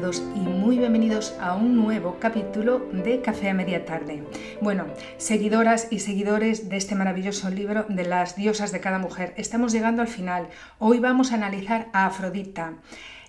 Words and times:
Y 0.00 0.38
muy 0.38 0.78
bienvenidos 0.78 1.34
a 1.40 1.56
un 1.56 1.74
nuevo 1.74 2.18
capítulo 2.20 2.86
de 2.92 3.20
Café 3.20 3.48
a 3.48 3.54
Media 3.54 3.84
Tarde. 3.84 4.22
Bueno, 4.60 4.86
seguidoras 5.16 5.88
y 5.90 5.98
seguidores 5.98 6.68
de 6.68 6.76
este 6.76 6.94
maravilloso 6.94 7.50
libro 7.50 7.84
de 7.88 8.04
las 8.04 8.36
diosas 8.36 8.70
de 8.70 8.78
cada 8.78 9.00
mujer, 9.00 9.34
estamos 9.36 9.72
llegando 9.72 10.00
al 10.00 10.06
final. 10.06 10.50
Hoy 10.78 11.00
vamos 11.00 11.32
a 11.32 11.34
analizar 11.34 11.88
a 11.92 12.06
Afrodita. 12.06 12.74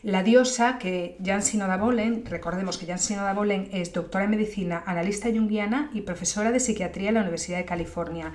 La 0.03 0.21
diosa 0.21 0.77
que 0.77 1.17
Jan 1.25 1.41
Sinoda 1.41 1.77
Bolen, 1.77 2.23
recordemos 2.27 2.77
que 2.77 2.85
Jan 2.85 2.99
Sinoda 2.99 3.33
Bolen 3.33 3.69
es 3.73 3.91
doctora 3.91 4.25
en 4.25 4.29
medicina, 4.29 4.83
analista 4.85 5.27
junguiana 5.27 5.89
y 5.91 6.01
profesora 6.01 6.51
de 6.51 6.59
psiquiatría 6.59 7.09
en 7.09 7.15
la 7.15 7.21
Universidad 7.21 7.57
de 7.57 7.65
California. 7.65 8.33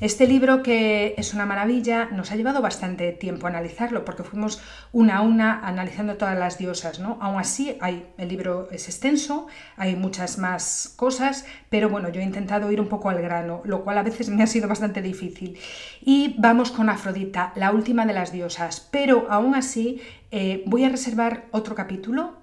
Este 0.00 0.28
libro, 0.28 0.62
que 0.62 1.14
es 1.18 1.34
una 1.34 1.44
maravilla, 1.44 2.08
nos 2.12 2.30
ha 2.30 2.36
llevado 2.36 2.62
bastante 2.62 3.10
tiempo 3.10 3.48
analizarlo, 3.48 4.04
porque 4.04 4.22
fuimos 4.22 4.62
una 4.92 5.16
a 5.16 5.22
una 5.22 5.66
analizando 5.66 6.16
todas 6.16 6.38
las 6.38 6.56
diosas, 6.56 7.00
¿no? 7.00 7.18
Aún 7.20 7.40
así, 7.40 7.76
el 8.16 8.28
libro 8.28 8.68
es 8.70 8.86
extenso, 8.86 9.48
hay 9.76 9.96
muchas 9.96 10.38
más 10.38 10.94
cosas, 10.94 11.46
pero 11.68 11.88
bueno, 11.88 12.10
yo 12.10 12.20
he 12.20 12.24
intentado 12.24 12.70
ir 12.70 12.80
un 12.80 12.86
poco 12.86 13.10
al 13.10 13.20
grano, 13.20 13.60
lo 13.64 13.82
cual 13.82 13.98
a 13.98 14.04
veces 14.04 14.28
me 14.28 14.44
ha 14.44 14.46
sido 14.46 14.68
bastante 14.68 15.02
difícil. 15.02 15.58
Y 16.00 16.36
vamos 16.38 16.70
con 16.70 16.88
Afrodita, 16.90 17.52
la 17.56 17.72
última 17.72 18.06
de 18.06 18.12
las 18.12 18.30
diosas, 18.30 18.86
pero 18.92 19.26
aún 19.28 19.56
así 19.56 20.00
eh, 20.30 20.62
voy 20.66 20.84
a 20.84 20.90
reservar 20.90 21.46
otro 21.50 21.74
capítulo 21.74 22.36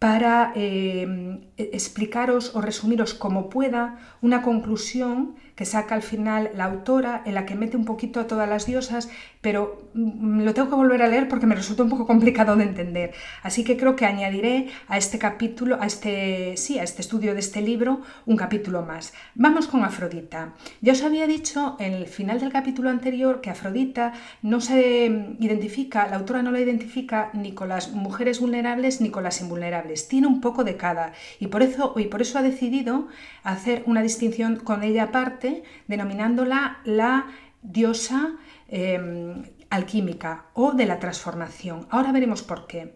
para 0.00 0.52
eh, 0.54 1.40
explicaros 1.56 2.54
o 2.54 2.60
resumiros 2.60 3.14
como 3.14 3.50
pueda 3.50 3.98
una 4.20 4.42
conclusión 4.42 5.36
que 5.58 5.64
saca 5.64 5.96
al 5.96 6.02
final 6.02 6.52
la 6.54 6.66
autora, 6.66 7.22
en 7.26 7.34
la 7.34 7.44
que 7.44 7.56
mete 7.56 7.76
un 7.76 7.84
poquito 7.84 8.20
a 8.20 8.28
todas 8.28 8.48
las 8.48 8.64
diosas, 8.64 9.10
pero 9.40 9.90
mm, 9.92 10.42
lo 10.42 10.54
tengo 10.54 10.68
que 10.68 10.76
volver 10.76 11.02
a 11.02 11.08
leer 11.08 11.26
porque 11.26 11.46
me 11.46 11.56
resulta 11.56 11.82
un 11.82 11.88
poco 11.88 12.06
complicado 12.06 12.54
de 12.54 12.62
entender. 12.62 13.12
Así 13.42 13.64
que 13.64 13.76
creo 13.76 13.96
que 13.96 14.06
añadiré 14.06 14.68
a 14.86 14.98
este 14.98 15.18
capítulo, 15.18 15.76
a 15.80 15.86
este, 15.86 16.56
sí, 16.56 16.78
a 16.78 16.84
este 16.84 17.02
estudio 17.02 17.34
de 17.34 17.40
este 17.40 17.60
libro, 17.60 18.02
un 18.24 18.36
capítulo 18.36 18.82
más. 18.82 19.12
Vamos 19.34 19.66
con 19.66 19.82
Afrodita. 19.82 20.54
Ya 20.80 20.92
os 20.92 21.02
había 21.02 21.26
dicho 21.26 21.76
en 21.80 21.92
el 21.92 22.06
final 22.06 22.38
del 22.38 22.52
capítulo 22.52 22.88
anterior 22.88 23.40
que 23.40 23.50
Afrodita 23.50 24.12
no 24.42 24.60
se 24.60 25.34
identifica, 25.40 26.06
la 26.06 26.18
autora 26.18 26.44
no 26.44 26.52
la 26.52 26.60
identifica 26.60 27.30
ni 27.32 27.50
con 27.50 27.68
las 27.70 27.90
mujeres 27.90 28.38
vulnerables 28.38 29.00
ni 29.00 29.10
con 29.10 29.24
las 29.24 29.40
invulnerables. 29.40 30.06
Tiene 30.06 30.28
un 30.28 30.40
poco 30.40 30.62
de 30.62 30.76
cada 30.76 31.14
y 31.40 31.48
por 31.48 31.64
eso, 31.64 31.94
y 31.96 32.04
por 32.04 32.22
eso 32.22 32.38
ha 32.38 32.42
decidido 32.42 33.08
hacer 33.42 33.82
una 33.86 34.02
distinción 34.02 34.54
con 34.54 34.84
ella 34.84 35.02
aparte 35.04 35.47
denominándola 35.86 36.78
la 36.84 37.26
diosa 37.62 38.36
em, 38.68 39.42
alquímica 39.70 40.46
o 40.54 40.72
de 40.72 40.86
la 40.86 40.98
transformación. 40.98 41.86
Ahora 41.90 42.12
veremos 42.12 42.42
por 42.42 42.66
qué. 42.66 42.94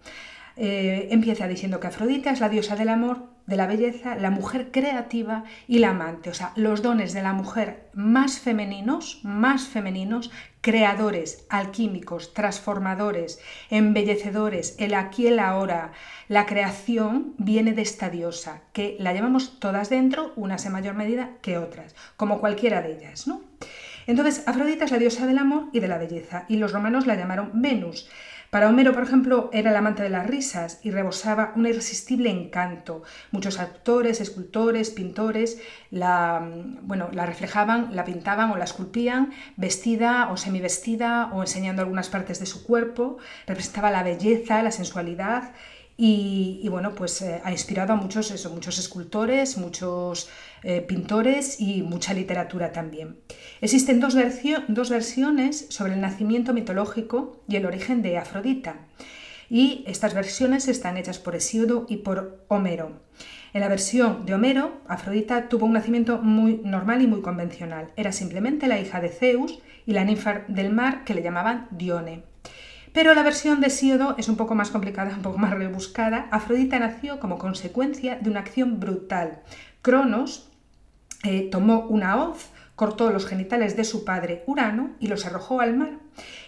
Eh, 0.56 1.08
empieza 1.10 1.48
diciendo 1.48 1.80
que 1.80 1.86
Afrodita 1.86 2.30
es 2.30 2.40
la 2.40 2.48
diosa 2.48 2.76
del 2.76 2.90
amor, 2.90 3.30
de 3.46 3.56
la 3.56 3.66
belleza, 3.66 4.14
la 4.16 4.30
mujer 4.30 4.70
creativa 4.70 5.44
y 5.66 5.78
la 5.78 5.90
amante, 5.90 6.30
o 6.30 6.34
sea, 6.34 6.52
los 6.56 6.82
dones 6.82 7.12
de 7.12 7.22
la 7.22 7.32
mujer 7.32 7.90
más 7.94 8.38
femeninos, 8.38 9.20
más 9.24 9.66
femeninos, 9.66 10.30
creadores, 10.62 11.44
alquímicos, 11.50 12.32
transformadores, 12.32 13.40
embellecedores, 13.68 14.76
el 14.78 14.94
aquí 14.94 15.24
y 15.24 15.26
el 15.26 15.40
ahora, 15.40 15.92
la 16.28 16.46
creación 16.46 17.34
viene 17.36 17.72
de 17.72 17.82
esta 17.82 18.08
diosa, 18.08 18.62
que 18.72 18.96
la 18.98 19.12
llevamos 19.12 19.58
todas 19.58 19.90
dentro, 19.90 20.32
unas 20.36 20.64
en 20.64 20.72
mayor 20.72 20.94
medida 20.94 21.32
que 21.42 21.58
otras, 21.58 21.94
como 22.16 22.40
cualquiera 22.40 22.80
de 22.80 22.96
ellas, 22.96 23.26
¿no? 23.26 23.42
Entonces, 24.06 24.44
Afrodita 24.46 24.84
es 24.84 24.92
la 24.92 24.98
diosa 24.98 25.26
del 25.26 25.38
amor 25.38 25.66
y 25.72 25.80
de 25.80 25.88
la 25.88 25.98
belleza, 25.98 26.46
y 26.48 26.56
los 26.56 26.72
romanos 26.72 27.06
la 27.06 27.16
llamaron 27.16 27.50
Venus. 27.54 28.08
Para 28.52 28.68
Homero, 28.68 28.92
por 28.92 29.02
ejemplo, 29.02 29.48
era 29.54 29.70
el 29.70 29.76
amante 29.76 30.02
de 30.02 30.10
las 30.10 30.26
risas 30.26 30.78
y 30.82 30.90
rebosaba 30.90 31.54
un 31.56 31.66
irresistible 31.66 32.28
encanto. 32.28 33.02
Muchos 33.30 33.58
actores, 33.58 34.20
escultores, 34.20 34.90
pintores 34.90 35.58
la, 35.90 36.46
bueno, 36.82 37.08
la 37.12 37.24
reflejaban, 37.24 37.96
la 37.96 38.04
pintaban 38.04 38.50
o 38.50 38.58
la 38.58 38.64
esculpían 38.64 39.32
vestida 39.56 40.28
o 40.30 40.36
semivestida 40.36 41.30
o 41.32 41.40
enseñando 41.40 41.80
algunas 41.80 42.10
partes 42.10 42.40
de 42.40 42.44
su 42.44 42.62
cuerpo. 42.62 43.16
Representaba 43.46 43.90
la 43.90 44.02
belleza, 44.02 44.62
la 44.62 44.70
sensualidad 44.70 45.52
y, 45.96 46.66
bueno, 46.68 46.94
pues 46.94 47.20
eh, 47.22 47.40
ha 47.44 47.52
inspirado 47.52 47.92
a 47.92 47.96
muchos, 47.96 48.50
muchos 48.50 48.78
escultores, 48.78 49.58
muchos 49.58 50.28
eh, 50.62 50.80
pintores 50.80 51.60
y 51.60 51.82
mucha 51.82 52.14
literatura 52.14 52.72
también. 52.72 53.18
Existen 53.60 54.00
dos, 54.00 54.16
dos 54.68 54.90
versiones 54.90 55.66
sobre 55.68 55.94
el 55.94 56.00
nacimiento 56.00 56.52
mitológico 56.52 57.42
y 57.48 57.56
el 57.56 57.66
origen 57.66 58.02
de 58.02 58.18
Afrodita, 58.18 58.86
y 59.50 59.84
estas 59.86 60.14
versiones 60.14 60.66
están 60.66 60.96
hechas 60.96 61.18
por 61.18 61.36
Hesíodo 61.36 61.84
y 61.88 61.98
por 61.98 62.42
Homero. 62.48 63.02
En 63.52 63.60
la 63.60 63.68
versión 63.68 64.24
de 64.24 64.32
Homero, 64.32 64.80
Afrodita 64.88 65.50
tuvo 65.50 65.66
un 65.66 65.74
nacimiento 65.74 66.18
muy 66.22 66.62
normal 66.64 67.02
y 67.02 67.06
muy 67.06 67.20
convencional. 67.20 67.92
Era 67.96 68.12
simplemente 68.12 68.66
la 68.66 68.80
hija 68.80 69.02
de 69.02 69.10
Zeus 69.10 69.60
y 69.84 69.92
la 69.92 70.04
ninfa 70.04 70.44
del 70.48 70.72
mar 70.72 71.04
que 71.04 71.12
le 71.12 71.22
llamaban 71.22 71.68
Dione. 71.70 72.31
Pero 72.92 73.14
la 73.14 73.22
versión 73.22 73.60
de 73.60 73.68
Hesíodo 73.68 74.14
es 74.18 74.28
un 74.28 74.36
poco 74.36 74.54
más 74.54 74.70
complicada, 74.70 75.14
un 75.16 75.22
poco 75.22 75.38
más 75.38 75.52
rebuscada. 75.52 76.28
Afrodita 76.30 76.78
nació 76.78 77.20
como 77.20 77.38
consecuencia 77.38 78.16
de 78.16 78.28
una 78.28 78.40
acción 78.40 78.80
brutal. 78.80 79.40
Cronos, 79.80 80.50
eh, 81.24 81.48
tomó 81.50 81.86
una 81.88 82.22
hoz, 82.22 82.50
cortó 82.76 83.10
los 83.10 83.26
genitales 83.26 83.76
de 83.76 83.84
su 83.84 84.04
padre 84.04 84.44
Urano 84.46 84.90
y 85.00 85.06
los 85.06 85.24
arrojó 85.24 85.60
al 85.60 85.76
mar. 85.76 86.01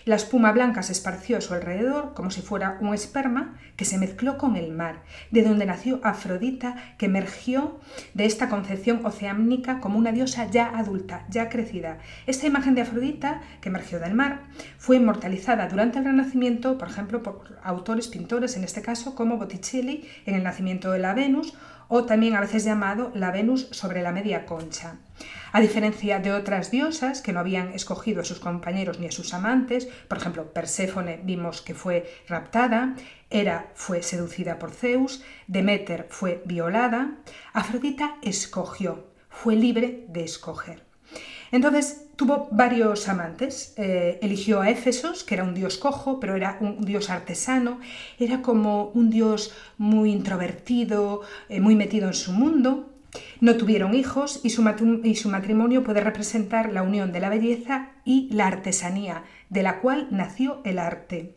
La 0.04 0.16
espuma 0.16 0.53
blanca 0.53 0.82
se 0.82 0.92
esparció 0.92 1.38
a 1.38 1.41
su 1.41 1.54
alrededor 1.54 2.12
como 2.12 2.31
si 2.31 2.42
fuera 2.42 2.76
un 2.82 2.92
esperma 2.92 3.59
que 3.76 3.87
se 3.87 3.97
mezcló 3.97 4.37
con 4.37 4.56
el 4.56 4.70
mar, 4.70 5.03
de 5.31 5.42
donde 5.42 5.65
nació 5.65 6.00
Afrodita, 6.03 6.76
que 6.98 7.06
emergió 7.06 7.81
de 8.12 8.26
esta 8.26 8.50
concepción 8.50 9.06
oceánica 9.06 9.81
como 9.81 9.98
una 9.98 10.12
diosa 10.12 10.50
ya 10.50 10.76
adulta, 10.76 11.25
ya 11.31 11.48
crecida. 11.48 11.98
Esta 12.26 12.47
imagen 12.47 12.75
de 12.75 12.82
Afrodita, 12.82 13.41
que 13.62 13.70
emergió 13.70 13.98
del 13.98 14.12
mar, 14.12 14.42
fue 14.76 14.97
inmortalizada 14.97 15.69
durante 15.69 15.98
el 15.98 16.04
Renacimiento, 16.04 16.76
por 16.76 16.88
ejemplo, 16.88 17.22
por 17.22 17.59
autores, 17.62 18.09
pintores, 18.09 18.59
en 18.59 18.65
este 18.65 18.82
caso, 18.82 19.15
como 19.15 19.38
Botticelli 19.38 20.06
en 20.26 20.34
el 20.34 20.42
nacimiento 20.42 20.91
de 20.91 20.98
la 20.98 21.15
Venus, 21.15 21.54
o 21.89 22.05
también 22.05 22.34
a 22.34 22.41
veces 22.41 22.65
llamado 22.65 23.11
la 23.15 23.31
Venus 23.31 23.69
sobre 23.71 24.03
la 24.03 24.12
media 24.12 24.47
concha. 24.47 24.97
A 25.53 25.61
diferencia 25.61 26.19
de 26.19 26.33
otras 26.33 26.71
diosas 26.71 27.22
que 27.22 27.33
no 27.33 27.41
habían 27.41 27.72
escogido 27.72 28.22
a 28.22 28.25
sus 28.25 28.41
compañeros 28.41 28.99
ni 28.99 29.06
a 29.06 29.12
sus 29.12 29.34
amantes, 29.34 29.87
por 30.09 30.19
ejemplo, 30.19 30.53
Perséfone 30.53 31.21
vimos 31.22 31.61
que 31.61 31.75
fue 31.75 32.12
raptada, 32.28 32.97
Hera 33.31 33.71
fue 33.75 34.03
seducida 34.03 34.59
por 34.59 34.72
Zeus, 34.72 35.22
Deméter 35.47 36.09
fue 36.11 36.43
violada, 36.45 37.19
Afrodita 37.53 38.16
escogió, 38.22 39.06
fue 39.28 39.55
libre 39.55 40.05
de 40.09 40.25
escoger. 40.25 40.83
Entonces 41.53 42.03
tuvo 42.16 42.48
varios 42.50 43.08
amantes. 43.08 43.75
Eh, 43.76 44.19
eligió 44.22 44.60
a 44.60 44.70
Éfesos, 44.70 45.25
que 45.25 45.34
era 45.34 45.44
un 45.44 45.54
dios 45.54 45.78
cojo, 45.78 46.20
pero 46.20 46.36
era 46.36 46.58
un 46.60 46.84
dios 46.84 47.10
artesano. 47.10 47.80
Era 48.19 48.42
como 48.42 48.86
un 48.94 49.10
dios 49.10 49.54
muy 49.78 50.10
introvertido, 50.10 51.22
eh, 51.48 51.60
muy 51.60 51.76
metido 51.76 52.06
en 52.08 52.14
su 52.14 52.32
mundo. 52.32 52.91
No 53.41 53.56
tuvieron 53.56 53.94
hijos 53.94 54.41
y 54.42 54.50
su, 54.50 55.00
y 55.04 55.14
su 55.14 55.28
matrimonio 55.28 55.84
puede 55.84 56.00
representar 56.00 56.72
la 56.72 56.83
unión 56.83 57.12
de 57.12 57.21
la 57.21 57.28
belleza 57.28 57.92
y 58.04 58.28
la 58.33 58.48
artesanía, 58.48 59.22
de 59.50 59.62
la 59.62 59.80
cual 59.80 60.09
nació 60.10 60.60
el 60.65 60.78
arte. 60.78 61.34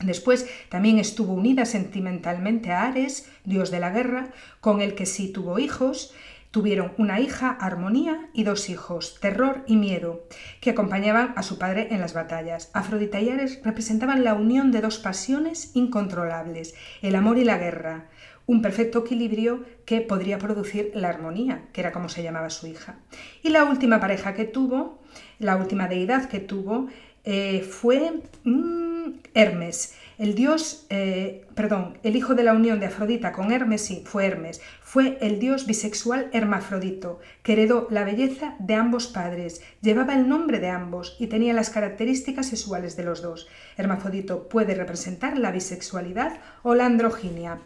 Después 0.00 0.46
también 0.68 0.98
estuvo 0.98 1.32
unida 1.32 1.64
sentimentalmente 1.64 2.72
a 2.72 2.86
Ares, 2.86 3.30
dios 3.44 3.70
de 3.70 3.80
la 3.80 3.90
guerra, 3.90 4.30
con 4.60 4.80
el 4.80 4.94
que 4.94 5.06
sí 5.06 5.28
tuvo 5.32 5.58
hijos, 5.58 6.12
Tuvieron 6.52 6.92
una 6.98 7.18
hija, 7.18 7.50
Armonía, 7.50 8.28
y 8.34 8.44
dos 8.44 8.68
hijos, 8.68 9.18
Terror 9.20 9.64
y 9.66 9.76
Miedo, 9.76 10.26
que 10.60 10.70
acompañaban 10.70 11.32
a 11.34 11.42
su 11.42 11.58
padre 11.58 11.88
en 11.90 12.00
las 12.00 12.12
batallas. 12.12 12.70
Afrodita 12.74 13.20
y 13.20 13.30
Ares 13.30 13.60
representaban 13.64 14.22
la 14.22 14.34
unión 14.34 14.70
de 14.70 14.82
dos 14.82 14.98
pasiones 14.98 15.74
incontrolables, 15.74 16.74
el 17.00 17.16
amor 17.16 17.38
y 17.38 17.44
la 17.44 17.56
guerra, 17.56 18.10
un 18.44 18.60
perfecto 18.60 18.98
equilibrio 18.98 19.64
que 19.86 20.02
podría 20.02 20.38
producir 20.38 20.90
la 20.94 21.08
armonía, 21.08 21.68
que 21.72 21.80
era 21.80 21.90
como 21.90 22.10
se 22.10 22.22
llamaba 22.22 22.50
su 22.50 22.66
hija. 22.66 22.96
Y 23.42 23.48
la 23.48 23.64
última 23.64 23.98
pareja 23.98 24.34
que 24.34 24.44
tuvo, 24.44 25.00
la 25.38 25.56
última 25.56 25.88
deidad 25.88 26.28
que 26.28 26.40
tuvo, 26.40 26.88
eh, 27.24 27.62
fue 27.62 28.20
mm, 28.44 29.20
Hermes, 29.34 29.94
El 30.18 30.34
dios, 30.34 30.86
eh, 30.90 31.46
perdón, 31.54 31.98
el 32.02 32.16
hijo 32.16 32.34
de 32.34 32.42
la 32.42 32.52
unión 32.52 32.80
de 32.80 32.86
Afrodita 32.86 33.32
con 33.32 33.52
Hermes, 33.52 33.82
sí, 33.82 34.02
fue 34.04 34.26
Hermes, 34.26 34.60
fue 34.92 35.16
el 35.22 35.38
dios 35.38 35.64
bisexual 35.64 36.28
Hermafrodito, 36.34 37.18
que 37.42 37.54
heredó 37.54 37.86
la 37.88 38.04
belleza 38.04 38.56
de 38.58 38.74
ambos 38.74 39.06
padres, 39.06 39.62
llevaba 39.80 40.14
el 40.14 40.28
nombre 40.28 40.60
de 40.60 40.68
ambos 40.68 41.16
y 41.18 41.28
tenía 41.28 41.54
las 41.54 41.70
características 41.70 42.44
sexuales 42.44 42.94
de 42.94 43.04
los 43.04 43.22
dos. 43.22 43.48
Hermafrodito 43.78 44.50
puede 44.50 44.74
representar 44.74 45.38
la 45.38 45.50
bisexualidad 45.50 46.40
o 46.62 46.74
la 46.74 46.84
androginia. 46.84 47.62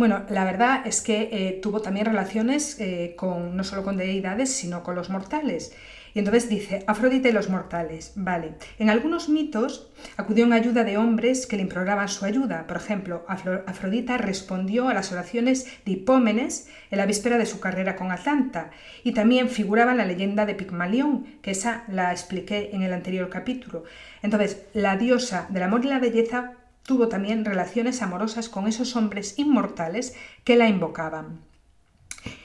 Bueno, 0.00 0.24
la 0.30 0.46
verdad 0.46 0.86
es 0.86 1.02
que 1.02 1.28
eh, 1.30 1.60
tuvo 1.62 1.82
también 1.82 2.06
relaciones 2.06 2.80
eh, 2.80 3.12
con, 3.18 3.54
no 3.54 3.62
solo 3.64 3.84
con 3.84 3.98
deidades, 3.98 4.50
sino 4.50 4.82
con 4.82 4.94
los 4.94 5.10
mortales. 5.10 5.74
Y 6.14 6.20
entonces 6.20 6.48
dice, 6.48 6.84
Afrodita 6.86 7.28
y 7.28 7.32
los 7.32 7.50
mortales. 7.50 8.12
Vale. 8.16 8.54
En 8.78 8.88
algunos 8.88 9.28
mitos 9.28 9.90
acudió 10.16 10.46
en 10.46 10.54
ayuda 10.54 10.84
de 10.84 10.96
hombres 10.96 11.46
que 11.46 11.56
le 11.56 11.64
imploraban 11.64 12.08
su 12.08 12.24
ayuda. 12.24 12.66
Por 12.66 12.78
ejemplo, 12.78 13.26
Afrodita 13.28 14.16
respondió 14.16 14.88
a 14.88 14.94
las 14.94 15.12
oraciones 15.12 15.66
de 15.84 15.92
Hipómenes 15.92 16.70
en 16.90 16.96
la 16.96 17.04
víspera 17.04 17.36
de 17.36 17.44
su 17.44 17.60
carrera 17.60 17.94
con 17.94 18.10
Atlanta. 18.10 18.70
Y 19.04 19.12
también 19.12 19.50
figuraba 19.50 19.90
en 19.90 19.98
la 19.98 20.06
leyenda 20.06 20.46
de 20.46 20.54
Pigmalión, 20.54 21.26
que 21.42 21.50
esa 21.50 21.84
la 21.88 22.10
expliqué 22.10 22.70
en 22.72 22.80
el 22.80 22.94
anterior 22.94 23.28
capítulo. 23.28 23.84
Entonces, 24.22 24.62
la 24.72 24.96
diosa 24.96 25.46
del 25.50 25.64
amor 25.64 25.84
y 25.84 25.88
la 25.88 25.98
belleza 25.98 26.54
tuvo 26.90 27.06
también 27.06 27.44
relaciones 27.44 28.02
amorosas 28.02 28.48
con 28.48 28.66
esos 28.66 28.96
hombres 28.96 29.38
inmortales 29.38 30.16
que 30.42 30.56
la 30.56 30.66
invocaban. 30.66 31.38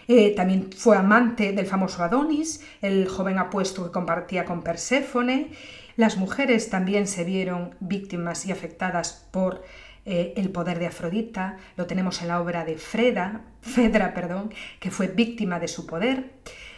Eh, 0.08 0.36
también 0.36 0.70
fue 0.72 0.96
amante 0.98 1.52
del 1.52 1.66
famoso 1.66 2.04
Adonis, 2.04 2.64
el 2.84 3.08
joven 3.08 3.40
apuesto 3.40 3.84
que 3.84 3.92
compartía 3.92 4.46
con 4.46 4.62
Perséfone. 4.62 5.50
Las 5.98 6.18
mujeres 6.18 6.70
también 6.70 7.08
se 7.08 7.24
vieron 7.24 7.74
víctimas 7.80 8.46
y 8.46 8.52
afectadas 8.52 9.28
por 9.32 9.64
eh, 10.06 10.36
el 10.38 10.52
poder 10.52 10.78
de 10.78 10.86
Afrodita. 10.86 11.58
Lo 11.76 11.88
tenemos 11.88 12.22
en 12.22 12.28
la 12.28 12.40
obra 12.40 12.66
de 12.66 12.78
Freda, 12.78 13.42
Fedra, 13.62 14.14
perdón, 14.14 14.54
que 14.80 14.92
fue 14.92 15.08
víctima 15.08 15.60
de 15.60 15.68
su 15.68 15.88
poder. 15.88 16.34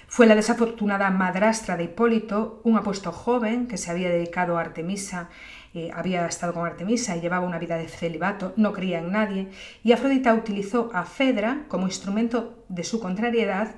Fue 0.08 0.26
la 0.26 0.36
desafortunada 0.36 1.12
madrastra 1.12 1.76
de 1.76 1.84
Hipólito, 1.84 2.62
un 2.64 2.78
apuesto 2.78 3.12
joven 3.12 3.68
que 3.68 3.76
se 3.76 3.92
había 3.92 4.08
dedicado 4.08 4.58
a 4.58 4.62
Artemisa 4.62 5.28
había 5.94 6.26
estado 6.26 6.54
con 6.54 6.66
Artemisa 6.66 7.16
y 7.16 7.22
llevaba 7.22 7.46
una 7.46 7.60
vida 7.60 7.78
de 7.78 7.88
celibato, 7.88 8.54
no 8.58 8.74
creía 8.74 9.00
en 9.00 9.12
nadie, 9.12 9.50
y 9.84 9.92
Afrodita 9.92 10.34
utilizó 10.34 10.90
a 10.94 11.04
Fedra 11.06 11.66
como 11.68 11.88
instrumento 11.88 12.64
de 12.70 12.84
su 12.84 13.00
contrariedad 13.00 13.76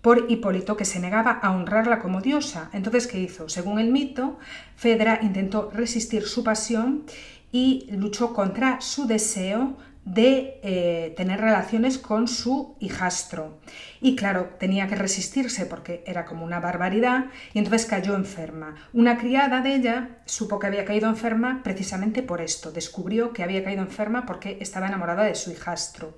por 0.00 0.30
Hipólito, 0.30 0.76
que 0.76 0.84
se 0.84 1.00
negaba 1.00 1.32
a 1.32 1.50
honrarla 1.50 1.98
como 2.00 2.20
diosa. 2.20 2.70
Entonces, 2.72 3.06
¿qué 3.06 3.18
hizo? 3.18 3.48
Según 3.48 3.78
el 3.78 3.90
mito, 3.90 4.38
Fedra 4.76 5.18
intentó 5.22 5.70
resistir 5.72 6.24
su 6.24 6.44
pasión 6.44 7.04
y 7.52 7.88
luchó 7.90 8.32
contra 8.32 8.80
su 8.80 9.06
deseo 9.06 9.76
de 10.06 10.60
eh, 10.62 11.14
tener 11.16 11.40
relaciones 11.40 11.98
con 11.98 12.28
su 12.28 12.76
hijastro. 12.78 13.58
Y 14.00 14.14
claro, 14.14 14.50
tenía 14.58 14.86
que 14.86 14.94
resistirse 14.94 15.66
porque 15.66 16.04
era 16.06 16.24
como 16.24 16.44
una 16.44 16.60
barbaridad 16.60 17.26
y 17.52 17.58
entonces 17.58 17.86
cayó 17.86 18.14
enferma. 18.14 18.76
Una 18.92 19.18
criada 19.18 19.60
de 19.60 19.74
ella 19.74 20.10
supo 20.24 20.60
que 20.60 20.68
había 20.68 20.84
caído 20.84 21.08
enferma 21.08 21.60
precisamente 21.64 22.22
por 22.22 22.40
esto. 22.40 22.70
Descubrió 22.70 23.32
que 23.32 23.42
había 23.42 23.64
caído 23.64 23.82
enferma 23.82 24.26
porque 24.26 24.58
estaba 24.60 24.86
enamorada 24.86 25.24
de 25.24 25.34
su 25.34 25.50
hijastro. 25.50 26.16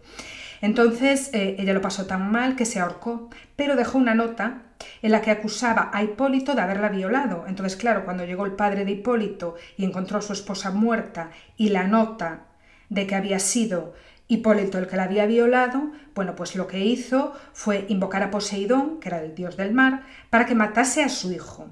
Entonces 0.60 1.30
eh, 1.32 1.56
ella 1.58 1.72
lo 1.72 1.80
pasó 1.80 2.06
tan 2.06 2.30
mal 2.30 2.56
que 2.56 2.66
se 2.66 2.80
ahorcó, 2.80 3.30
pero 3.56 3.74
dejó 3.74 3.96
una 3.96 4.14
nota 4.14 4.64
en 5.00 5.12
la 5.12 5.22
que 5.22 5.30
acusaba 5.30 5.90
a 5.94 6.02
Hipólito 6.02 6.54
de 6.54 6.60
haberla 6.60 6.90
violado. 6.90 7.46
Entonces, 7.48 7.76
claro, 7.76 8.04
cuando 8.04 8.26
llegó 8.26 8.44
el 8.44 8.52
padre 8.52 8.84
de 8.84 8.92
Hipólito 8.92 9.54
y 9.78 9.84
encontró 9.84 10.18
a 10.18 10.22
su 10.22 10.34
esposa 10.34 10.72
muerta 10.72 11.30
y 11.56 11.70
la 11.70 11.84
nota 11.84 12.47
de 12.88 13.06
que 13.06 13.14
había 13.14 13.38
sido 13.38 13.94
Hipólito 14.30 14.78
el 14.78 14.86
que 14.86 14.96
la 14.96 15.04
había 15.04 15.24
violado, 15.24 15.90
bueno, 16.14 16.36
pues 16.36 16.54
lo 16.54 16.66
que 16.66 16.84
hizo 16.84 17.32
fue 17.54 17.86
invocar 17.88 18.22
a 18.22 18.30
Poseidón, 18.30 19.00
que 19.00 19.08
era 19.08 19.22
el 19.22 19.34
dios 19.34 19.56
del 19.56 19.72
mar, 19.72 20.02
para 20.28 20.44
que 20.44 20.54
matase 20.54 21.02
a 21.02 21.08
su 21.08 21.32
hijo. 21.32 21.68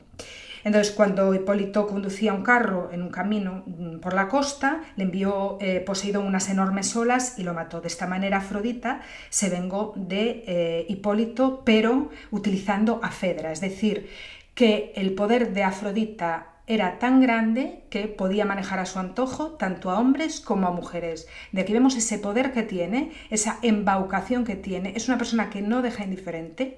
Entonces, 0.65 0.93
cuando 0.93 1.33
Hipólito 1.35 1.87
conducía 1.87 2.33
un 2.33 2.43
carro 2.43 2.89
en 2.93 3.03
un 3.03 3.11
camino 3.11 3.63
mm, 3.67 3.99
por 3.99 4.15
la 4.15 4.27
costa, 4.27 4.81
le 4.97 5.05
envió 5.05 5.59
eh, 5.61 5.81
Poseidón 5.81 6.27
unas 6.27 6.49
enormes 6.49 6.97
olas 6.97 7.39
y 7.39 7.45
lo 7.45 7.55
mató. 7.55 7.81
De 7.81 7.89
esta 7.89 8.07
manera, 8.07 8.39
Afrodita 8.39 9.03
se 9.29 9.51
vengó 9.51 9.93
de 9.95 10.43
eh, 10.47 10.87
Hipólito, 10.89 11.63
pero 11.65 12.11
utilizando 12.33 13.01
a 13.03 13.11
Fedra, 13.11 13.53
es 13.53 13.61
decir, 13.61 14.09
que 14.55 14.93
el 14.97 15.15
poder 15.15 15.53
de 15.53 15.63
Afrodita 15.63 16.56
era 16.67 16.99
tan 16.99 17.21
grande 17.21 17.85
que 17.91 18.09
podía 18.09 18.45
manejar 18.45 18.81
a 18.81 18.87
su 18.87 18.99
antojo 18.99 19.53
tanto 19.53 19.91
a 19.91 19.99
hombres 20.01 20.41
como 20.41 20.67
a 20.67 20.73
mujeres. 20.73 21.29
De 21.53 21.61
aquí 21.61 21.73
vemos 21.73 21.97
ese 21.97 22.19
poder 22.19 22.53
que 22.53 22.65
tiene, 22.65 23.13
esa 23.31 23.59
embaucación 23.63 24.45
que 24.45 24.57
tiene. 24.57 24.93
Es 24.97 25.09
una 25.09 25.19
persona 25.19 25.49
que 25.49 25.63
no 25.63 25.81
deja 25.81 26.05
indiferente. 26.05 26.77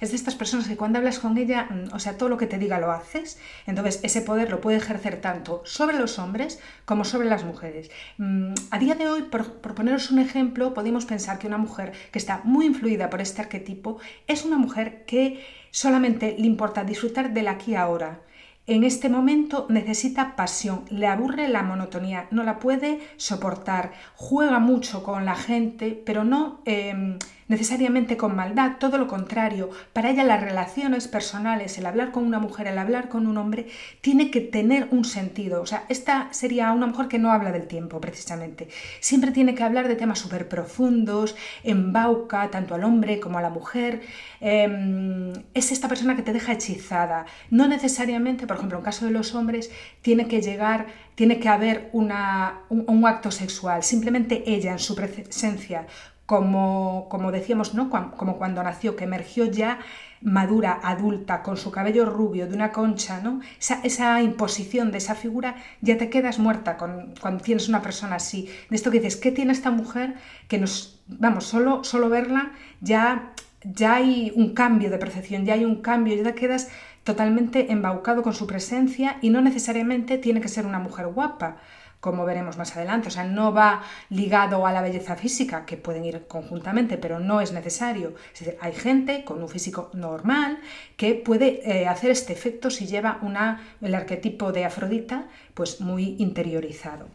Es 0.00 0.10
de 0.10 0.16
estas 0.16 0.34
personas 0.34 0.68
que 0.68 0.76
cuando 0.76 0.98
hablas 0.98 1.18
con 1.18 1.38
ella, 1.38 1.68
mm, 1.70 1.94
o 1.94 1.98
sea, 1.98 2.18
todo 2.18 2.28
lo 2.28 2.36
que 2.36 2.46
te 2.46 2.58
diga 2.58 2.78
lo 2.78 2.92
haces. 2.92 3.38
Entonces, 3.66 4.00
ese 4.02 4.20
poder 4.20 4.50
lo 4.50 4.60
puede 4.60 4.76
ejercer 4.78 5.20
tanto 5.20 5.62
sobre 5.64 5.98
los 5.98 6.18
hombres 6.18 6.58
como 6.84 7.04
sobre 7.04 7.28
las 7.28 7.44
mujeres. 7.44 7.90
Mm, 8.18 8.52
a 8.70 8.78
día 8.78 8.94
de 8.94 9.08
hoy, 9.08 9.22
por, 9.22 9.54
por 9.60 9.74
poneros 9.74 10.10
un 10.10 10.18
ejemplo, 10.18 10.74
podemos 10.74 11.06
pensar 11.06 11.38
que 11.38 11.46
una 11.46 11.58
mujer 11.58 11.92
que 12.10 12.18
está 12.18 12.40
muy 12.44 12.66
influida 12.66 13.08
por 13.10 13.20
este 13.20 13.40
arquetipo 13.42 13.98
es 14.26 14.44
una 14.44 14.58
mujer 14.58 15.04
que 15.06 15.44
solamente 15.70 16.36
le 16.38 16.46
importa 16.46 16.84
disfrutar 16.84 17.32
del 17.32 17.48
aquí 17.48 17.72
y 17.72 17.74
ahora 17.74 18.20
en 18.66 18.84
este 18.84 19.08
momento 19.08 19.66
necesita 19.68 20.34
pasión, 20.36 20.84
le 20.90 21.06
aburre 21.06 21.48
la 21.48 21.62
monotonía, 21.62 22.26
no 22.30 22.42
la 22.42 22.58
puede 22.58 23.00
soportar, 23.16 23.92
juega 24.14 24.58
mucho 24.58 25.02
con 25.02 25.24
la 25.24 25.36
gente, 25.36 26.00
pero 26.04 26.24
no... 26.24 26.60
Em, 26.64 27.18
necesariamente 27.48 28.16
con 28.16 28.34
maldad, 28.34 28.72
todo 28.78 28.98
lo 28.98 29.06
contrario. 29.06 29.70
Para 29.92 30.10
ella 30.10 30.24
las 30.24 30.40
relaciones 30.40 31.08
personales, 31.08 31.78
el 31.78 31.86
hablar 31.86 32.10
con 32.10 32.24
una 32.24 32.38
mujer, 32.38 32.66
el 32.66 32.78
hablar 32.78 33.08
con 33.08 33.26
un 33.26 33.38
hombre, 33.38 33.66
tiene 34.00 34.30
que 34.30 34.40
tener 34.40 34.88
un 34.90 35.04
sentido. 35.04 35.62
O 35.62 35.66
sea, 35.66 35.84
esta 35.88 36.28
sería 36.32 36.72
una 36.72 36.86
mujer 36.86 37.08
que 37.08 37.18
no 37.18 37.30
habla 37.30 37.52
del 37.52 37.66
tiempo, 37.66 38.00
precisamente. 38.00 38.68
Siempre 39.00 39.30
tiene 39.30 39.54
que 39.54 39.62
hablar 39.62 39.88
de 39.88 39.96
temas 39.96 40.18
súper 40.18 40.48
profundos, 40.48 41.36
embauca 41.62 42.50
tanto 42.50 42.74
al 42.74 42.84
hombre 42.84 43.20
como 43.20 43.38
a 43.38 43.42
la 43.42 43.50
mujer. 43.50 44.02
Em, 44.40 45.32
es 45.54 45.72
esta 45.72 45.88
persona 45.88 46.16
que 46.16 46.22
te 46.22 46.32
deja 46.32 46.52
hechizada. 46.52 47.26
No 47.50 47.68
necesariamente, 47.68 48.46
por 48.46 48.56
ejemplo, 48.56 48.78
en 48.78 48.84
caso 48.84 49.04
de 49.04 49.10
los 49.12 49.34
hombres, 49.34 49.70
tiene 50.02 50.26
que 50.28 50.40
llegar, 50.42 50.86
tiene 51.14 51.38
que 51.38 51.48
haber 51.48 51.90
un 51.92 52.12
acto 52.12 53.30
sexual. 53.30 53.82
Simplemente 53.82 54.42
ella 54.46 54.72
en 54.72 54.78
su 54.78 54.94
presencia 54.94 55.86
como, 56.26 57.06
como 57.08 57.30
decíamos, 57.32 57.74
¿no? 57.74 57.88
como 57.88 58.36
cuando 58.36 58.62
nació, 58.62 58.96
que 58.96 59.04
emergió 59.04 59.46
ya 59.46 59.78
madura, 60.20 60.80
adulta, 60.82 61.42
con 61.42 61.56
su 61.56 61.70
cabello 61.70 62.04
rubio, 62.04 62.48
de 62.48 62.54
una 62.54 62.72
concha, 62.72 63.20
¿no? 63.20 63.40
Esa, 63.60 64.22
imposición 64.22 64.90
de 64.90 64.98
esa 64.98 65.14
figura, 65.14 65.56
ya 65.80 65.98
te 65.98 66.10
quedas 66.10 66.38
muerta 66.38 66.76
con, 66.76 67.14
cuando 67.20 67.44
tienes 67.44 67.68
una 67.68 67.82
persona 67.82 68.16
así. 68.16 68.48
De 68.68 68.76
esto 68.76 68.90
que 68.90 68.98
dices, 68.98 69.16
¿qué 69.16 69.30
tiene 69.30 69.52
esta 69.52 69.70
mujer? 69.70 70.14
Que 70.48 70.58
nos, 70.58 71.00
vamos, 71.06 71.44
solo, 71.44 71.84
solo 71.84 72.08
verla 72.08 72.52
ya, 72.80 73.32
ya 73.62 73.94
hay 73.94 74.32
un 74.34 74.54
cambio 74.54 74.90
de 74.90 74.98
percepción, 74.98 75.44
ya 75.44 75.54
hay 75.54 75.64
un 75.64 75.82
cambio, 75.82 76.16
ya 76.16 76.24
te 76.24 76.34
quedas 76.34 76.70
totalmente 77.04 77.70
embaucado 77.70 78.22
con 78.22 78.34
su 78.34 78.48
presencia 78.48 79.18
y 79.20 79.30
no 79.30 79.40
necesariamente 79.40 80.18
tiene 80.18 80.40
que 80.40 80.48
ser 80.48 80.66
una 80.66 80.80
mujer 80.80 81.06
guapa 81.06 81.58
como 82.00 82.24
veremos 82.24 82.56
más 82.56 82.76
adelante. 82.76 83.08
O 83.08 83.10
sea, 83.10 83.24
no 83.24 83.52
va 83.52 83.82
ligado 84.10 84.66
a 84.66 84.72
la 84.72 84.82
belleza 84.82 85.16
física, 85.16 85.64
que 85.66 85.76
pueden 85.76 86.04
ir 86.04 86.26
conjuntamente, 86.26 86.98
pero 86.98 87.20
no 87.20 87.40
es 87.40 87.52
necesario. 87.52 88.14
Es 88.32 88.40
decir, 88.40 88.58
hay 88.60 88.72
gente 88.72 89.24
con 89.24 89.42
un 89.42 89.48
físico 89.48 89.90
normal 89.92 90.58
que 90.96 91.14
puede 91.14 91.60
eh, 91.68 91.88
hacer 91.88 92.10
este 92.10 92.32
efecto 92.32 92.70
si 92.70 92.86
lleva 92.86 93.18
una, 93.22 93.60
el 93.80 93.94
arquetipo 93.94 94.52
de 94.52 94.64
Afrodita 94.64 95.28
pues 95.54 95.80
muy 95.80 96.16
interiorizado. 96.18 97.08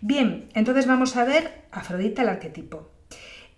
Bien, 0.00 0.48
entonces 0.54 0.86
vamos 0.86 1.16
a 1.16 1.24
ver 1.24 1.64
Afrodita, 1.72 2.22
el 2.22 2.28
arquetipo. 2.28 2.90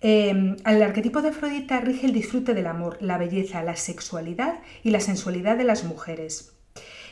Eh, 0.00 0.56
el 0.64 0.82
arquetipo 0.82 1.20
de 1.20 1.28
Afrodita 1.28 1.80
rige 1.80 2.06
el 2.06 2.14
disfrute 2.14 2.54
del 2.54 2.66
amor, 2.66 2.96
la 3.00 3.18
belleza, 3.18 3.62
la 3.62 3.76
sexualidad 3.76 4.60
y 4.82 4.90
la 4.90 5.00
sensualidad 5.00 5.58
de 5.58 5.64
las 5.64 5.84
mujeres. 5.84 6.59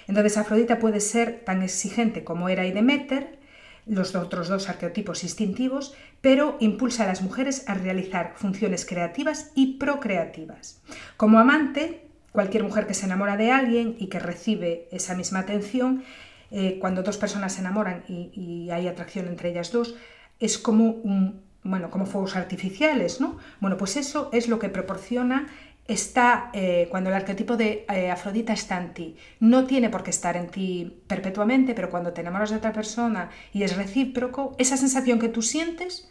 Entonces 0.08 0.38
Afrodita 0.38 0.78
puede 0.78 1.00
ser 1.00 1.44
tan 1.44 1.62
exigente 1.62 2.24
como 2.24 2.48
Hera 2.48 2.66
y 2.66 2.72
Demeter, 2.72 3.38
los 3.86 4.14
otros 4.14 4.48
dos 4.48 4.68
arquetipos 4.68 5.22
instintivos, 5.22 5.94
pero 6.20 6.56
impulsa 6.60 7.04
a 7.04 7.06
las 7.06 7.22
mujeres 7.22 7.64
a 7.68 7.74
realizar 7.74 8.32
funciones 8.36 8.84
creativas 8.84 9.52
y 9.54 9.78
procreativas. 9.78 10.82
Como 11.16 11.38
amante, 11.38 12.02
cualquier 12.32 12.64
mujer 12.64 12.86
que 12.86 12.94
se 12.94 13.06
enamora 13.06 13.36
de 13.36 13.50
alguien 13.50 13.96
y 13.98 14.08
que 14.08 14.18
recibe 14.18 14.88
esa 14.92 15.14
misma 15.14 15.40
atención, 15.40 16.02
eh, 16.50 16.78
cuando 16.80 17.02
dos 17.02 17.18
personas 17.18 17.54
se 17.54 17.60
enamoran 17.60 18.04
y, 18.08 18.30
y, 18.34 18.70
hay 18.70 18.88
atracción 18.88 19.28
entre 19.28 19.50
ellas 19.50 19.70
dos, 19.70 19.94
es 20.40 20.56
como 20.56 20.90
un, 20.90 21.42
bueno, 21.62 21.90
como 21.90 22.06
fuegos 22.06 22.36
artificiales, 22.36 23.20
¿no? 23.20 23.36
Bueno, 23.60 23.76
pues 23.76 23.96
eso 23.96 24.30
es 24.32 24.48
lo 24.48 24.58
que 24.58 24.70
proporciona 24.70 25.48
está, 25.88 26.50
eh, 26.52 26.86
cuando 26.90 27.08
el 27.10 27.16
arquetipo 27.16 27.56
de 27.56 27.86
eh, 27.88 28.10
Afrodita 28.10 28.52
está 28.52 28.78
en 28.78 28.92
ti, 28.92 29.16
no 29.40 29.64
tiene 29.64 29.88
por 29.88 30.02
qué 30.02 30.10
estar 30.10 30.36
en 30.36 30.48
ti 30.48 31.02
perpetuamente, 31.06 31.74
pero 31.74 31.90
cuando 31.90 32.12
te 32.12 32.20
enamoras 32.20 32.50
de 32.50 32.56
otra 32.56 32.74
persona 32.74 33.30
y 33.54 33.62
es 33.62 33.74
recíproco, 33.74 34.54
esa 34.58 34.76
sensación 34.76 35.18
que 35.18 35.30
tú 35.30 35.40
sientes 35.40 36.08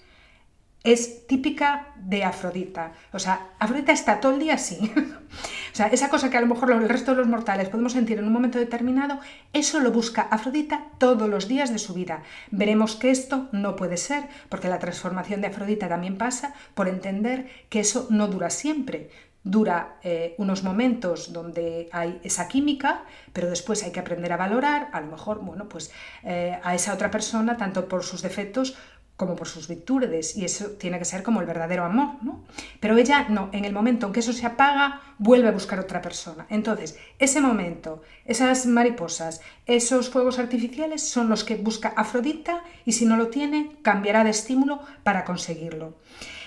es 0.84 1.28
típica 1.28 1.94
de 1.98 2.24
Afrodita. 2.24 2.94
O 3.12 3.20
sea, 3.20 3.50
Afrodita 3.60 3.92
está 3.92 4.20
todo 4.20 4.34
el 4.34 4.40
día 4.40 4.54
así. 4.54 4.92
o 5.74 5.76
sea, 5.76 5.88
esa 5.88 6.10
cosa 6.10 6.30
que 6.30 6.38
a 6.38 6.42
lo 6.42 6.48
mejor 6.48 6.72
el 6.72 6.88
resto 6.88 7.12
de 7.12 7.18
los 7.18 7.28
mortales 7.28 7.70
podemos 7.70 7.92
sentir 7.92 8.18
en 8.18 8.26
un 8.26 8.34
momento 8.34 8.58
determinado, 8.58 9.20
eso 9.54 9.80
lo 9.80 9.92
busca 9.92 10.22
Afrodita 10.22 10.86
todos 10.98 11.30
los 11.30 11.48
días 11.48 11.72
de 11.72 11.80
su 11.80 11.94
vida. 11.94 12.24
Veremos 12.52 12.96
que 12.96 13.12
esto 13.12 13.50
no 13.52 13.76
puede 13.76 13.98
ser, 13.98 14.28
porque 14.50 14.70
la 14.70 14.80
transformación 14.80 15.42
de 15.42 15.48
Afrodita 15.48 15.90
también 15.90 16.18
pasa 16.18 16.54
por 16.74 16.88
entender 16.88 17.50
que 17.70 17.82
eso 17.82 18.08
no 18.10 18.28
dura 18.28 18.50
siempre 18.50 19.10
dura 19.52 19.98
eh, 20.04 20.36
unos 20.38 20.64
momentos 20.64 21.34
donde 21.34 21.90
hay 21.92 22.20
esa 22.24 22.48
química, 22.48 23.04
pero 23.34 23.50
después 23.50 23.84
hay 23.84 23.92
que 23.92 24.00
aprender 24.00 24.32
a 24.34 24.38
valorar, 24.38 24.90
a 24.94 25.02
lo 25.02 25.08
mejor, 25.08 25.40
bueno, 25.40 25.68
pues 25.70 25.92
eh, 26.24 26.60
a 26.64 26.76
esa 26.76 26.94
otra 26.94 27.10
persona, 27.12 27.58
tanto 27.58 27.88
por 27.88 28.04
sus 28.04 28.22
defectos 28.22 28.78
como 29.16 29.36
por 29.36 29.48
sus 29.48 29.68
virtudes, 29.68 30.38
y 30.38 30.46
eso 30.46 30.68
tiene 30.78 31.00
que 31.00 31.06
ser 31.06 31.24
como 31.24 31.42
el 31.42 31.48
verdadero 31.48 31.84
amor, 31.84 32.24
¿no? 32.24 32.46
Pero 32.80 32.96
ella 32.98 33.26
no, 33.30 33.50
en 33.52 33.66
el 33.66 33.74
momento 33.74 34.06
en 34.06 34.14
que 34.14 34.20
eso 34.20 34.32
se 34.32 34.46
apaga, 34.46 35.02
vuelve 35.18 35.48
a 35.48 35.52
buscar 35.52 35.80
otra 35.80 36.04
persona. 36.04 36.46
Entonces, 36.52 37.00
ese 37.18 37.42
momento, 37.42 38.04
esas 38.26 38.68
mariposas, 38.68 39.42
esos 39.66 40.12
fuegos 40.12 40.38
artificiales 40.38 41.02
son 41.02 41.30
los 41.30 41.44
que 41.44 41.56
busca 41.56 41.94
Afrodita 41.98 42.62
y 42.86 42.92
si 42.92 43.08
no 43.08 43.18
lo 43.18 43.30
tiene, 43.30 43.78
cambiará 43.82 44.24
de 44.24 44.30
estímulo 44.30 44.82
para 45.02 45.26
conseguirlo. 45.26 45.98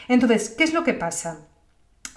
Entonces, 0.06 0.50
¿qué 0.50 0.62
es 0.62 0.72
lo 0.72 0.84
que 0.84 0.94
pasa? 0.94 1.49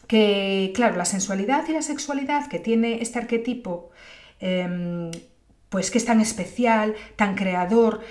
Que, 0.07 0.72
claro, 0.75 0.95
la 0.98 1.05
sensualidad 1.05 1.67
y 1.67 1.74
la 1.74 1.81
sexualidad 1.81 2.48
que 2.48 2.60
tiene 2.60 3.01
este 3.01 3.19
arquetipo, 3.19 3.91
em, 4.39 5.12
pues 5.69 5.91
que 5.91 5.98
es 5.98 6.05
tan 6.05 6.22
especial, 6.22 6.95
tan 7.15 7.36
creador, 7.36 8.01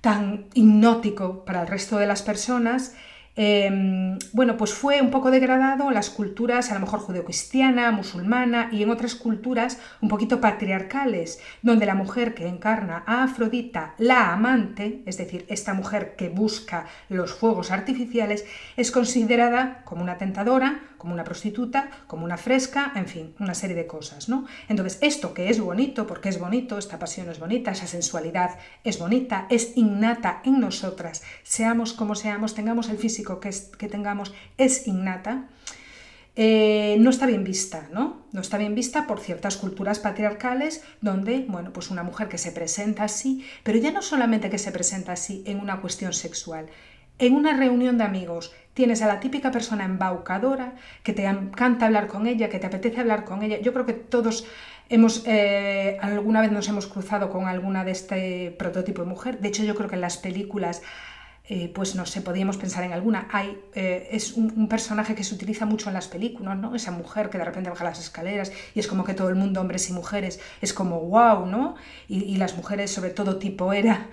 tan 0.00 0.46
hipnótico 0.54 1.44
para 1.44 1.62
el 1.62 1.68
resto 1.68 1.98
de 1.98 2.06
las 2.06 2.22
personas, 2.22 2.94
Em, 3.36 4.18
bueno, 4.32 4.56
pues 4.56 4.74
fue 4.74 5.00
un 5.00 5.10
poco 5.10 5.30
degradado 5.30 5.88
en 5.88 5.94
las 5.94 6.10
culturas, 6.10 6.70
a 6.70 6.74
lo 6.74 6.80
mejor 6.80 7.00
judeocristiana, 7.00 7.90
musulmana 7.92 8.68
y 8.72 8.82
en 8.82 8.90
otras 8.90 9.14
culturas 9.14 9.78
un 10.02 10.08
poquito 10.08 10.40
patriarcales, 10.40 11.40
donde 11.62 11.86
la 11.86 11.94
mujer 11.94 12.34
que 12.34 12.48
encarna 12.48 13.04
a 13.06 13.22
Afrodita, 13.22 13.94
la 13.98 14.32
amante, 14.32 15.02
es 15.06 15.16
decir, 15.16 15.46
esta 15.48 15.74
mujer 15.74 16.16
que 16.16 16.28
busca 16.28 16.86
los 17.08 17.32
fuegos 17.32 17.70
artificiales, 17.70 18.44
es 18.76 18.90
considerada 18.90 19.82
como 19.84 20.02
una 20.02 20.18
tentadora, 20.18 20.80
como 21.00 21.14
una 21.14 21.24
prostituta, 21.24 21.90
como 22.06 22.26
una 22.26 22.36
fresca, 22.36 22.92
en 22.94 23.06
fin, 23.06 23.34
una 23.40 23.54
serie 23.54 23.74
de 23.74 23.86
cosas, 23.86 24.28
¿no? 24.28 24.44
Entonces, 24.68 24.98
esto 25.00 25.32
que 25.32 25.48
es 25.48 25.58
bonito, 25.58 26.06
porque 26.06 26.28
es 26.28 26.38
bonito, 26.38 26.76
esta 26.76 26.98
pasión 26.98 27.30
es 27.30 27.40
bonita, 27.40 27.70
esa 27.70 27.86
sensualidad 27.86 28.58
es 28.84 28.98
bonita, 28.98 29.46
es 29.48 29.76
innata 29.76 30.42
en 30.44 30.60
nosotras, 30.60 31.22
seamos 31.42 31.94
como 31.94 32.14
seamos, 32.14 32.54
tengamos 32.54 32.90
el 32.90 32.98
físico 32.98 33.40
que, 33.40 33.50
tengamos 33.88 34.34
es 34.58 34.86
innata, 34.86 35.48
eh, 36.36 36.96
no 37.00 37.08
está 37.08 37.24
bien 37.24 37.44
vista, 37.44 37.88
¿no? 37.92 38.26
No 38.32 38.42
está 38.42 38.58
bien 38.58 38.74
vista 38.74 39.06
por 39.06 39.20
ciertas 39.20 39.56
culturas 39.56 40.00
patriarcales 40.00 40.84
donde, 41.00 41.46
bueno, 41.48 41.72
pues 41.72 41.90
una 41.90 42.02
mujer 42.02 42.28
que 42.28 42.36
se 42.36 42.52
presenta 42.52 43.04
así, 43.04 43.42
pero 43.62 43.78
ya 43.78 43.90
no 43.90 44.02
solamente 44.02 44.50
que 44.50 44.58
se 44.58 44.70
presenta 44.70 45.12
así 45.12 45.42
en 45.46 45.60
una 45.60 45.80
cuestión 45.80 46.12
sexual, 46.12 46.66
en 47.18 47.34
una 47.34 47.56
reunión 47.56 47.98
de 47.98 48.04
amigos 48.04 48.52
tienes 48.80 49.02
a 49.02 49.06
la 49.06 49.20
típica 49.20 49.50
persona 49.50 49.84
embaucadora 49.84 50.72
que 51.02 51.12
te 51.12 51.26
encanta 51.26 51.84
hablar 51.84 52.06
con 52.06 52.26
ella, 52.26 52.48
que 52.48 52.58
te 52.58 52.66
apetece 52.66 52.98
hablar 52.98 53.26
con 53.26 53.42
ella. 53.42 53.60
Yo 53.60 53.74
creo 53.74 53.84
que 53.84 53.92
todos 53.92 54.46
hemos 54.88 55.22
eh, 55.26 55.98
alguna 56.00 56.40
vez 56.40 56.50
nos 56.50 56.66
hemos 56.66 56.86
cruzado 56.86 57.28
con 57.28 57.46
alguna 57.46 57.84
de 57.84 57.90
este 57.90 58.54
prototipo 58.58 59.02
de 59.02 59.08
mujer. 59.08 59.38
De 59.38 59.48
hecho, 59.48 59.64
yo 59.64 59.74
creo 59.74 59.90
que 59.90 59.96
en 59.96 60.00
las 60.00 60.16
películas 60.16 60.80
eh, 61.52 61.68
pues 61.74 61.96
no 61.96 62.06
sé, 62.06 62.20
podríamos 62.20 62.56
pensar 62.56 62.84
en 62.84 62.92
alguna. 62.92 63.26
Hay, 63.32 63.60
eh, 63.74 64.08
es 64.12 64.34
un, 64.34 64.68
personaje 64.68 65.16
que 65.16 65.24
se 65.24 65.34
utiliza 65.34 65.66
mucho 65.66 65.88
en 65.88 65.94
las 65.94 66.06
películas, 66.06 66.56
¿no? 66.56 66.76
Esa 66.76 66.92
mujer 66.92 67.28
que 67.28 67.38
de 67.38 67.44
repente 67.44 67.68
baja 67.68 67.82
las 67.82 67.98
escaleras 67.98 68.52
y 68.72 68.78
es 68.78 68.86
como 68.86 69.02
que 69.02 69.14
todo 69.14 69.30
el 69.30 69.34
mundo, 69.34 69.60
hombres 69.60 69.90
y 69.90 69.92
mujeres, 69.92 70.38
es 70.60 70.72
como 70.72 71.00
wow, 71.00 71.46
¿no? 71.46 71.74
Y, 72.06 72.36
las 72.36 72.56
mujeres, 72.56 72.92
sobre 72.92 73.10
todo 73.10 73.38
tipo 73.38 73.72
era, 73.72 74.06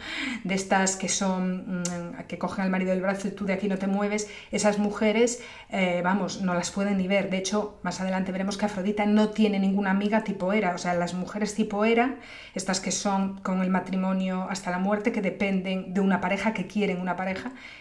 de 0.44 0.56
estas 0.56 0.96
que 0.96 1.10
son, 1.10 1.82
mm, 1.82 2.24
que 2.28 2.40
cogen 2.40 2.66
al 2.66 2.72
marido 2.72 2.90
del 2.90 3.02
brazo 3.02 3.28
y 3.28 3.32
tú 3.32 3.46
de 3.46 3.54
aquí 3.54 3.68
no 3.68 3.78
te 3.78 3.86
mueves, 3.86 4.28
esas 4.52 4.80
mujeres, 4.80 5.40
eh, 5.70 6.02
vamos, 6.04 6.42
no 6.42 6.56
las 6.56 6.72
pueden 6.72 6.98
ni 6.98 7.08
ver. 7.08 7.30
De 7.30 7.38
hecho, 7.38 7.78
más 7.84 8.02
adelante 8.02 8.32
veremos 8.32 8.58
que 8.58 8.66
Afrodita 8.66 9.06
no 9.06 9.30
tiene 9.30 9.60
ninguna 9.60 9.92
amiga 9.92 10.24
tipo 10.24 10.54
era, 10.54 10.74
o 10.74 10.80
sea, 10.80 10.96
las 10.96 11.14
mujeres 11.14 11.54
tipo 11.54 11.86
era, 11.86 12.16
estas 12.56 12.80
que 12.80 12.92
son 12.92 13.38
con 13.42 13.62
el 13.62 13.70
matrimonio 13.70 14.48
hasta 14.50 14.72
la 14.72 14.80
muerte, 14.80 15.12
que 15.12 15.22
dependen 15.22 15.94
de 15.94 16.02
una 16.02 16.20
pareja, 16.20 16.54
que 16.54 16.66
quieren 16.66 17.00
una 17.00 17.16
pareja, 17.16 17.27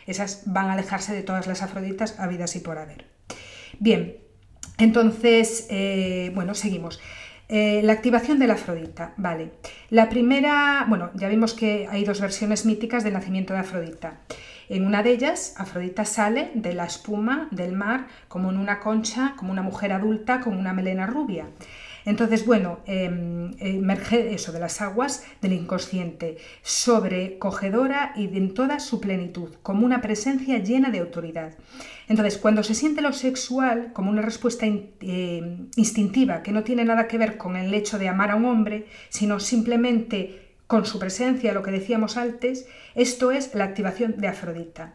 esas 0.06 0.42
van 0.46 0.66
a 0.66 0.72
alejarse 0.72 1.14
de 1.14 1.22
todas 1.22 1.46
las 1.46 1.62
afroditas 1.62 2.18
habidas 2.18 2.56
y 2.56 2.60
por 2.60 2.78
haber. 2.78 3.06
Bien, 3.78 4.16
entonces, 4.78 5.66
eh, 5.70 6.30
bueno, 6.34 6.54
seguimos. 6.54 7.00
Eh, 7.48 7.80
la 7.84 7.92
activación 7.92 8.40
de 8.40 8.48
la 8.48 8.54
Afrodita, 8.54 9.12
vale. 9.16 9.52
La 9.90 10.08
primera, 10.08 10.84
bueno, 10.88 11.10
ya 11.14 11.28
vimos 11.28 11.54
que 11.54 11.86
hay 11.88 12.04
dos 12.04 12.20
versiones 12.20 12.66
míticas 12.66 13.04
del 13.04 13.12
nacimiento 13.12 13.52
de 13.52 13.60
Afrodita. 13.60 14.18
En 14.68 14.84
una 14.84 15.04
de 15.04 15.12
ellas, 15.12 15.54
Afrodita 15.56 16.04
sale 16.04 16.50
de 16.54 16.74
la 16.74 16.86
espuma 16.86 17.46
del 17.52 17.72
mar 17.72 18.08
como 18.26 18.50
en 18.50 18.56
una 18.56 18.80
concha, 18.80 19.34
como 19.36 19.52
una 19.52 19.62
mujer 19.62 19.92
adulta 19.92 20.40
con 20.40 20.56
una 20.56 20.72
melena 20.72 21.06
rubia. 21.06 21.46
Entonces, 22.06 22.46
bueno, 22.46 22.78
em, 22.86 23.50
emerge 23.58 24.32
eso 24.32 24.52
de 24.52 24.60
las 24.60 24.80
aguas 24.80 25.24
del 25.42 25.52
inconsciente, 25.52 26.38
sobrecogedora 26.62 28.12
y 28.16 28.34
en 28.36 28.54
toda 28.54 28.78
su 28.78 29.00
plenitud, 29.00 29.56
como 29.62 29.84
una 29.84 30.00
presencia 30.00 30.58
llena 30.58 30.90
de 30.90 31.00
autoridad. 31.00 31.54
Entonces, 32.08 32.38
cuando 32.38 32.62
se 32.62 32.74
siente 32.74 33.02
lo 33.02 33.12
sexual 33.12 33.92
como 33.92 34.10
una 34.10 34.22
respuesta 34.22 34.66
eh, 34.66 35.58
instintiva, 35.74 36.42
que 36.44 36.52
no 36.52 36.62
tiene 36.62 36.84
nada 36.84 37.08
que 37.08 37.18
ver 37.18 37.36
con 37.36 37.56
el 37.56 37.74
hecho 37.74 37.98
de 37.98 38.08
amar 38.08 38.30
a 38.30 38.36
un 38.36 38.44
hombre, 38.44 38.86
sino 39.08 39.40
simplemente 39.40 40.54
con 40.68 40.86
su 40.86 41.00
presencia, 41.00 41.52
lo 41.52 41.64
que 41.64 41.72
decíamos 41.72 42.16
antes, 42.16 42.68
esto 42.94 43.32
es 43.32 43.52
la 43.54 43.64
activación 43.64 44.16
de 44.18 44.28
Afrodita. 44.28 44.94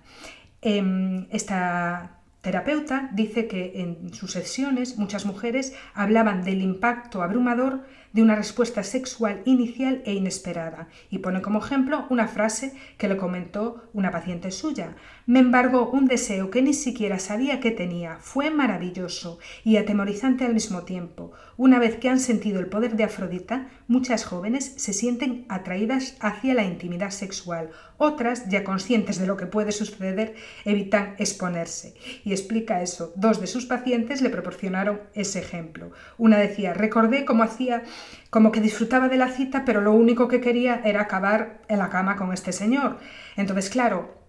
Em, 0.61 1.27
esta 1.31 2.20
terapeuta 2.41 3.09
dice 3.13 3.47
que 3.47 3.81
en 3.81 4.13
sus 4.13 4.31
sesiones 4.31 4.97
muchas 4.97 5.25
mujeres 5.25 5.73
hablaban 5.93 6.43
del 6.43 6.61
impacto 6.61 7.21
abrumador 7.21 7.83
de 8.13 8.21
una 8.21 8.35
respuesta 8.35 8.83
sexual 8.83 9.41
inicial 9.45 10.01
e 10.05 10.13
inesperada 10.13 10.89
y 11.09 11.19
pone 11.19 11.41
como 11.41 11.59
ejemplo 11.59 12.05
una 12.09 12.27
frase 12.27 12.73
que 12.97 13.07
le 13.07 13.17
comentó 13.17 13.89
una 13.93 14.11
paciente 14.11 14.51
suya. 14.51 14.95
Me 15.27 15.39
embargó 15.39 15.87
un 15.89 16.07
deseo 16.07 16.49
que 16.49 16.63
ni 16.63 16.73
siquiera 16.73 17.19
sabía 17.19 17.59
que 17.59 17.69
tenía. 17.69 18.17
Fue 18.19 18.49
maravilloso 18.49 19.37
y 19.63 19.77
atemorizante 19.77 20.45
al 20.45 20.55
mismo 20.55 20.81
tiempo. 20.81 21.31
Una 21.57 21.77
vez 21.77 21.97
que 21.97 22.09
han 22.09 22.19
sentido 22.19 22.59
el 22.59 22.67
poder 22.67 22.95
de 22.95 23.03
Afrodita, 23.03 23.69
muchas 23.87 24.25
jóvenes 24.25 24.73
se 24.77 24.93
sienten 24.93 25.45
atraídas 25.47 26.17
hacia 26.21 26.55
la 26.55 26.63
intimidad 26.63 27.11
sexual. 27.11 27.69
Otras, 27.97 28.49
ya 28.49 28.63
conscientes 28.63 29.19
de 29.19 29.27
lo 29.27 29.37
que 29.37 29.45
puede 29.45 29.71
suceder, 29.71 30.33
evitan 30.65 31.13
exponerse. 31.19 31.93
Y 32.25 32.31
explica 32.31 32.81
eso. 32.81 33.13
Dos 33.15 33.39
de 33.39 33.45
sus 33.45 33.67
pacientes 33.67 34.23
le 34.23 34.31
proporcionaron 34.31 35.01
ese 35.13 35.37
ejemplo. 35.37 35.91
Una 36.17 36.39
decía, 36.39 36.73
recordé 36.73 37.25
cómo 37.25 37.43
hacía 37.43 37.83
como 38.31 38.51
que 38.51 38.61
disfrutaba 38.61 39.07
de 39.07 39.17
la 39.17 39.29
cita, 39.29 39.65
pero 39.65 39.81
lo 39.81 39.91
único 39.91 40.27
que 40.27 40.41
quería 40.41 40.81
era 40.83 41.01
acabar 41.01 41.61
en 41.67 41.77
la 41.77 41.89
cama 41.89 42.15
con 42.15 42.33
este 42.33 42.53
señor. 42.53 42.97
Entonces, 43.35 43.69
claro, 43.69 44.20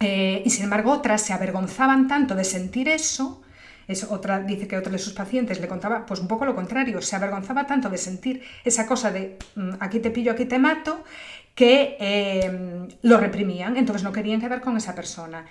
eh, 0.00 0.42
y 0.44 0.50
sin 0.50 0.64
embargo 0.64 0.92
otras 0.92 1.22
se 1.22 1.32
avergonzaban 1.32 2.08
tanto 2.08 2.34
de 2.34 2.44
sentir 2.44 2.88
eso, 2.88 3.42
es 3.88 4.04
otra, 4.04 4.40
dice 4.40 4.66
que 4.66 4.76
otra 4.76 4.92
de 4.92 4.98
sus 4.98 5.12
pacientes 5.12 5.60
le 5.60 5.68
contaba 5.68 6.06
pues 6.06 6.20
un 6.20 6.28
poco 6.28 6.44
lo 6.44 6.54
contrario, 6.54 7.00
se 7.00 7.16
avergonzaba 7.16 7.66
tanto 7.66 7.88
de 7.88 7.98
sentir 7.98 8.42
esa 8.64 8.86
cosa 8.86 9.10
de 9.12 9.38
mm, 9.54 9.74
aquí 9.80 10.00
te 10.00 10.10
pillo, 10.10 10.32
aquí 10.32 10.44
te 10.44 10.58
mato, 10.58 11.04
que 11.54 11.96
eh, 12.00 12.88
lo 13.02 13.16
reprimían, 13.18 13.76
entonces 13.76 14.02
no 14.02 14.12
querían 14.12 14.40
quedar 14.40 14.60
con 14.60 14.76
esa 14.76 14.94
persona. 14.94 15.46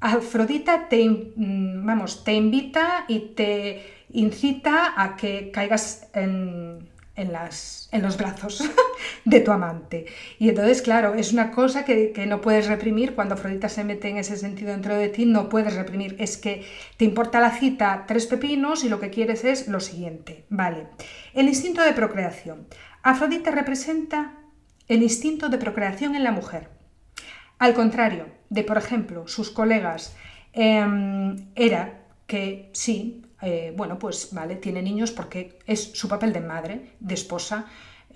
Afrodita 0.00 0.88
te, 0.88 1.08
mm, 1.08 1.84
vamos, 1.84 2.22
te 2.22 2.34
invita 2.34 3.04
y 3.08 3.34
te 3.34 4.04
incita 4.12 4.94
a 4.96 5.16
que 5.16 5.50
caigas 5.50 6.08
en, 6.14 6.89
en, 7.20 8.02
los 8.02 8.16
brazos 8.16 8.62
de 9.24 9.40
tu 9.40 9.52
amante. 9.52 10.06
Y 10.38 10.48
entonces, 10.48 10.82
claro, 10.82 11.14
es 11.14 11.32
una 11.32 11.50
cosa 11.50 11.84
que, 11.84 12.12
no 12.26 12.40
puedes 12.40 12.66
reprimir. 12.66 13.14
Cuando 13.14 13.34
Afrodita 13.34 13.68
se 13.68 13.84
mete 13.84 14.08
en 14.08 14.18
ese 14.18 14.36
sentido 14.36 14.70
dentro 14.72 14.94
de 14.94 15.08
ti, 15.08 15.26
no 15.26 15.48
puedes 15.48 15.74
reprimir. 15.74 16.16
Es 16.18 16.36
que 16.36 16.64
te 16.96 17.04
importa 17.04 17.40
la 17.40 17.50
cita 17.50 18.04
tres 18.06 18.26
pepinos 18.26 18.84
y 18.84 18.88
lo 18.88 19.00
que 19.00 19.10
quieres 19.10 19.44
es 19.44 19.68
lo 19.68 19.80
siguiente. 19.80 20.44
Vale. 20.48 20.86
El 21.34 21.48
instinto 21.48 21.82
de 21.82 21.92
procreación. 21.92 22.66
Afrodita 23.02 23.50
representa 23.50 24.34
el 24.88 25.02
instinto 25.02 25.48
de 25.48 25.58
procreación 25.58 26.14
en 26.14 26.24
la 26.24 26.32
mujer. 26.32 26.68
Al 27.58 27.74
contrario 27.74 28.26
de, 28.48 28.64
por 28.64 28.78
ejemplo, 28.78 29.28
sus 29.28 29.50
colegas, 29.50 30.16
eh, 30.52 30.84
era 31.54 32.00
que 32.26 32.70
sí, 32.72 33.22
eh, 33.42 33.72
bueno, 33.76 33.98
pues 33.98 34.32
vale, 34.32 34.56
tiene 34.56 34.82
niños 34.82 35.10
porque 35.10 35.58
es 35.66 35.92
su 35.94 36.08
papel 36.08 36.32
de 36.32 36.40
madre, 36.40 36.92
de 37.00 37.14
esposa, 37.14 37.66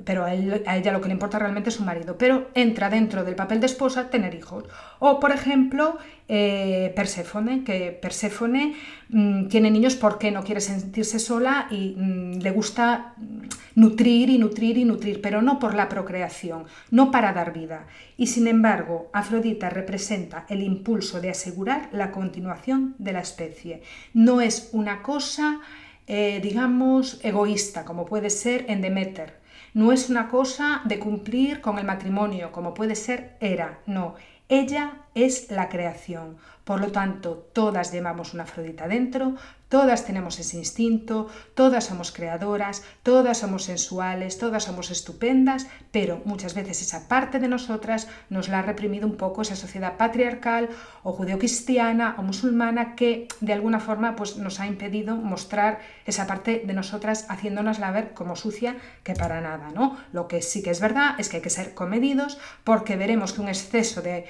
pero 0.04 0.24
a, 0.24 0.34
ella 0.34 0.92
lo 0.92 1.00
que 1.00 1.08
le 1.08 1.14
importa 1.14 1.38
realmente 1.38 1.68
es 1.68 1.76
su 1.76 1.84
marido, 1.84 2.18
pero 2.18 2.48
entra 2.54 2.90
dentro 2.90 3.22
del 3.22 3.36
papel 3.36 3.60
de 3.60 3.66
esposa 3.66 4.10
tener 4.10 4.34
hijos. 4.34 4.64
O, 4.98 5.20
por 5.20 5.30
ejemplo, 5.30 5.98
eh, 6.28 6.92
Perséfone, 6.96 7.62
que 7.62 7.96
Perséfone 8.02 8.74
mm, 9.10 9.46
tiene 9.46 9.70
niños 9.70 9.94
porque 9.94 10.32
no 10.32 10.42
quiere 10.42 10.60
sentirse 10.60 11.20
sola 11.20 11.68
y 11.70 11.94
mm, 11.96 12.40
le 12.40 12.50
gusta 12.50 13.14
mm, 13.16 13.42
nutrir 13.76 14.30
y 14.30 14.38
nutrir 14.38 14.78
y 14.78 14.84
nutrir, 14.84 15.20
pero 15.20 15.42
no 15.42 15.60
por 15.60 15.74
la 15.74 15.88
procreación, 15.88 16.64
no 16.90 17.12
para 17.12 17.32
dar 17.32 17.52
vida. 17.52 17.86
Y 18.16 18.26
sin 18.26 18.48
embargo, 18.48 19.10
Afrodita 19.12 19.70
representa 19.70 20.44
el 20.48 20.62
impulso 20.62 21.20
de 21.20 21.30
asegurar 21.30 21.88
la 21.92 22.10
continuación 22.10 22.96
de 22.98 23.12
la 23.12 23.20
especie. 23.20 23.82
No 24.12 24.40
es 24.40 24.70
una 24.72 25.02
cosa, 25.02 25.60
eh, 26.08 26.40
digamos, 26.42 27.20
egoísta, 27.22 27.84
como 27.84 28.06
puede 28.06 28.30
ser 28.30 28.64
en 28.68 28.80
Demeter 28.80 29.43
no 29.74 29.92
es 29.92 30.08
una 30.08 30.28
cosa 30.28 30.82
de 30.84 30.98
cumplir 30.98 31.60
con 31.60 31.78
el 31.78 31.84
matrimonio, 31.84 32.52
como 32.52 32.74
puede 32.74 32.94
ser 32.94 33.36
Hera, 33.40 33.80
no. 33.86 34.14
Ella 34.48 35.03
es 35.14 35.50
la 35.50 35.68
creación. 35.68 36.36
Por 36.64 36.80
lo 36.80 36.92
tanto, 36.92 37.50
todas 37.52 37.92
llevamos 37.92 38.32
una 38.32 38.44
Afrodita 38.44 38.88
dentro, 38.88 39.34
todas 39.68 40.06
tenemos 40.06 40.38
ese 40.38 40.56
instinto, 40.56 41.28
todas 41.54 41.84
somos 41.84 42.10
creadoras, 42.10 42.82
todas 43.02 43.38
somos 43.38 43.64
sensuales, 43.64 44.38
todas 44.38 44.64
somos 44.64 44.90
estupendas, 44.90 45.66
pero 45.90 46.22
muchas 46.24 46.54
veces 46.54 46.80
esa 46.80 47.06
parte 47.06 47.38
de 47.38 47.48
nosotras 47.48 48.08
nos 48.30 48.48
la 48.48 48.60
ha 48.60 48.62
reprimido 48.62 49.06
un 49.06 49.16
poco 49.16 49.42
esa 49.42 49.56
sociedad 49.56 49.98
patriarcal 49.98 50.70
o 51.02 51.12
judeocristiana 51.12 52.14
o 52.18 52.22
musulmana 52.22 52.94
que 52.94 53.28
de 53.40 53.52
alguna 53.52 53.80
forma 53.80 54.16
pues, 54.16 54.36
nos 54.36 54.58
ha 54.58 54.66
impedido 54.66 55.16
mostrar 55.16 55.80
esa 56.06 56.26
parte 56.26 56.62
de 56.64 56.72
nosotras 56.72 57.26
haciéndonosla 57.28 57.90
ver 57.90 58.14
como 58.14 58.36
sucia 58.36 58.76
que 59.02 59.14
para 59.14 59.42
nada. 59.42 59.70
¿no? 59.74 59.98
Lo 60.12 60.28
que 60.28 60.40
sí 60.40 60.62
que 60.62 60.70
es 60.70 60.80
verdad 60.80 61.16
es 61.18 61.28
que 61.28 61.38
hay 61.38 61.42
que 61.42 61.50
ser 61.50 61.74
comedidos 61.74 62.38
porque 62.62 62.96
veremos 62.96 63.32
que 63.34 63.42
un 63.42 63.48
exceso 63.48 64.00
de 64.00 64.24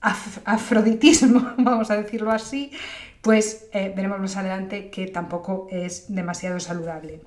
afroditismo, 0.00 1.54
vamos 1.58 1.90
a 1.90 1.96
decirlo 1.96 2.30
así, 2.30 2.72
pues 3.22 3.68
eh, 3.72 3.92
veremos 3.94 4.20
más 4.20 4.36
adelante 4.36 4.90
que 4.90 5.06
tampoco 5.06 5.66
es 5.70 6.14
demasiado 6.14 6.60
saludable. 6.60 7.20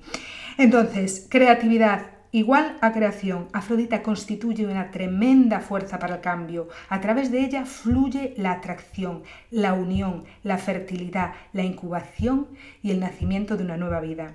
Entonces, 0.58 1.26
creatividad 1.28 2.06
igual 2.32 2.78
a 2.80 2.92
creación. 2.92 3.48
Afrodita 3.52 4.02
constituye 4.02 4.66
una 4.66 4.90
tremenda 4.90 5.60
fuerza 5.60 5.98
para 5.98 6.16
el 6.16 6.20
cambio. 6.22 6.68
A 6.88 7.00
través 7.00 7.30
de 7.30 7.44
ella 7.44 7.66
fluye 7.66 8.34
la 8.38 8.52
atracción, 8.52 9.22
la 9.50 9.74
unión, 9.74 10.24
la 10.42 10.58
fertilidad, 10.58 11.34
la 11.52 11.62
incubación 11.62 12.48
y 12.82 12.90
el 12.90 13.00
nacimiento 13.00 13.56
de 13.56 13.64
una 13.64 13.76
nueva 13.76 14.00
vida 14.00 14.34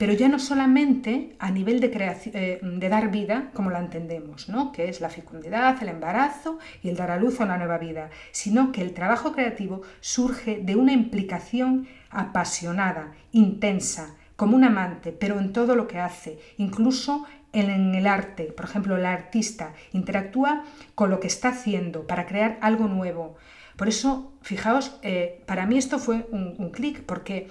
pero 0.00 0.14
ya 0.14 0.30
no 0.30 0.38
solamente 0.38 1.36
a 1.38 1.50
nivel 1.50 1.78
de, 1.78 1.88
eh, 2.32 2.58
de 2.62 2.88
dar 2.88 3.10
vida, 3.10 3.50
como 3.52 3.68
la 3.68 3.80
entendemos, 3.80 4.48
¿no? 4.48 4.72
que 4.72 4.88
es 4.88 5.02
la 5.02 5.10
fecundidad, 5.10 5.76
el 5.82 5.90
embarazo 5.90 6.58
y 6.82 6.88
el 6.88 6.96
dar 6.96 7.10
a 7.10 7.18
luz 7.18 7.38
a 7.38 7.44
una 7.44 7.58
nueva 7.58 7.76
vida, 7.76 8.08
sino 8.32 8.72
que 8.72 8.80
el 8.80 8.94
trabajo 8.94 9.32
creativo 9.32 9.82
surge 10.00 10.58
de 10.62 10.74
una 10.74 10.94
implicación 10.94 11.86
apasionada, 12.08 13.12
intensa, 13.32 14.14
como 14.36 14.56
un 14.56 14.64
amante, 14.64 15.12
pero 15.12 15.38
en 15.38 15.52
todo 15.52 15.76
lo 15.76 15.86
que 15.86 15.98
hace, 15.98 16.38
incluso 16.56 17.26
en 17.52 17.94
el 17.94 18.06
arte. 18.06 18.44
Por 18.44 18.64
ejemplo, 18.64 18.96
el 18.96 19.04
artista 19.04 19.74
interactúa 19.92 20.64
con 20.94 21.10
lo 21.10 21.20
que 21.20 21.26
está 21.26 21.48
haciendo 21.48 22.06
para 22.06 22.24
crear 22.24 22.56
algo 22.62 22.88
nuevo. 22.88 23.36
Por 23.76 23.88
eso, 23.88 24.32
fijaos, 24.40 24.98
eh, 25.02 25.42
para 25.44 25.66
mí 25.66 25.76
esto 25.76 25.98
fue 25.98 26.26
un, 26.30 26.54
un 26.56 26.70
clic, 26.70 27.02
porque 27.02 27.48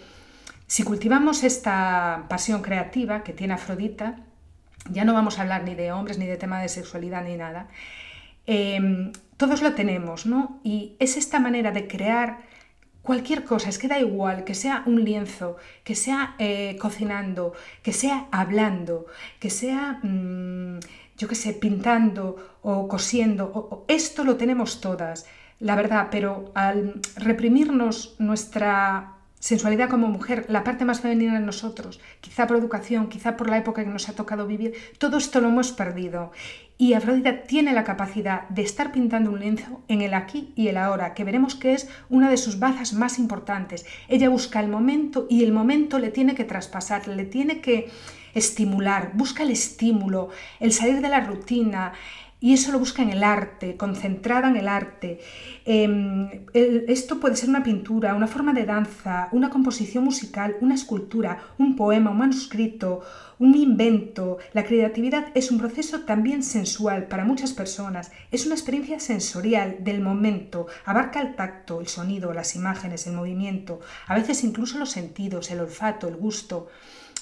si 0.69 0.83
cultivamos 0.83 1.43
esta 1.43 2.27
pasión 2.29 2.61
creativa 2.61 3.23
que 3.23 3.33
tiene 3.33 3.55
Afrodita, 3.55 4.19
ya 4.91 5.03
no 5.03 5.15
vamos 5.15 5.39
a 5.39 5.41
hablar 5.41 5.63
ni 5.63 5.73
de 5.73 5.91
hombres, 5.91 6.19
ni 6.19 6.27
de 6.27 6.37
tema 6.37 6.61
de 6.61 6.69
sexualidad, 6.69 7.23
ni 7.23 7.35
nada. 7.37 7.69
Em, 8.45 9.11
todos 9.35 9.63
lo 9.63 9.73
tenemos, 9.73 10.27
¿no? 10.27 10.59
Y 10.63 10.95
es 10.99 11.17
esta 11.17 11.39
manera 11.39 11.71
de 11.71 11.87
crear 11.87 12.41
cualquier 13.01 13.45
cosa, 13.45 13.67
es 13.67 13.79
que 13.79 13.87
da 13.87 13.99
igual, 13.99 14.43
que 14.43 14.53
sea 14.53 14.83
un 14.85 15.03
lienzo, 15.03 15.57
que 15.83 15.95
sea 15.95 16.35
eh, 16.37 16.77
cocinando, 16.79 17.53
que 17.81 17.91
sea 17.91 18.27
hablando, 18.31 19.07
que 19.39 19.49
sea, 19.49 19.99
mm, 20.03 20.79
yo 21.17 21.27
qué 21.27 21.35
sé, 21.35 21.53
pintando 21.53 22.59
o 22.61 22.87
cosiendo, 22.87 23.85
esto 23.87 24.23
lo 24.23 24.37
tenemos 24.37 24.81
todas, 24.81 25.25
la 25.59 25.75
verdad, 25.75 26.09
pero 26.11 26.51
al 26.53 27.01
reprimirnos 27.15 28.15
nuestra 28.19 29.18
sensualidad 29.39 29.89
como 29.89 30.07
mujer, 30.07 30.45
la 30.49 30.63
parte 30.63 30.85
más 30.85 30.99
femenina 30.99 31.37
en 31.37 31.45
nosotros, 31.45 31.99
quizá 32.21 32.45
por 32.45 32.57
educación, 32.57 33.07
quizá 33.07 33.37
por 33.37 33.49
la 33.49 33.57
época 33.57 33.83
que 33.83 33.89
nos 33.89 34.09
ha 34.09 34.13
tocado 34.13 34.45
vivir, 34.45 34.73
todo 34.97 35.17
esto 35.17 35.39
lo 35.41 35.47
hemos 35.47 35.71
perdido. 35.71 36.31
Y 36.77 36.93
Afrodita 36.93 37.43
tiene 37.43 37.73
la 37.73 37.83
capacidad 37.83 38.47
de 38.49 38.61
estar 38.61 38.91
pintando 38.91 39.31
un 39.31 39.39
lienzo 39.39 39.81
en 39.87 40.01
el 40.01 40.13
aquí 40.13 40.53
y 40.55 40.67
el 40.67 40.77
ahora, 40.77 41.13
que 41.13 41.23
veremos 41.23 41.55
que 41.55 41.73
es 41.73 41.89
una 42.09 42.29
de 42.29 42.37
sus 42.37 42.59
bazas 42.59 42.93
más 42.93 43.19
importantes. 43.19 43.85
Ella 44.07 44.29
busca 44.29 44.59
el 44.59 44.69
momento 44.69 45.25
y 45.29 45.43
el 45.43 45.51
momento 45.51 45.99
le 45.99 46.09
tiene 46.09 46.35
que 46.35 46.45
traspasar, 46.45 47.07
le 47.07 47.25
tiene 47.25 47.59
que 47.59 47.89
estimular, 48.33 49.11
busca 49.13 49.43
el 49.43 49.51
estímulo, 49.51 50.29
el 50.59 50.71
salir 50.71 51.01
de 51.01 51.09
la 51.09 51.21
rutina, 51.21 51.93
y 52.41 52.53
eso 52.53 52.71
lo 52.71 52.79
busca 52.79 53.01
en 53.01 53.09
el 53.09 53.23
arte, 53.23 53.75
concentrada 53.75 54.49
en 54.49 54.55
el 54.55 54.67
arte. 54.67 55.19
Em, 55.65 56.29
esto 56.53 57.19
puede 57.19 57.35
ser 57.35 57.49
una 57.49 57.63
pintura, 57.63 58.15
una 58.15 58.27
forma 58.27 58.53
de 58.53 58.65
danza, 58.65 59.27
una 59.33 59.49
composición 59.49 60.05
musical, 60.05 60.55
una 60.61 60.75
escultura, 60.75 61.39
un 61.57 61.75
poema, 61.75 62.11
un 62.11 62.17
manuscrito, 62.19 63.01
un 63.39 63.55
invento. 63.55 64.37
La 64.53 64.63
creatividad 64.63 65.27
es 65.35 65.51
un 65.51 65.59
proceso 65.59 66.01
también 66.01 66.41
sensual 66.43 67.07
para 67.07 67.25
muchas 67.25 67.51
personas. 67.51 68.11
Es 68.31 68.45
una 68.45 68.55
experiencia 68.55 68.99
sensorial 69.01 69.77
del 69.81 69.99
momento. 69.99 70.67
Abarca 70.85 71.21
el 71.21 71.35
tacto, 71.35 71.81
el 71.81 71.87
sonido, 71.87 72.31
las 72.31 72.55
imágenes, 72.55 73.05
el 73.07 73.13
movimiento, 73.13 73.81
a 74.07 74.15
veces 74.15 74.43
incluso 74.45 74.79
los 74.79 74.91
sentidos, 74.91 75.51
el 75.51 75.59
olfato, 75.59 76.07
el 76.07 76.15
gusto. 76.15 76.67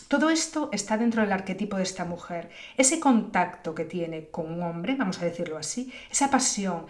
Todo 0.08 0.30
esto 0.30 0.70
está 0.72 0.98
dentro 0.98 1.22
del 1.22 1.34
arquetipo 1.34 1.76
de 1.78 1.84
esta 1.84 2.06
mujer. 2.06 2.50
Ese 2.78 3.00
contacto 3.00 3.76
que 3.76 3.84
tiene 3.84 4.28
con 4.30 4.52
un 4.52 4.64
hombre, 4.64 4.96
vamos 4.96 5.22
a 5.22 5.26
decirlo 5.26 5.58
así, 5.58 5.92
esa 6.10 6.30
pasión, 6.30 6.86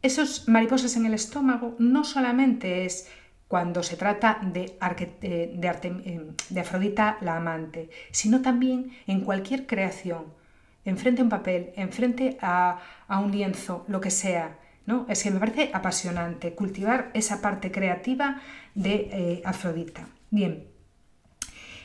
esos 0.00 0.48
mariposas 0.48 0.96
en 0.96 1.04
el 1.04 1.14
estómago, 1.14 1.76
no 1.78 2.02
solamente 2.04 2.86
es 2.86 3.08
cuando 3.46 3.82
se 3.82 3.98
trata 3.98 4.40
de, 4.42 4.78
eh, 5.20 5.60
eh, 5.60 6.30
de, 6.48 6.60
Afrodita 6.60 7.18
la 7.20 7.36
amante, 7.36 7.90
sino 8.10 8.40
también 8.40 8.92
en 9.06 9.20
cualquier 9.20 9.66
creación, 9.66 10.32
enfrente 10.86 11.20
a 11.20 11.24
un 11.24 11.28
papel, 11.28 11.72
enfrente 11.76 12.38
a, 12.40 12.80
un 13.10 13.30
lienzo, 13.30 13.84
lo 13.88 14.00
que 14.00 14.10
sea. 14.10 14.58
¿no? 14.86 15.04
Es 15.10 15.22
que 15.22 15.30
me 15.30 15.38
parece 15.38 15.70
apasionante 15.74 16.54
cultivar 16.54 17.10
esa 17.12 17.42
parte 17.42 17.70
creativa 17.70 18.40
de 18.74 19.10
eh, 19.12 19.42
Afrodita. 19.44 20.08
Bien, 20.30 20.71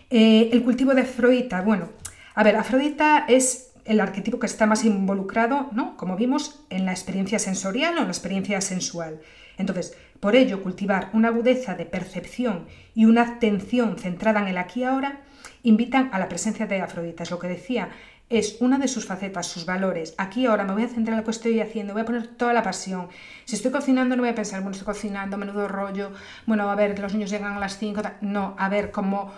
eh, 0.09 0.49
el 0.51 0.63
cultivo 0.63 0.93
de 0.93 1.01
Afrodita, 1.01 1.61
bueno, 1.61 1.89
a 2.35 2.43
ver, 2.43 2.55
Afrodita 2.55 3.25
es 3.27 3.71
el 3.85 3.99
arquetipo 3.99 4.39
que 4.39 4.45
está 4.45 4.65
más 4.65 4.83
involucrado, 4.85 5.69
¿no? 5.71 5.97
Como 5.97 6.15
vimos, 6.15 6.63
en 6.69 6.85
la 6.85 6.91
experiencia 6.91 7.39
sensorial 7.39 7.95
o 7.95 7.99
en 7.99 8.05
la 8.05 8.11
experiencia 8.11 8.61
sensual. 8.61 9.21
Entonces, 9.57 9.97
por 10.19 10.35
ello, 10.35 10.61
cultivar 10.61 11.09
una 11.13 11.29
agudeza 11.29 11.75
de 11.75 11.85
percepción 11.85 12.67
y 12.93 13.05
una 13.05 13.23
atención 13.23 13.97
centrada 13.97 14.41
en 14.41 14.47
el 14.47 14.57
aquí 14.57 14.81
y 14.81 14.83
ahora 14.83 15.21
invitan 15.63 16.09
a 16.13 16.19
la 16.19 16.29
presencia 16.29 16.67
de 16.67 16.81
Afrodita. 16.81 17.23
Es 17.23 17.31
lo 17.31 17.39
que 17.39 17.47
decía, 17.47 17.89
es 18.29 18.57
una 18.59 18.77
de 18.77 18.87
sus 18.87 19.05
facetas, 19.05 19.47
sus 19.47 19.65
valores. 19.65 20.13
Aquí 20.17 20.45
ahora 20.45 20.65
me 20.65 20.73
voy 20.73 20.83
a 20.83 20.87
centrar 20.87 21.13
en 21.13 21.19
lo 21.19 21.23
que 21.23 21.31
estoy 21.31 21.59
haciendo, 21.61 21.93
voy 21.93 22.01
a 22.01 22.05
poner 22.05 22.27
toda 22.27 22.53
la 22.53 22.63
pasión. 22.63 23.07
Si 23.45 23.55
estoy 23.55 23.71
cocinando 23.71 24.15
no 24.15 24.23
voy 24.23 24.29
a 24.29 24.35
pensar, 24.35 24.61
bueno, 24.61 24.71
estoy 24.71 24.85
cocinando, 24.85 25.37
menudo 25.37 25.67
rollo, 25.67 26.11
bueno, 26.45 26.69
a 26.69 26.75
ver, 26.75 26.97
los 26.99 27.13
niños 27.13 27.29
llegan 27.29 27.53
a 27.53 27.59
las 27.59 27.77
5, 27.77 28.01
no, 28.21 28.55
a 28.57 28.69
ver, 28.69 28.91
cómo 28.91 29.31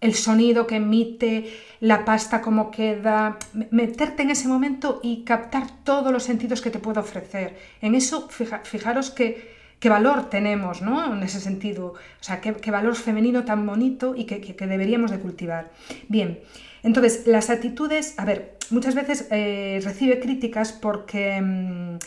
el 0.00 0.14
sonido 0.14 0.66
que 0.66 0.76
emite, 0.76 1.52
la 1.80 2.04
pasta 2.04 2.40
cómo 2.40 2.70
queda, 2.70 3.38
meterte 3.70 4.22
en 4.22 4.30
ese 4.30 4.48
momento 4.48 5.00
y 5.02 5.24
captar 5.24 5.66
todos 5.84 6.12
los 6.12 6.22
sentidos 6.22 6.60
que 6.60 6.70
te 6.70 6.78
puedo 6.78 7.00
ofrecer. 7.00 7.58
En 7.80 7.94
eso, 7.94 8.28
fijaros 8.28 9.10
qué, 9.10 9.58
qué 9.80 9.88
valor 9.88 10.28
tenemos, 10.30 10.82
¿no? 10.82 11.14
En 11.14 11.22
ese 11.22 11.40
sentido, 11.40 11.94
o 11.94 12.22
sea, 12.24 12.40
qué, 12.40 12.70
valor 12.70 12.96
femenino 12.96 13.44
tan 13.44 13.66
bonito 13.66 14.14
y 14.16 14.24
que, 14.24 14.54
deberíamos 14.66 15.10
de 15.10 15.18
cultivar. 15.18 15.70
Bien, 16.08 16.40
entonces, 16.82 17.26
las 17.26 17.50
actitudes, 17.50 18.14
a 18.18 18.24
ver, 18.24 18.57
muchas 18.70 18.94
veces 18.94 19.26
eh, 19.30 19.80
recibe 19.84 20.20
críticas 20.20 20.72
porque... 20.72 21.40
Mm, 21.40 21.98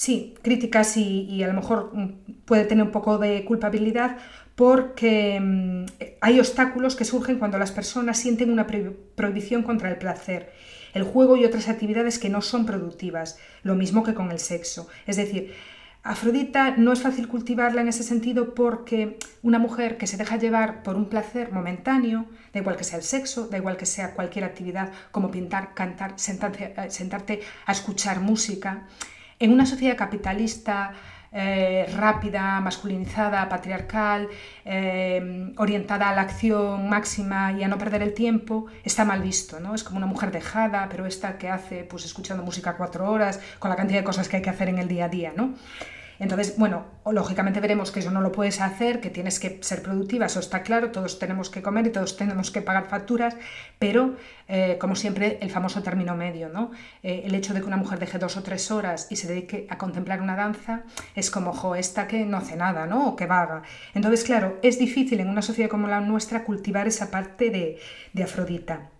sí, 0.00 0.34
críticas 0.40 0.96
y, 0.96 1.42
a 1.42 1.46
lo 1.46 1.52
mejor 1.52 1.90
mm, 1.92 2.44
puede 2.46 2.64
tener 2.64 2.84
un 2.84 2.90
poco 2.90 3.18
de 3.18 3.44
culpabilidad 3.44 4.16
porque 4.54 5.38
mm, 5.38 5.84
hay 6.22 6.40
obstáculos 6.40 6.96
que 6.96 7.04
surgen 7.04 7.38
cuando 7.38 7.58
las 7.58 7.70
personas 7.70 8.18
sienten 8.18 8.50
una 8.50 8.66
prohibición 8.66 9.62
contra 9.62 9.90
el 9.90 9.98
placer, 9.98 10.52
el 10.94 11.02
juego 11.02 11.36
y 11.36 11.44
otras 11.44 11.68
actividades 11.68 12.18
que 12.18 12.30
no 12.30 12.40
son 12.40 12.64
productivas, 12.64 13.38
lo 13.62 13.74
mismo 13.74 14.02
que 14.02 14.14
con 14.14 14.32
el 14.32 14.38
sexo. 14.38 14.88
Es 15.06 15.16
decir, 15.16 15.52
Afrodita 16.02 16.76
no 16.78 16.92
es 16.92 17.02
fácil 17.02 17.28
cultivarla 17.28 17.82
en 17.82 17.88
ese 17.88 18.02
sentido 18.02 18.54
porque 18.54 19.18
una 19.42 19.58
mujer 19.58 19.98
que 19.98 20.06
se 20.06 20.16
deja 20.16 20.36
llevar 20.36 20.82
por 20.82 20.96
un 20.96 21.10
placer 21.10 21.52
momentáneo, 21.52 22.24
da 22.54 22.60
igual 22.60 22.76
que 22.76 22.84
sea 22.84 22.96
el 22.96 23.04
sexo, 23.04 23.48
da 23.48 23.58
igual 23.58 23.76
que 23.76 23.84
sea 23.84 24.14
cualquier 24.14 24.44
actividad 24.44 24.92
como 25.10 25.30
pintar, 25.30 25.74
cantar, 25.74 26.14
sentarte, 26.16 26.74
eh, 26.74 26.90
sentarte 26.90 27.42
a 27.66 27.72
escuchar 27.72 28.20
música, 28.20 28.86
en 29.38 29.52
una 29.52 29.66
sociedad 29.66 29.96
capitalista 29.96 30.94
eh, 31.32 31.86
rápida, 31.96 32.60
masculinizada, 32.60 33.48
patriarcal, 33.48 34.28
eh, 34.64 35.52
orientada 35.58 36.08
a 36.08 36.14
la 36.14 36.22
acción 36.22 36.88
máxima 36.88 37.52
y 37.52 37.62
a 37.62 37.68
no 37.68 37.78
perder 37.78 38.02
el 38.02 38.14
tiempo, 38.14 38.66
está 38.84 39.04
mal 39.04 39.22
visto, 39.22 39.60
¿no? 39.60 39.74
Es 39.74 39.84
como 39.84 39.98
una 39.98 40.06
mujer 40.06 40.32
dejada, 40.32 40.88
pero 40.90 41.06
esta 41.06 41.38
que 41.38 41.48
hace, 41.48 41.84
pues 41.84 42.04
escuchando 42.04 42.42
música 42.42 42.76
cuatro 42.76 43.10
horas, 43.10 43.40
con 43.58 43.70
la 43.70 43.76
cantidad 43.76 44.00
de 44.00 44.04
cosas 44.04 44.28
que 44.28 44.36
hay 44.38 44.42
que 44.42 44.50
hacer 44.50 44.68
en 44.68 44.78
el 44.78 44.88
día 44.88 45.04
a 45.04 45.08
día, 45.08 45.32
¿no? 45.36 45.54
Entonces, 46.20 46.56
bueno, 46.58 46.84
lógicamente 47.10 47.60
veremos 47.60 47.90
que 47.90 48.00
eso 48.00 48.10
no 48.10 48.20
lo 48.20 48.30
puedes 48.30 48.60
hacer, 48.60 49.00
que 49.00 49.08
tienes 49.08 49.40
que 49.40 49.58
ser 49.62 49.82
productiva, 49.82 50.26
eso 50.26 50.38
está 50.38 50.62
claro, 50.62 50.92
todos 50.92 51.18
tenemos 51.18 51.48
que 51.48 51.62
comer 51.62 51.86
y 51.86 51.90
todos 51.90 52.18
tenemos 52.18 52.50
que 52.50 52.60
pagar 52.60 52.88
facturas, 52.88 53.36
pero 53.78 54.16
eh, 54.46 54.76
como 54.78 54.94
siempre, 54.94 55.38
el 55.40 55.50
famoso 55.50 55.82
término 55.82 56.14
medio, 56.14 56.50
¿no? 56.50 56.72
Eh, 57.02 57.22
el 57.24 57.34
hecho 57.34 57.54
de 57.54 57.60
que 57.60 57.66
una 57.66 57.78
mujer 57.78 57.98
deje 57.98 58.18
dos 58.18 58.36
o 58.36 58.42
tres 58.42 58.70
horas 58.70 59.06
y 59.10 59.16
se 59.16 59.28
dedique 59.28 59.66
a 59.70 59.78
contemplar 59.78 60.20
una 60.20 60.36
danza 60.36 60.82
es 61.14 61.30
como, 61.30 61.54
jo, 61.54 61.74
esta 61.74 62.06
que 62.06 62.26
no 62.26 62.36
hace 62.36 62.54
nada, 62.54 62.86
¿no? 62.86 63.08
O 63.08 63.16
que 63.16 63.24
vaga. 63.24 63.62
Entonces, 63.94 64.22
claro, 64.22 64.58
es 64.62 64.78
difícil 64.78 65.20
en 65.20 65.30
una 65.30 65.40
sociedad 65.40 65.70
como 65.70 65.88
la 65.88 66.02
nuestra 66.02 66.44
cultivar 66.44 66.86
esa 66.86 67.10
parte 67.10 67.48
de, 67.48 67.78
de 68.12 68.22
Afrodita. 68.22 68.90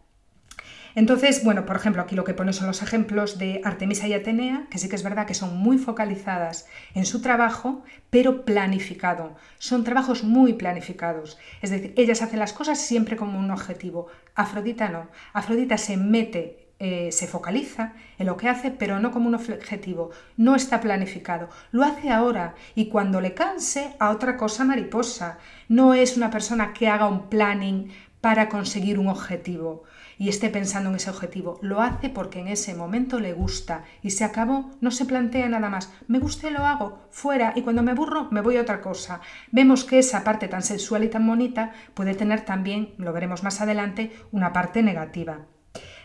Entonces, 0.94 1.44
bueno, 1.44 1.66
por 1.66 1.76
ejemplo, 1.76 2.02
aquí 2.02 2.16
lo 2.16 2.24
que 2.24 2.34
pone 2.34 2.52
son 2.52 2.66
los 2.66 2.82
ejemplos 2.82 3.38
de 3.38 3.60
Artemisa 3.64 4.08
y 4.08 4.14
Atenea, 4.14 4.66
que 4.70 4.78
sí 4.78 4.88
que 4.88 4.96
es 4.96 5.02
verdad 5.02 5.26
que 5.26 5.34
son 5.34 5.56
muy 5.56 5.78
focalizadas 5.78 6.66
en 6.94 7.06
su 7.06 7.20
trabajo, 7.22 7.82
pero 8.10 8.44
planificado. 8.44 9.36
Son 9.58 9.84
trabajos 9.84 10.24
muy 10.24 10.54
planificados. 10.54 11.38
Es 11.62 11.70
decir, 11.70 11.94
ellas 11.96 12.22
hacen 12.22 12.38
las 12.38 12.52
cosas 12.52 12.78
siempre 12.80 13.16
como 13.16 13.38
un 13.38 13.50
objetivo. 13.50 14.08
Afrodita 14.34 14.88
no. 14.88 15.08
Afrodita 15.32 15.78
se 15.78 15.96
mete 15.96 16.70
eh, 16.82 17.12
se 17.12 17.26
focaliza 17.26 17.92
en 18.18 18.26
lo 18.26 18.38
que 18.38 18.48
hace, 18.48 18.70
pero 18.70 19.00
no 19.00 19.10
como 19.10 19.28
un 19.28 19.34
objetivo, 19.34 20.12
no 20.38 20.56
está 20.56 20.80
planificado. 20.80 21.50
Lo 21.72 21.84
hace 21.84 22.08
ahora 22.08 22.54
y 22.74 22.88
cuando 22.88 23.20
le 23.20 23.34
canse 23.34 23.94
a 23.98 24.08
otra 24.08 24.38
cosa 24.38 24.64
mariposa. 24.64 25.36
No 25.68 25.92
es 25.92 26.16
una 26.16 26.30
persona 26.30 26.72
que 26.72 26.88
haga 26.88 27.06
un 27.06 27.28
planning 27.28 27.92
para 28.22 28.48
conseguir 28.48 28.98
un 28.98 29.08
objetivo 29.08 29.84
y 30.20 30.28
esté 30.28 30.50
pensando 30.50 30.90
en 30.90 30.96
ese 30.96 31.08
objetivo. 31.08 31.58
Lo 31.62 31.80
hace 31.80 32.10
porque 32.10 32.40
en 32.40 32.48
ese 32.48 32.74
momento 32.74 33.18
le 33.18 33.32
gusta 33.32 33.84
y 34.02 34.10
se 34.10 34.22
acabó, 34.22 34.70
no 34.82 34.90
se 34.90 35.06
plantea 35.06 35.48
nada 35.48 35.70
más. 35.70 35.90
Me 36.08 36.18
gusta 36.18 36.48
y 36.48 36.52
lo 36.52 36.66
hago, 36.66 36.98
fuera, 37.10 37.54
y 37.56 37.62
cuando 37.62 37.82
me 37.82 37.92
aburro 37.92 38.28
me 38.30 38.42
voy 38.42 38.58
a 38.58 38.60
otra 38.60 38.82
cosa. 38.82 39.22
Vemos 39.50 39.84
que 39.84 39.98
esa 39.98 40.22
parte 40.22 40.46
tan 40.46 40.62
sensual 40.62 41.04
y 41.04 41.08
tan 41.08 41.26
bonita 41.26 41.72
puede 41.94 42.14
tener 42.14 42.42
también, 42.42 42.90
lo 42.98 43.14
veremos 43.14 43.42
más 43.42 43.62
adelante, 43.62 44.12
una 44.30 44.52
parte 44.52 44.82
negativa. 44.82 45.38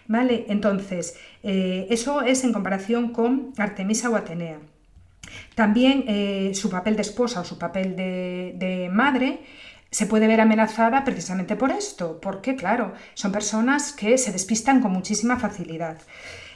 ¿Vale? 0.07 0.45
Entonces, 0.47 1.17
eh, 1.43 1.87
eso 1.89 2.21
es 2.21 2.45
en 2.45 2.53
comparación 2.53 3.11
con 3.11 3.51
Artemisa 3.57 4.09
o 4.09 4.15
Atenea. 4.15 4.59
También 5.55 6.05
eh, 6.07 6.51
su 6.53 6.69
papel 6.69 6.95
de 6.95 7.01
esposa 7.01 7.41
o 7.41 7.43
su 7.43 7.57
papel 7.57 7.97
de 7.97 8.89
madre 8.93 9.41
se 9.95 10.07
puede 10.07 10.27
ver 10.27 10.41
amenazada 10.41 11.05
precisamente 11.05 11.55
por 11.55 11.71
esto, 11.71 12.19
porque 12.19 12.57
claro, 12.57 12.91
son 13.13 13.31
personas 13.31 13.93
que 13.93 14.17
se 14.17 14.33
despistan 14.33 14.81
con 14.81 14.91
muchísima 14.91 15.39
facilidad. 15.39 15.97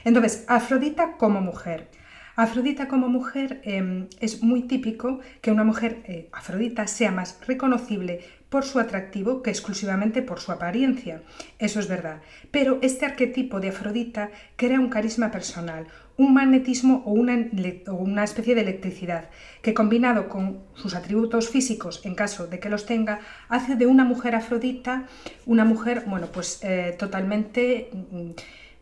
Entonces, 0.04 0.44
Afrodita 0.46 1.16
como 1.16 1.40
mujer. 1.40 1.88
Afrodita 2.36 2.86
como 2.86 3.08
mujer 3.08 3.62
em, 3.64 4.08
es 4.20 4.42
muy 4.42 4.64
típico 4.64 5.20
que 5.40 5.50
una 5.50 5.64
mujer 5.64 6.02
eh, 6.04 6.28
Afrodita 6.32 6.86
sea 6.86 7.12
más 7.12 7.38
reconocible 7.46 8.20
por 8.50 8.64
su 8.64 8.78
atractivo 8.80 9.42
que 9.42 9.50
exclusivamente 9.50 10.20
por 10.22 10.40
su 10.40 10.52
apariencia. 10.52 11.22
Eso 11.58 11.80
es 11.80 11.88
verdad. 11.88 12.20
Pero 12.50 12.78
este 12.82 13.06
arquetipo 13.06 13.60
de 13.60 13.70
Afrodita 13.70 14.30
crea 14.56 14.80
un 14.80 14.90
carisma 14.90 15.30
personal, 15.30 15.86
un 16.16 16.34
magnetismo 16.34 17.02
o 17.06 17.12
una, 17.12 17.48
una, 17.86 18.24
especie 18.24 18.54
de 18.54 18.60
electricidad, 18.60 19.30
que 19.62 19.72
combinado 19.72 20.28
con 20.28 20.58
sus 20.74 20.94
atributos 20.94 21.48
físicos, 21.48 22.04
en 22.04 22.14
caso 22.14 22.48
de 22.48 22.58
que 22.58 22.68
los 22.68 22.84
tenga, 22.84 23.20
hace 23.48 23.76
de 23.76 23.86
una 23.86 24.04
mujer 24.04 24.34
afrodita 24.34 25.06
una 25.46 25.64
mujer, 25.64 26.04
bueno, 26.06 26.26
pues 26.26 26.60
eh, 26.62 26.94
totalmente 26.98 27.90
mm, 27.92 28.30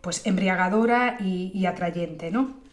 pues 0.00 0.26
embriagadora 0.26 1.18
y, 1.20 1.52
y 1.54 1.66
atrayente, 1.66 2.30
¿no? 2.30 2.67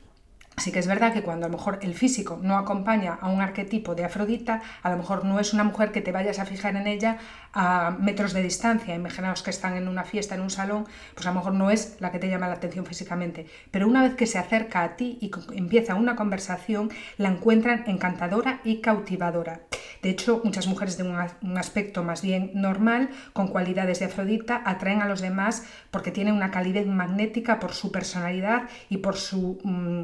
Así 0.56 0.72
que 0.72 0.80
es 0.80 0.88
verdad 0.88 1.14
que 1.14 1.22
cuando 1.22 1.46
a 1.46 1.50
lo 1.50 1.58
mejor 1.58 1.80
el 1.82 1.94
físico 1.94 2.40
no 2.42 2.58
acompaña 2.58 3.18
a 3.20 3.30
un 3.30 3.42
arquetipo 3.42 3.94
de 3.94 4.06
Afrodita, 4.06 4.62
a 4.84 4.90
lo 4.90 4.98
mejor 4.98 5.26
no 5.26 5.40
es 5.40 5.54
una 5.54 5.66
mujer 5.66 5.92
que 5.92 6.02
te 6.02 6.14
vayas 6.14 6.40
a 6.40 6.46
fijar 6.46 6.76
en 6.78 6.88
ella 6.88 7.18
a 7.54 7.96
metros 8.00 8.32
de 8.32 8.42
distancia. 8.42 8.96
Imaginaos 8.96 9.44
que 9.44 9.50
están 9.50 9.76
en 9.76 9.88
una 9.88 10.04
fiesta, 10.04 10.36
en 10.36 10.42
un 10.42 10.50
salón, 10.50 10.86
pues 11.14 11.26
a 11.26 11.32
lo 11.32 11.36
mejor 11.36 11.54
no 11.54 11.72
es 11.72 11.98
la 12.00 12.12
que 12.12 12.20
te 12.20 12.30
llama 12.30 12.48
la 12.48 12.56
atención 12.56 12.86
físicamente. 12.86 13.48
Pero 13.70 13.88
una 13.88 14.02
vez 14.02 14.16
que 14.16 14.28
se 14.28 14.38
acerca 14.38 14.84
a 14.84 14.96
ti 14.96 15.18
y 15.20 15.30
empieza 15.58 15.96
una 15.96 16.16
conversación, 16.16 16.90
la 17.18 17.30
encuentran 17.30 17.84
encantadora 17.88 18.62
y 18.64 18.80
cautivadora. 18.80 19.62
De 20.02 20.10
hecho, 20.10 20.42
muchas 20.44 20.68
mujeres 20.68 20.98
de 20.98 21.04
un 21.04 21.58
aspecto 21.58 22.04
más 22.04 22.22
bien 22.22 22.52
normal, 22.54 23.10
con 23.34 23.48
cualidades 23.48 24.00
de 24.00 24.06
Afrodita, 24.06 24.62
atraen 24.66 25.02
a 25.02 25.08
los 25.08 25.20
demás 25.22 25.64
porque 25.92 26.12
tienen 26.12 26.36
una 26.36 26.52
calidez 26.52 26.88
magnética 26.88 27.60
por 27.60 27.74
su 27.74 27.92
personalidad 27.92 28.64
y 28.90 28.98
por 28.98 29.18
su... 29.18 29.60
Mm, 29.64 30.04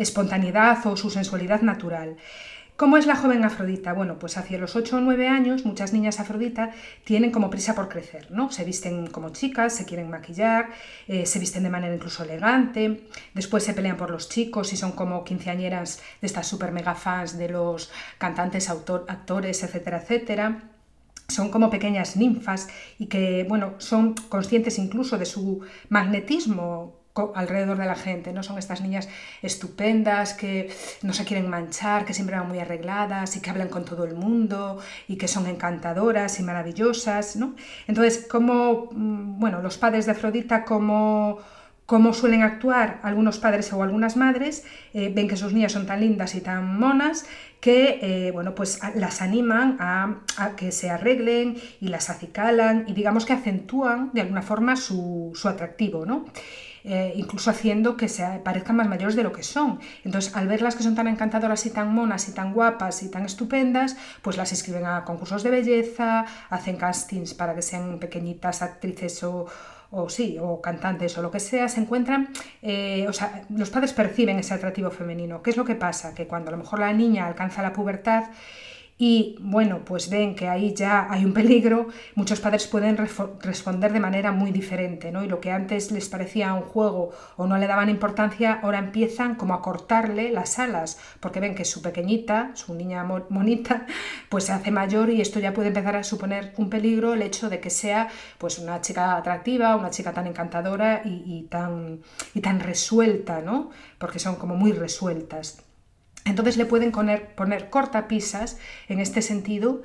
espontaneidad 0.00 0.84
o 0.86 0.96
su 0.96 1.10
sensualidad 1.10 1.60
natural. 1.62 2.16
¿Cómo 2.80 2.96
es 2.96 3.06
la 3.06 3.14
joven 3.14 3.44
Afrodita? 3.44 3.92
Bueno, 3.92 4.18
pues 4.18 4.38
hacia 4.38 4.56
los 4.56 4.74
8 4.74 4.96
o 4.96 5.00
9 5.02 5.28
años 5.28 5.66
muchas 5.66 5.92
niñas 5.92 6.18
Afrodita 6.18 6.70
tienen 7.04 7.30
como 7.30 7.50
prisa 7.50 7.74
por 7.74 7.90
crecer, 7.90 8.30
¿no? 8.30 8.50
Se 8.50 8.64
visten 8.64 9.06
como 9.08 9.28
chicas, 9.28 9.74
se 9.74 9.84
quieren 9.84 10.08
maquillar, 10.08 10.70
eh, 11.06 11.26
se 11.26 11.38
visten 11.38 11.62
de 11.62 11.68
manera 11.68 11.94
incluso 11.94 12.24
elegante, 12.24 13.06
después 13.34 13.64
se 13.64 13.74
pelean 13.74 13.98
por 13.98 14.10
los 14.10 14.30
chicos 14.30 14.72
y 14.72 14.78
son 14.78 14.92
como 14.92 15.24
quinceañeras 15.24 16.00
de 16.22 16.26
estas 16.26 16.46
super 16.46 16.72
mega 16.72 16.94
fans 16.94 17.36
de 17.36 17.50
los 17.50 17.92
cantantes, 18.16 18.70
actores, 18.70 19.62
etcétera, 19.62 19.98
etcétera 19.98 20.62
son 21.28 21.50
como 21.50 21.70
pequeñas 21.70 22.16
ninfas 22.16 22.68
y 22.98 23.06
que, 23.06 23.44
bueno, 23.48 23.74
son 23.78 24.14
conscientes 24.14 24.78
incluso 24.78 25.16
de 25.16 25.26
su 25.26 25.60
magnetismo 25.88 26.99
alrededor 27.34 27.76
de 27.76 27.86
la 27.86 27.96
gente, 27.96 28.32
¿no? 28.32 28.42
Son 28.42 28.58
estas 28.58 28.80
niñas 28.80 29.08
estupendas 29.42 30.34
que 30.34 30.70
no 31.02 31.12
se 31.12 31.24
quieren 31.24 31.48
manchar, 31.50 32.04
que 32.04 32.14
siempre 32.14 32.36
van 32.36 32.48
muy 32.48 32.58
arregladas 32.58 33.36
y 33.36 33.40
que 33.40 33.50
hablan 33.50 33.68
con 33.68 33.84
todo 33.84 34.04
el 34.04 34.14
mundo 34.14 34.78
y 35.08 35.16
que 35.16 35.28
son 35.28 35.46
encantadoras 35.46 36.38
y 36.38 36.42
maravillosas, 36.42 37.36
¿no? 37.36 37.54
Entonces, 37.86 38.26
como, 38.30 38.90
mm, 38.92 39.40
bueno, 39.40 39.60
los 39.60 39.76
padres 39.78 40.06
de 40.06 40.12
Afrodita, 40.12 40.64
como 40.64 41.38
cómo 41.90 42.12
suelen 42.12 42.42
actuar 42.42 43.00
algunos 43.02 43.38
padres 43.38 43.72
o 43.72 43.82
algunas 43.82 44.16
madres, 44.16 44.64
eh, 44.94 45.10
ven 45.12 45.26
que 45.26 45.36
sus 45.36 45.52
niñas 45.52 45.72
son 45.72 45.86
tan 45.86 45.98
lindas 45.98 46.36
y 46.36 46.40
tan 46.40 46.78
monas 46.78 47.26
que 47.60 47.98
eh, 48.00 48.30
bueno, 48.30 48.54
pues 48.54 48.78
las 48.94 49.20
animan 49.20 49.76
a, 49.80 50.20
que 50.56 50.70
se 50.70 50.88
arreglen 50.88 51.56
y 51.80 51.88
las 51.88 52.08
acicalan 52.08 52.84
y 52.86 52.92
digamos 52.92 53.26
que 53.26 53.32
acentúan 53.32 54.12
de 54.12 54.20
alguna 54.20 54.40
forma 54.40 54.76
su, 54.76 55.32
su 55.34 55.48
atractivo. 55.48 56.06
¿no? 56.06 56.26
Eh, 56.84 57.12
incluso 57.16 57.50
haciendo 57.50 57.96
que 57.96 58.08
se 58.08 58.24
parezcan 58.42 58.76
más 58.76 58.88
mayores 58.88 59.14
de 59.14 59.22
lo 59.22 59.32
que 59.32 59.42
son. 59.42 59.80
Entonces, 60.04 60.34
al 60.34 60.48
verlas 60.48 60.76
que 60.76 60.82
son 60.82 60.94
tan 60.94 61.08
encantadoras 61.08 61.66
y 61.66 61.70
tan 61.70 61.92
monas 61.94 62.28
y 62.28 62.32
tan 62.32 62.54
guapas 62.54 63.02
y 63.02 63.10
tan 63.10 63.24
estupendas, 63.26 63.96
pues 64.22 64.36
las 64.36 64.50
inscriben 64.52 64.86
a 64.86 65.04
concursos 65.04 65.42
de 65.42 65.50
belleza, 65.50 66.24
hacen 66.48 66.76
castings 66.76 67.34
para 67.34 67.54
que 67.54 67.62
sean 67.62 67.98
pequeñitas 67.98 68.62
actrices 68.62 69.22
o, 69.22 69.46
sí, 70.08 70.38
o 70.40 70.60
cantantes 70.60 71.18
o 71.18 71.22
lo 71.22 71.30
que 71.30 71.40
sea, 71.40 71.68
se 71.68 71.80
encuentran, 71.80 72.30
eh, 72.62 73.06
o 73.08 73.12
sea, 73.12 73.42
los 73.50 73.70
padres 73.70 73.92
perciben 73.92 74.38
ese 74.38 74.54
atractivo 74.54 74.90
femenino. 74.90 75.42
¿Qué 75.42 75.50
es 75.50 75.56
lo 75.56 75.64
que 75.64 75.74
pasa? 75.74 76.14
Que 76.14 76.26
cuando 76.26 76.48
a 76.48 76.52
lo 76.52 76.58
mejor 76.58 76.78
la 76.78 76.92
niña 76.92 77.26
alcanza 77.26 77.60
la 77.60 77.72
pubertad, 77.72 78.24
y 79.02 79.36
bueno, 79.40 79.80
pues 79.82 80.10
ven 80.10 80.34
que 80.34 80.46
ahí 80.46 80.74
ya 80.74 81.10
hay 81.10 81.24
un 81.24 81.32
peligro, 81.32 81.88
muchos 82.16 82.38
padres 82.38 82.66
pueden 82.66 82.98
responder 82.98 83.94
de 83.94 83.98
manera 83.98 84.30
muy 84.30 84.52
diferente, 84.52 85.10
¿no? 85.10 85.24
Y 85.24 85.26
lo 85.26 85.40
que 85.40 85.50
antes 85.50 85.90
les 85.90 86.10
parecía 86.10 86.52
un 86.52 86.60
juego 86.60 87.10
o 87.38 87.46
no 87.46 87.56
le 87.56 87.66
daban 87.66 87.88
importancia, 87.88 88.60
ahora 88.62 88.78
empiezan 88.78 89.36
como 89.36 89.54
a 89.54 89.62
cortarle 89.62 90.30
las 90.32 90.58
alas, 90.58 90.98
porque 91.18 91.40
ven 91.40 91.54
que 91.54 91.64
su 91.64 91.80
pequeñita, 91.80 92.50
su 92.52 92.74
niña 92.74 93.02
monita, 93.30 93.86
pues 94.28 94.44
se 94.44 94.52
hace 94.52 94.70
mayor 94.70 95.08
y 95.08 95.22
esto 95.22 95.40
ya 95.40 95.54
puede 95.54 95.68
empezar 95.68 95.96
a 95.96 96.04
suponer 96.04 96.52
un 96.58 96.68
peligro 96.68 97.14
el 97.14 97.22
hecho 97.22 97.48
de 97.48 97.58
que 97.58 97.70
sea 97.70 98.08
pues 98.36 98.58
una 98.58 98.82
chica 98.82 99.16
atractiva, 99.16 99.76
una 99.76 99.88
chica 99.88 100.12
tan 100.12 100.26
encantadora 100.26 101.00
y, 101.06 101.46
tan, 101.48 102.00
y 102.34 102.42
tan 102.42 102.60
resuelta, 102.60 103.40
¿no? 103.40 103.70
Porque 103.96 104.18
son 104.18 104.36
como 104.36 104.56
muy 104.56 104.72
resueltas. 104.72 105.69
Entonces 106.24 106.56
le 106.56 106.66
pueden 106.66 106.92
poner, 106.92 107.70
cortapisas 107.70 108.58
en 108.88 109.00
este 109.00 109.22
sentido 109.22 109.82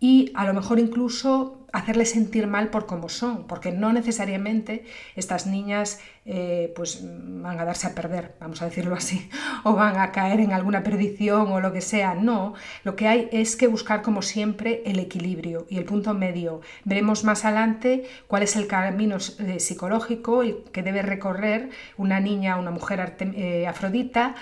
y 0.00 0.30
a 0.34 0.44
lo 0.44 0.54
mejor 0.54 0.78
incluso 0.78 1.66
hacerle 1.72 2.06
sentir 2.06 2.46
mal 2.46 2.68
por 2.68 2.86
cómo 2.86 3.08
son, 3.08 3.46
porque 3.46 3.72
no 3.72 3.92
necesariamente 3.92 4.84
estas 5.16 5.46
niñas 5.46 6.00
eh, 6.24 6.72
pues 6.76 7.00
van 7.02 7.58
a 7.58 7.64
darse 7.64 7.88
a 7.88 7.94
perder, 7.94 8.36
vamos 8.40 8.62
a 8.62 8.66
decirlo 8.66 8.94
así, 8.94 9.28
o 9.64 9.74
van 9.74 9.98
a 9.98 10.12
caer 10.12 10.40
en 10.40 10.52
alguna 10.52 10.82
perdición 10.82 11.52
o 11.52 11.60
lo 11.60 11.72
que 11.72 11.80
sea. 11.80 12.14
No, 12.14 12.54
lo 12.84 12.96
que 12.96 13.08
hay 13.08 13.28
es 13.32 13.56
que 13.56 13.66
buscar 13.66 14.02
como 14.02 14.22
siempre 14.22 14.82
el 14.86 14.98
equilibrio 14.98 15.66
y 15.68 15.78
el 15.78 15.84
punto 15.84 16.14
medio. 16.14 16.60
Veremos 16.84 17.24
más 17.24 17.44
adelante 17.44 18.04
cuál 18.28 18.44
es 18.44 18.56
el 18.56 18.66
camino 18.66 19.16
eh, 19.16 19.60
psicológico 19.60 20.42
que 20.72 20.82
debe 20.82 21.02
recorrer 21.02 21.70
una 21.96 22.20
niña, 22.20 22.56
una 22.56 22.70
mujer 22.70 23.16
eh, 23.20 23.66
afrodita 23.66 24.36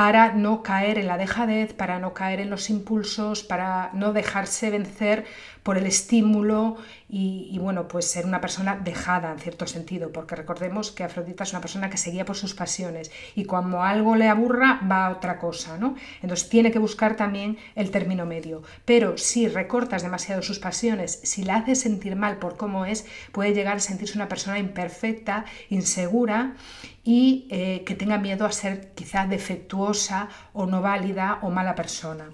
para 0.00 0.32
no 0.32 0.62
caer 0.62 0.96
en 0.96 1.06
la 1.08 1.18
dejadez, 1.18 1.74
para 1.74 1.98
no 1.98 2.14
caer 2.14 2.40
en 2.40 2.48
los 2.48 2.70
impulsos, 2.70 3.42
para 3.42 3.90
no 3.92 4.14
dejarse 4.14 4.70
vencer 4.70 5.26
por 5.62 5.78
el 5.78 5.86
estímulo 5.86 6.76
y, 7.12 7.58
bueno, 7.58 7.88
pues 7.88 8.06
ser 8.06 8.24
una 8.24 8.40
persona 8.40 8.76
dejada 8.76 9.32
en 9.32 9.38
cierto 9.40 9.66
sentido, 9.66 10.12
porque 10.12 10.36
recordemos 10.36 10.92
que 10.92 11.02
Afrodita 11.02 11.42
es 11.42 11.50
una 11.50 11.60
persona 11.60 11.90
que 11.90 11.96
seguía 11.96 12.24
por 12.24 12.36
sus 12.36 12.54
pasiones 12.54 13.10
y 13.34 13.46
cuando 13.46 13.82
algo 13.82 14.14
le 14.14 14.28
aburra 14.28 14.80
va 14.88 15.06
a 15.06 15.10
otra 15.10 15.38
cosa, 15.38 15.76
¿no? 15.76 15.96
Entonces 16.22 16.48
tiene 16.48 16.70
que 16.70 16.78
buscar 16.78 17.16
también 17.16 17.58
el 17.74 17.90
término 17.90 18.26
medio. 18.26 18.62
Pero 18.84 19.18
si 19.18 19.48
recortas 19.48 20.02
demasiado 20.02 20.42
sus 20.42 20.60
pasiones, 20.60 21.20
si 21.24 21.42
la 21.42 21.56
haces 21.56 21.80
sentir 21.80 22.14
mal 22.14 22.38
por 22.38 22.56
cómo 22.56 22.86
es, 22.86 23.06
puede 23.32 23.54
llegar 23.54 23.78
a 23.78 23.80
sentirse 23.80 24.16
una 24.16 24.28
persona 24.28 24.58
imperfecta, 24.58 25.44
insegura 25.68 26.54
y 27.02 27.48
eh, 27.50 27.82
que 27.84 27.96
tenga 27.96 28.18
miedo 28.18 28.46
a 28.46 28.52
ser 28.52 28.92
quizá 28.94 29.26
defectuosa 29.26 30.28
o 30.52 30.66
no 30.66 30.80
válida 30.80 31.38
o 31.42 31.50
mala 31.50 31.74
persona. 31.74 32.30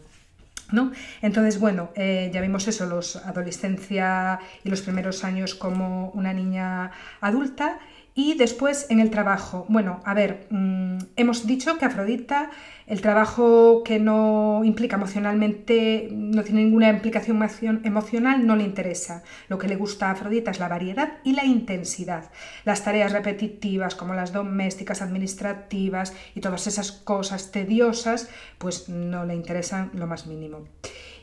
¿No? 0.72 0.90
Entonces, 1.22 1.61
bueno, 1.61 1.90
eh, 1.94 2.31
ya 2.35 2.40
vimos 2.40 2.66
eso, 2.66 2.87
los 2.87 3.16
adolescencia 3.16 4.40
y 4.64 4.68
los 4.68 4.83
primeros 4.83 5.22
años 5.22 5.55
como 5.55 6.11
una 6.11 6.33
niña 6.33 6.90
adulta 7.20 7.79
y 8.16 8.35
después 8.35 8.87
en 8.88 8.98
el 8.98 9.11
trabajo. 9.11 9.66
Bueno, 9.68 10.00
a 10.05 10.14
ver, 10.14 10.46
mm, 10.50 10.98
hemos 11.16 11.46
dicho 11.46 11.79
que 11.79 11.85
Afrodita, 11.85 12.50
el 12.87 13.01
trabajo 13.01 13.83
que 13.85 13.99
no 13.99 14.62
implica 14.64 14.96
emocionalmente, 14.96 16.09
no 16.12 16.44
tiene 16.44 16.62
ninguna 16.62 16.88
implicación 16.88 17.83
emocional, 17.85 18.46
no 18.46 18.55
le 18.55 18.62
interesa. 18.62 19.25
Lo 19.49 19.59
que 19.59 19.66
le 19.66 19.75
gusta 19.75 20.07
a 20.09 20.12
Afrodita 20.12 20.53
es 20.53 20.61
la 20.61 20.68
variedad 20.68 21.18
y 21.25 21.33
la 21.33 21.44
intensidad. 21.44 22.31
Las 22.64 22.85
tareas 22.85 23.12
repetitivas 23.12 23.96
como 23.96 24.14
las 24.14 24.33
domésticas, 24.33 25.03
administrativas 25.03 26.14
y 26.35 26.40
todas 26.40 26.68
esas 26.68 26.92
cosas 26.92 27.51
tediosas, 27.51 28.31
pues 28.59 28.88
no 28.88 29.25
le 29.25 29.35
interesan 29.35 29.90
lo 29.94 30.07
más 30.07 30.29
mínimo. 30.29 30.68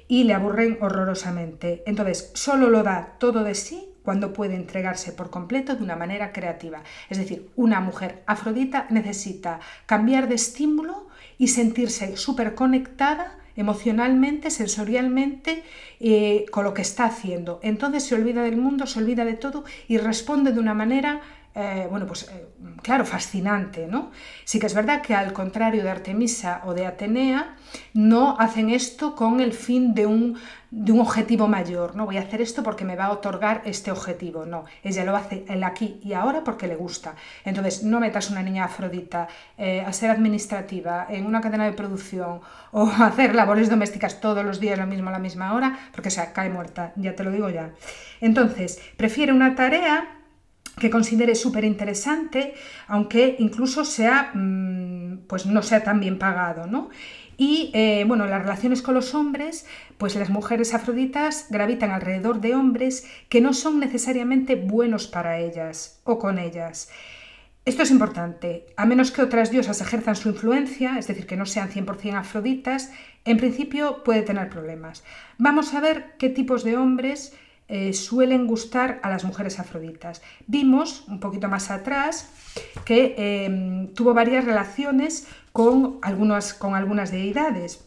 Y 0.10 0.26
le 0.26 0.34
aburren 0.34 0.78
horrorosamente. 0.82 1.82
Entonces, 1.86 2.32
solo 2.34 2.70
lo 2.70 2.84
da 2.84 3.16
todo 3.20 3.46
de 3.46 3.56
sí 3.56 3.90
cuando 4.04 4.34
puede 4.34 4.56
entregarse 4.56 5.14
por 5.14 5.30
completo 5.30 5.76
de 5.76 5.84
una 5.84 5.96
manera 5.96 6.34
creativa. 6.34 6.84
Es 7.10 7.18
decir, 7.18 7.50
una 7.56 7.80
mujer 7.80 8.22
afrodita 8.28 8.86
necesita 8.90 9.62
cambiar 9.86 10.28
de 10.28 10.36
estímulo 10.36 11.08
y 11.38 11.48
sentirse 11.50 12.18
súper 12.18 12.56
conectada 12.56 13.38
emocionalmente, 13.56 14.50
sensorialmente, 14.50 15.64
eh, 16.00 16.46
con 16.52 16.64
lo 16.64 16.74
que 16.74 16.82
está 16.82 17.06
haciendo. 17.06 17.60
Entonces 17.64 18.04
se 18.04 18.16
olvida 18.16 18.44
del 18.44 18.58
mundo, 18.58 18.88
se 18.88 19.00
olvida 19.00 19.26
de 19.26 19.34
todo 19.34 19.64
y 19.88 19.98
responde 19.98 20.52
de 20.52 20.60
una 20.60 20.74
manera 20.74 21.22
eh, 21.56 21.88
bueno, 21.90 22.08
pues 22.08 22.24
eh, 22.30 22.48
claro, 22.82 23.06
fascinante, 23.06 23.86
¿no? 23.88 24.12
Sí 24.44 24.60
que 24.60 24.66
es 24.66 24.74
verdad 24.74 25.04
que 25.04 25.14
al 25.14 25.34
contrario 25.34 25.84
de 25.84 25.92
Artemisa 25.92 26.62
o 26.66 26.74
de 26.74 26.88
Atenea, 26.88 27.56
no 27.94 28.40
hacen 28.40 28.72
esto 28.72 29.16
con 29.16 29.40
el 29.40 29.54
fin 29.54 29.94
de 29.94 30.08
un, 30.08 30.40
de 30.72 30.92
un 30.92 31.00
objetivo 31.00 31.48
mayor, 31.48 31.96
no 31.96 32.06
voy 32.06 32.18
a 32.18 32.22
hacer 32.22 32.42
esto 32.42 32.64
porque 32.64 32.86
me 32.86 32.96
va 32.96 33.06
a 33.06 33.12
otorgar 33.12 33.62
este 33.66 33.92
objetivo, 33.92 34.48
no, 34.48 34.66
ella 34.84 35.06
lo 35.06 35.16
hace 35.16 35.46
el 35.48 35.64
aquí 35.64 36.00
y 36.04 36.14
ahora 36.14 36.44
porque 36.44 36.68
le 36.68 36.76
gusta. 36.76 37.14
Entonces, 37.46 37.84
no 37.84 38.00
metas 38.00 38.32
una 38.32 38.42
niña 38.42 38.66
afrodita 38.66 39.28
eh, 39.56 39.82
a 39.82 39.94
ser 39.94 40.10
administrativa 40.10 41.06
en 41.08 41.28
una 41.28 41.42
cadena 41.42 41.66
de 41.66 41.74
producción 41.74 42.42
o 42.72 42.88
a 42.98 43.06
hacer 43.06 43.36
labores 43.36 43.70
domésticas 43.70 44.20
todos 44.20 44.44
los 44.44 44.60
días 44.60 44.80
lo 44.80 44.88
mismo 44.88 45.10
a 45.10 45.14
la 45.14 45.20
misma 45.20 45.54
hora, 45.54 45.78
porque 45.92 46.10
se 46.10 46.34
cae 46.34 46.50
muerta, 46.50 46.94
ya 46.96 47.16
te 47.16 47.24
lo 47.24 47.30
digo 47.30 47.52
ya. 47.52 47.70
Entonces, 48.22 48.82
prefiere 48.98 49.34
una 49.34 49.54
tarea 49.54 50.23
que 50.80 50.90
considere 50.90 51.36
súper 51.36 51.64
interesante, 51.66 52.56
aunque 52.88 53.36
incluso 53.40 53.86
sea, 53.86 54.32
mm, 54.34 55.28
pues 55.28 55.46
no 55.46 55.62
sea 55.62 55.84
tan 55.84 56.00
bien 56.00 56.18
pagado, 56.18 56.68
¿no? 56.68 56.90
Y 57.38 57.72
eh, 57.74 58.06
bueno, 58.08 58.26
las 58.28 58.42
relaciones 58.42 58.82
con 58.82 58.94
los 58.94 59.16
hombres, 59.16 59.66
pues 59.98 60.16
las 60.16 60.30
mujeres 60.30 60.74
afroditas 60.74 61.48
gravitan 61.50 61.92
alrededor 61.92 62.42
de 62.42 62.56
hombres 62.56 63.08
que 63.30 63.42
no 63.42 63.54
son 63.54 63.80
necesariamente 63.80 64.56
buenos 64.56 65.08
para 65.08 65.40
ellas 65.40 66.00
o 66.04 66.20
con 66.20 66.38
ellas. 66.38 66.90
Esto 67.66 67.84
es 67.84 67.92
importante. 67.92 68.66
A 68.76 68.86
menos 68.86 69.12
que 69.12 69.22
otras 69.22 69.50
diosas 69.50 69.80
ejerzan 69.80 70.18
su 70.18 70.30
influencia, 70.30 70.98
es 71.00 71.08
decir, 71.08 71.26
que 71.26 71.38
no 71.38 71.46
sean 71.46 71.70
100% 71.70 72.16
afroditas, 72.16 72.92
en 73.24 73.38
principio 73.38 74.04
puede 74.04 74.22
tener 74.22 74.50
problemas. 74.50 75.04
Vamos 75.38 75.74
a 75.74 75.80
ver 75.80 76.16
qué 76.20 76.30
tipos 76.30 76.66
de 76.66 76.76
hombres 76.76 77.34
eh, 77.68 77.94
suelen 77.94 78.48
gustar 78.48 79.00
a 79.04 79.10
las 79.10 79.24
mujeres 79.24 79.60
afroditas. 79.60 80.22
Vimos 80.48 81.06
un 81.08 81.20
poquito 81.20 81.48
más 81.48 81.72
atrás 81.72 82.30
que 82.86 83.16
em, 83.18 83.94
tuvo 83.94 84.14
varias 84.14 84.46
relaciones 84.46 85.28
con, 85.52 86.00
algunas, 86.02 86.54
con 86.54 86.76
algunas 86.76 87.12
deidades. 87.12 87.86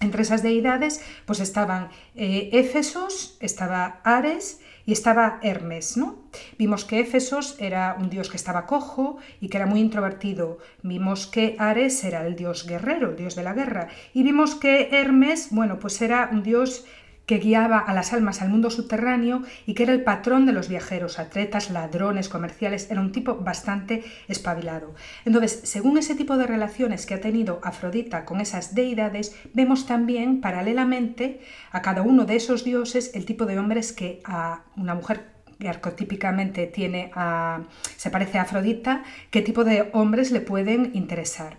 Entre 0.00 0.22
esas 0.22 0.42
deidades 0.42 1.02
pues 1.26 1.40
estaban 1.40 1.90
eh, 2.14 2.48
Éfesos, 2.52 3.36
estaba 3.40 4.00
Ares 4.04 4.60
y 4.86 4.92
estaba 4.92 5.38
Hermes. 5.42 5.96
¿no? 5.96 6.18
Vimos 6.58 6.84
que 6.84 7.00
Éfesos 7.00 7.56
era 7.58 7.96
un 7.98 8.08
dios 8.08 8.30
que 8.30 8.36
estaba 8.36 8.66
cojo 8.66 9.18
y 9.40 9.48
que 9.48 9.58
era 9.58 9.66
muy 9.66 9.80
introvertido. 9.80 10.58
Vimos 10.82 11.26
que 11.26 11.56
Ares 11.58 12.02
era 12.04 12.26
el 12.26 12.36
dios 12.36 12.66
guerrero, 12.66 13.10
el 13.10 13.16
dios 13.16 13.34
de 13.36 13.42
la 13.42 13.52
guerra. 13.52 13.88
Y 14.14 14.22
vimos 14.22 14.54
que 14.54 14.88
Hermes, 14.92 15.48
bueno, 15.50 15.78
pues 15.78 16.00
era 16.00 16.30
un 16.32 16.42
dios 16.42 16.86
que 17.30 17.38
guiaba 17.38 17.78
a 17.78 17.94
las 17.94 18.12
almas 18.12 18.42
al 18.42 18.48
mundo 18.48 18.70
subterráneo 18.70 19.42
y 19.64 19.74
que 19.74 19.84
era 19.84 19.92
el 19.92 20.02
patrón 20.02 20.46
de 20.46 20.52
los 20.52 20.68
viajeros, 20.68 21.20
atletas, 21.20 21.70
ladrones, 21.70 22.28
comerciales, 22.28 22.90
era 22.90 23.00
un 23.00 23.12
tipo 23.12 23.36
bastante 23.36 24.02
espabilado. 24.26 24.96
Entonces, 25.24 25.60
según 25.62 25.96
ese 25.96 26.16
tipo 26.16 26.36
de 26.36 26.48
relaciones 26.48 27.06
que 27.06 27.14
ha 27.14 27.20
tenido 27.20 27.60
Afrodita 27.62 28.24
con 28.24 28.40
esas 28.40 28.74
deidades, 28.74 29.36
vemos 29.54 29.86
también 29.86 30.40
paralelamente 30.40 31.40
a 31.70 31.82
cada 31.82 32.02
uno 32.02 32.24
de 32.24 32.34
esos 32.34 32.64
dioses 32.64 33.12
el 33.14 33.26
tipo 33.26 33.46
de 33.46 33.60
hombres 33.60 33.92
que 33.92 34.20
a 34.24 34.64
una 34.76 34.96
mujer 34.96 35.26
que 35.60 35.68
arquetípicamente 35.68 36.66
tiene 36.66 37.12
a, 37.14 37.62
se 37.96 38.10
parece 38.10 38.38
a 38.38 38.42
Afrodita, 38.42 39.04
qué 39.30 39.40
tipo 39.40 39.62
de 39.62 39.88
hombres 39.92 40.32
le 40.32 40.40
pueden 40.40 40.90
interesar. 40.94 41.58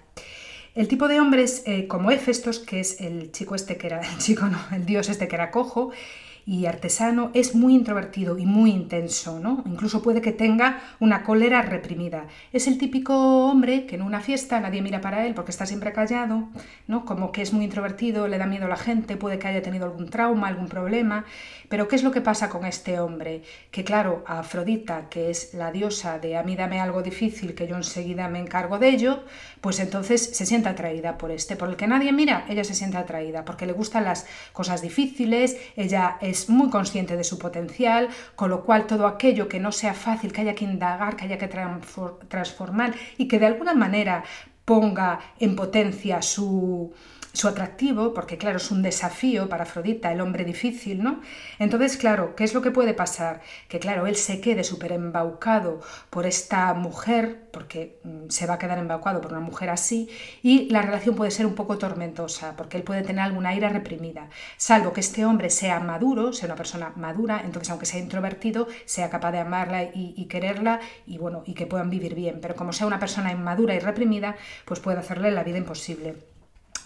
El 0.73 0.87
tipo 0.87 1.07
de 1.07 1.19
hombres 1.19 1.63
eh, 1.65 1.87
como 1.87 2.11
Hefestos, 2.11 2.59
que 2.59 2.79
es 2.79 3.01
el 3.01 3.31
chico 3.31 3.55
este 3.55 3.77
que 3.77 3.87
era, 3.87 4.01
el 4.09 4.17
chico 4.19 4.45
no, 4.45 4.59
el 4.71 4.85
dios 4.85 5.09
este 5.09 5.27
que 5.27 5.35
era 5.35 5.51
cojo, 5.51 5.91
y 6.45 6.65
artesano 6.65 7.31
es 7.33 7.55
muy 7.55 7.75
introvertido 7.75 8.37
y 8.37 8.45
muy 8.45 8.71
intenso, 8.71 9.39
¿no? 9.39 9.63
Incluso 9.65 10.01
puede 10.01 10.21
que 10.21 10.31
tenga 10.31 10.81
una 10.99 11.23
cólera 11.23 11.61
reprimida. 11.61 12.27
Es 12.51 12.67
el 12.67 12.77
típico 12.77 13.45
hombre 13.47 13.85
que 13.85 13.95
en 13.95 14.01
una 14.01 14.21
fiesta 14.21 14.59
nadie 14.59 14.81
mira 14.81 15.01
para 15.01 15.25
él 15.25 15.33
porque 15.33 15.51
está 15.51 15.65
siempre 15.65 15.93
callado, 15.93 16.49
¿no? 16.87 17.05
Como 17.05 17.31
que 17.31 17.41
es 17.41 17.53
muy 17.53 17.65
introvertido, 17.65 18.27
le 18.27 18.37
da 18.37 18.45
miedo 18.45 18.65
a 18.65 18.69
la 18.69 18.77
gente, 18.77 19.17
puede 19.17 19.39
que 19.39 19.47
haya 19.47 19.61
tenido 19.61 19.85
algún 19.85 20.09
trauma, 20.09 20.47
algún 20.47 20.67
problema. 20.67 21.25
Pero 21.69 21.87
¿qué 21.87 21.95
es 21.95 22.03
lo 22.03 22.11
que 22.11 22.21
pasa 22.21 22.49
con 22.49 22.65
este 22.65 22.99
hombre? 22.99 23.43
Que 23.71 23.83
claro, 23.83 24.23
Afrodita, 24.27 25.09
que 25.09 25.29
es 25.29 25.53
la 25.53 25.71
diosa 25.71 26.19
de 26.19 26.37
a 26.37 26.43
mí 26.43 26.55
dame 26.55 26.79
algo 26.79 27.01
difícil 27.01 27.55
que 27.55 27.67
yo 27.67 27.75
enseguida 27.75 28.27
me 28.27 28.39
encargo 28.39 28.77
de 28.77 28.89
ello, 28.89 29.23
pues 29.61 29.79
entonces 29.79 30.35
se 30.35 30.45
siente 30.45 30.69
atraída 30.69 31.17
por 31.17 31.31
este, 31.31 31.55
por 31.55 31.69
el 31.69 31.75
que 31.75 31.87
nadie 31.87 32.11
mira, 32.11 32.45
ella 32.49 32.63
se 32.63 32.73
siente 32.73 32.97
atraída 32.97 33.45
porque 33.45 33.65
le 33.65 33.73
gustan 33.73 34.03
las 34.03 34.25
cosas 34.53 34.81
difíciles, 34.81 35.57
ella 35.75 36.17
muy 36.49 36.69
consciente 36.69 37.17
de 37.17 37.23
su 37.23 37.37
potencial, 37.37 38.09
con 38.35 38.49
lo 38.49 38.63
cual 38.63 38.87
todo 38.87 39.07
aquello 39.07 39.47
que 39.47 39.59
no 39.59 39.71
sea 39.71 39.93
fácil, 39.93 40.31
que 40.31 40.41
haya 40.41 40.55
que 40.55 40.65
indagar, 40.65 41.15
que 41.15 41.25
haya 41.25 41.37
que 41.37 41.49
transformar 42.27 42.93
y 43.17 43.27
que 43.27 43.39
de 43.39 43.45
alguna 43.47 43.73
manera 43.73 44.23
ponga 44.65 45.19
en 45.39 45.55
potencia 45.55 46.21
su, 46.21 46.93
su 47.33 47.47
atractivo, 47.47 48.13
porque 48.13 48.37
claro, 48.37 48.57
es 48.57 48.71
un 48.71 48.81
desafío 48.81 49.47
para 49.49 49.63
Afrodita, 49.63 50.11
el 50.11 50.21
hombre 50.21 50.43
difícil, 50.45 51.01
¿no? 51.03 51.21
Entonces, 51.59 51.97
claro, 51.97 52.35
¿qué 52.35 52.43
es 52.43 52.53
lo 52.53 52.61
que 52.61 52.71
puede 52.71 52.93
pasar? 52.93 53.41
Que 53.67 53.79
claro, 53.79 54.07
él 54.07 54.15
se 54.15 54.41
quede 54.41 54.63
súper 54.63 54.91
embaucado 54.91 55.81
por 56.09 56.25
esta 56.25 56.73
mujer, 56.73 57.47
porque 57.51 57.99
mm, 58.03 58.29
se 58.29 58.47
va 58.47 58.55
a 58.55 58.59
quedar 58.59 58.77
embaucado 58.79 59.21
por 59.21 59.31
una 59.31 59.39
mujer 59.41 59.69
así, 59.69 60.09
y 60.41 60.69
la 60.69 60.81
relación 60.81 61.15
puede 61.15 61.31
ser 61.31 61.45
un 61.45 61.55
poco 61.55 61.77
tormentosa, 61.77 62.55
porque 62.57 62.77
él 62.77 62.83
puede 62.83 63.03
tener 63.03 63.23
alguna 63.23 63.55
ira 63.55 63.69
reprimida, 63.69 64.29
salvo 64.57 64.93
que 64.93 64.99
este 65.01 65.25
hombre 65.25 65.49
sea 65.49 65.79
maduro, 65.79 66.33
sea 66.33 66.47
una 66.47 66.55
persona 66.55 66.93
madura, 66.95 67.41
entonces 67.45 67.69
aunque 67.69 67.85
sea 67.85 67.99
introvertido, 67.99 68.67
sea 68.85 69.09
capaz 69.09 69.31
de 69.31 69.39
amarla 69.39 69.83
y, 69.83 70.13
y 70.17 70.25
quererla, 70.25 70.79
y 71.05 71.17
bueno, 71.17 71.43
y 71.45 71.53
que 71.53 71.65
puedan 71.65 71.89
vivir 71.89 72.15
bien, 72.15 72.39
pero 72.41 72.55
como 72.55 72.73
sea 72.73 72.87
una 72.87 72.99
persona 72.99 73.31
inmadura 73.31 73.75
y 73.75 73.79
reprimida, 73.79 74.35
pues 74.65 74.79
puede 74.79 74.99
hacerle 74.99 75.31
la 75.31 75.43
vida 75.43 75.57
imposible. 75.57 76.30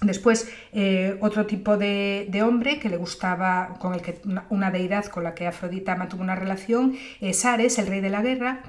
Después, 0.06 0.50
eh, 0.74 1.18
otro 1.22 1.46
tipo 1.46 1.78
de, 1.78 2.30
hombre 2.46 2.80
que 2.80 2.90
le 2.90 2.98
gustaba, 2.98 3.76
con 3.80 3.94
el 3.94 4.02
que 4.02 4.22
una, 4.50 4.72
deidad 4.72 5.06
con 5.06 5.24
la 5.24 5.34
que 5.34 5.48
Afrodita 5.48 5.96
mantuvo 5.96 6.22
una 6.22 6.36
relación, 6.36 6.96
es 7.22 7.46
Ares, 7.46 7.80
el 7.80 7.88
rey 7.88 8.02
de 8.02 8.10
la 8.10 8.22
guerra, 8.22 8.64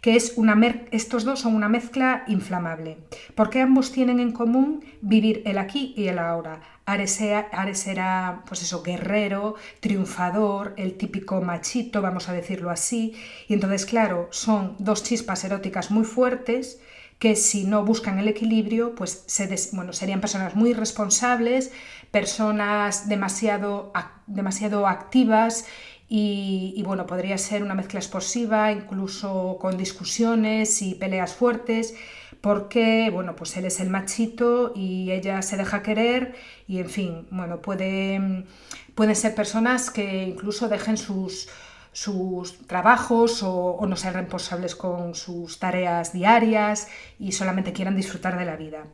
que 0.00 0.16
es 0.16 0.34
una 0.36 0.58
estos 0.90 1.24
dos 1.24 1.40
son 1.40 1.54
una 1.54 1.68
mezcla 1.68 2.24
inflamable, 2.26 2.98
porque 3.34 3.60
ambos 3.60 3.92
tienen 3.92 4.18
en 4.18 4.32
común 4.32 4.84
vivir 5.00 5.42
el 5.44 5.58
aquí 5.58 5.94
y 5.96 6.08
el 6.08 6.18
ahora. 6.18 6.60
Ares, 6.86 7.20
Ares 7.52 7.86
era, 7.86 8.42
pues 8.46 8.62
eso, 8.62 8.82
guerrero, 8.82 9.54
triunfador, 9.80 10.74
el 10.76 10.94
típico 10.96 11.40
machito, 11.40 12.02
vamos 12.02 12.28
a 12.28 12.32
decirlo 12.32 12.70
así, 12.70 13.14
y 13.46 13.54
entonces, 13.54 13.86
claro, 13.86 14.28
son 14.30 14.74
dos 14.78 15.02
chispas 15.02 15.44
eróticas 15.44 15.90
muy 15.90 16.04
fuertes 16.04 16.80
que 17.20 17.36
si 17.36 17.64
no 17.64 17.84
buscan 17.84 18.18
el 18.18 18.28
equilibrio, 18.28 18.94
pues 18.94 19.26
bueno, 19.72 19.92
serían 19.92 20.22
personas 20.22 20.56
muy 20.56 20.72
responsables, 20.72 21.70
personas 22.10 23.10
demasiado, 23.10 23.92
demasiado 24.26 24.88
activas 24.88 25.66
y, 26.08 26.82
bueno, 26.84 27.06
podría 27.06 27.36
ser 27.36 27.62
una 27.62 27.74
mezcla 27.74 28.00
explosiva, 28.00 28.72
incluso 28.72 29.58
con 29.60 29.76
discusiones 29.76 30.80
y 30.80 30.94
peleas 30.94 31.34
fuertes, 31.34 31.94
porque 32.40 33.10
bueno, 33.12 33.36
pues 33.36 33.54
él 33.58 33.66
es 33.66 33.80
el 33.80 33.90
machito 33.90 34.72
y 34.74 35.12
ella 35.12 35.42
se 35.42 35.58
deja 35.58 35.82
querer 35.82 36.34
y 36.66 36.78
en 36.78 36.88
fin, 36.88 37.26
bueno, 37.30 37.60
puede, 37.60 38.46
pueden 38.94 39.14
ser 39.14 39.34
personas 39.34 39.90
que 39.90 40.24
incluso 40.24 40.70
dejen 40.70 40.96
sus 40.96 41.50
sus 41.92 42.66
trabajos 42.66 43.42
o, 43.42 43.84
no 43.86 43.96
sean 43.96 44.14
responsables 44.14 44.76
con 44.76 45.14
sus 45.14 45.58
tareas 45.58 46.12
diarias 46.12 46.88
y 47.18 47.32
solamente 47.32 47.72
quieran 47.72 47.96
disfrutar 47.96 48.38
de 48.38 48.44
la 48.44 48.56
vida. 48.56 48.84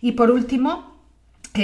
Y 0.00 0.12
por 0.12 0.30
último, 0.30 0.98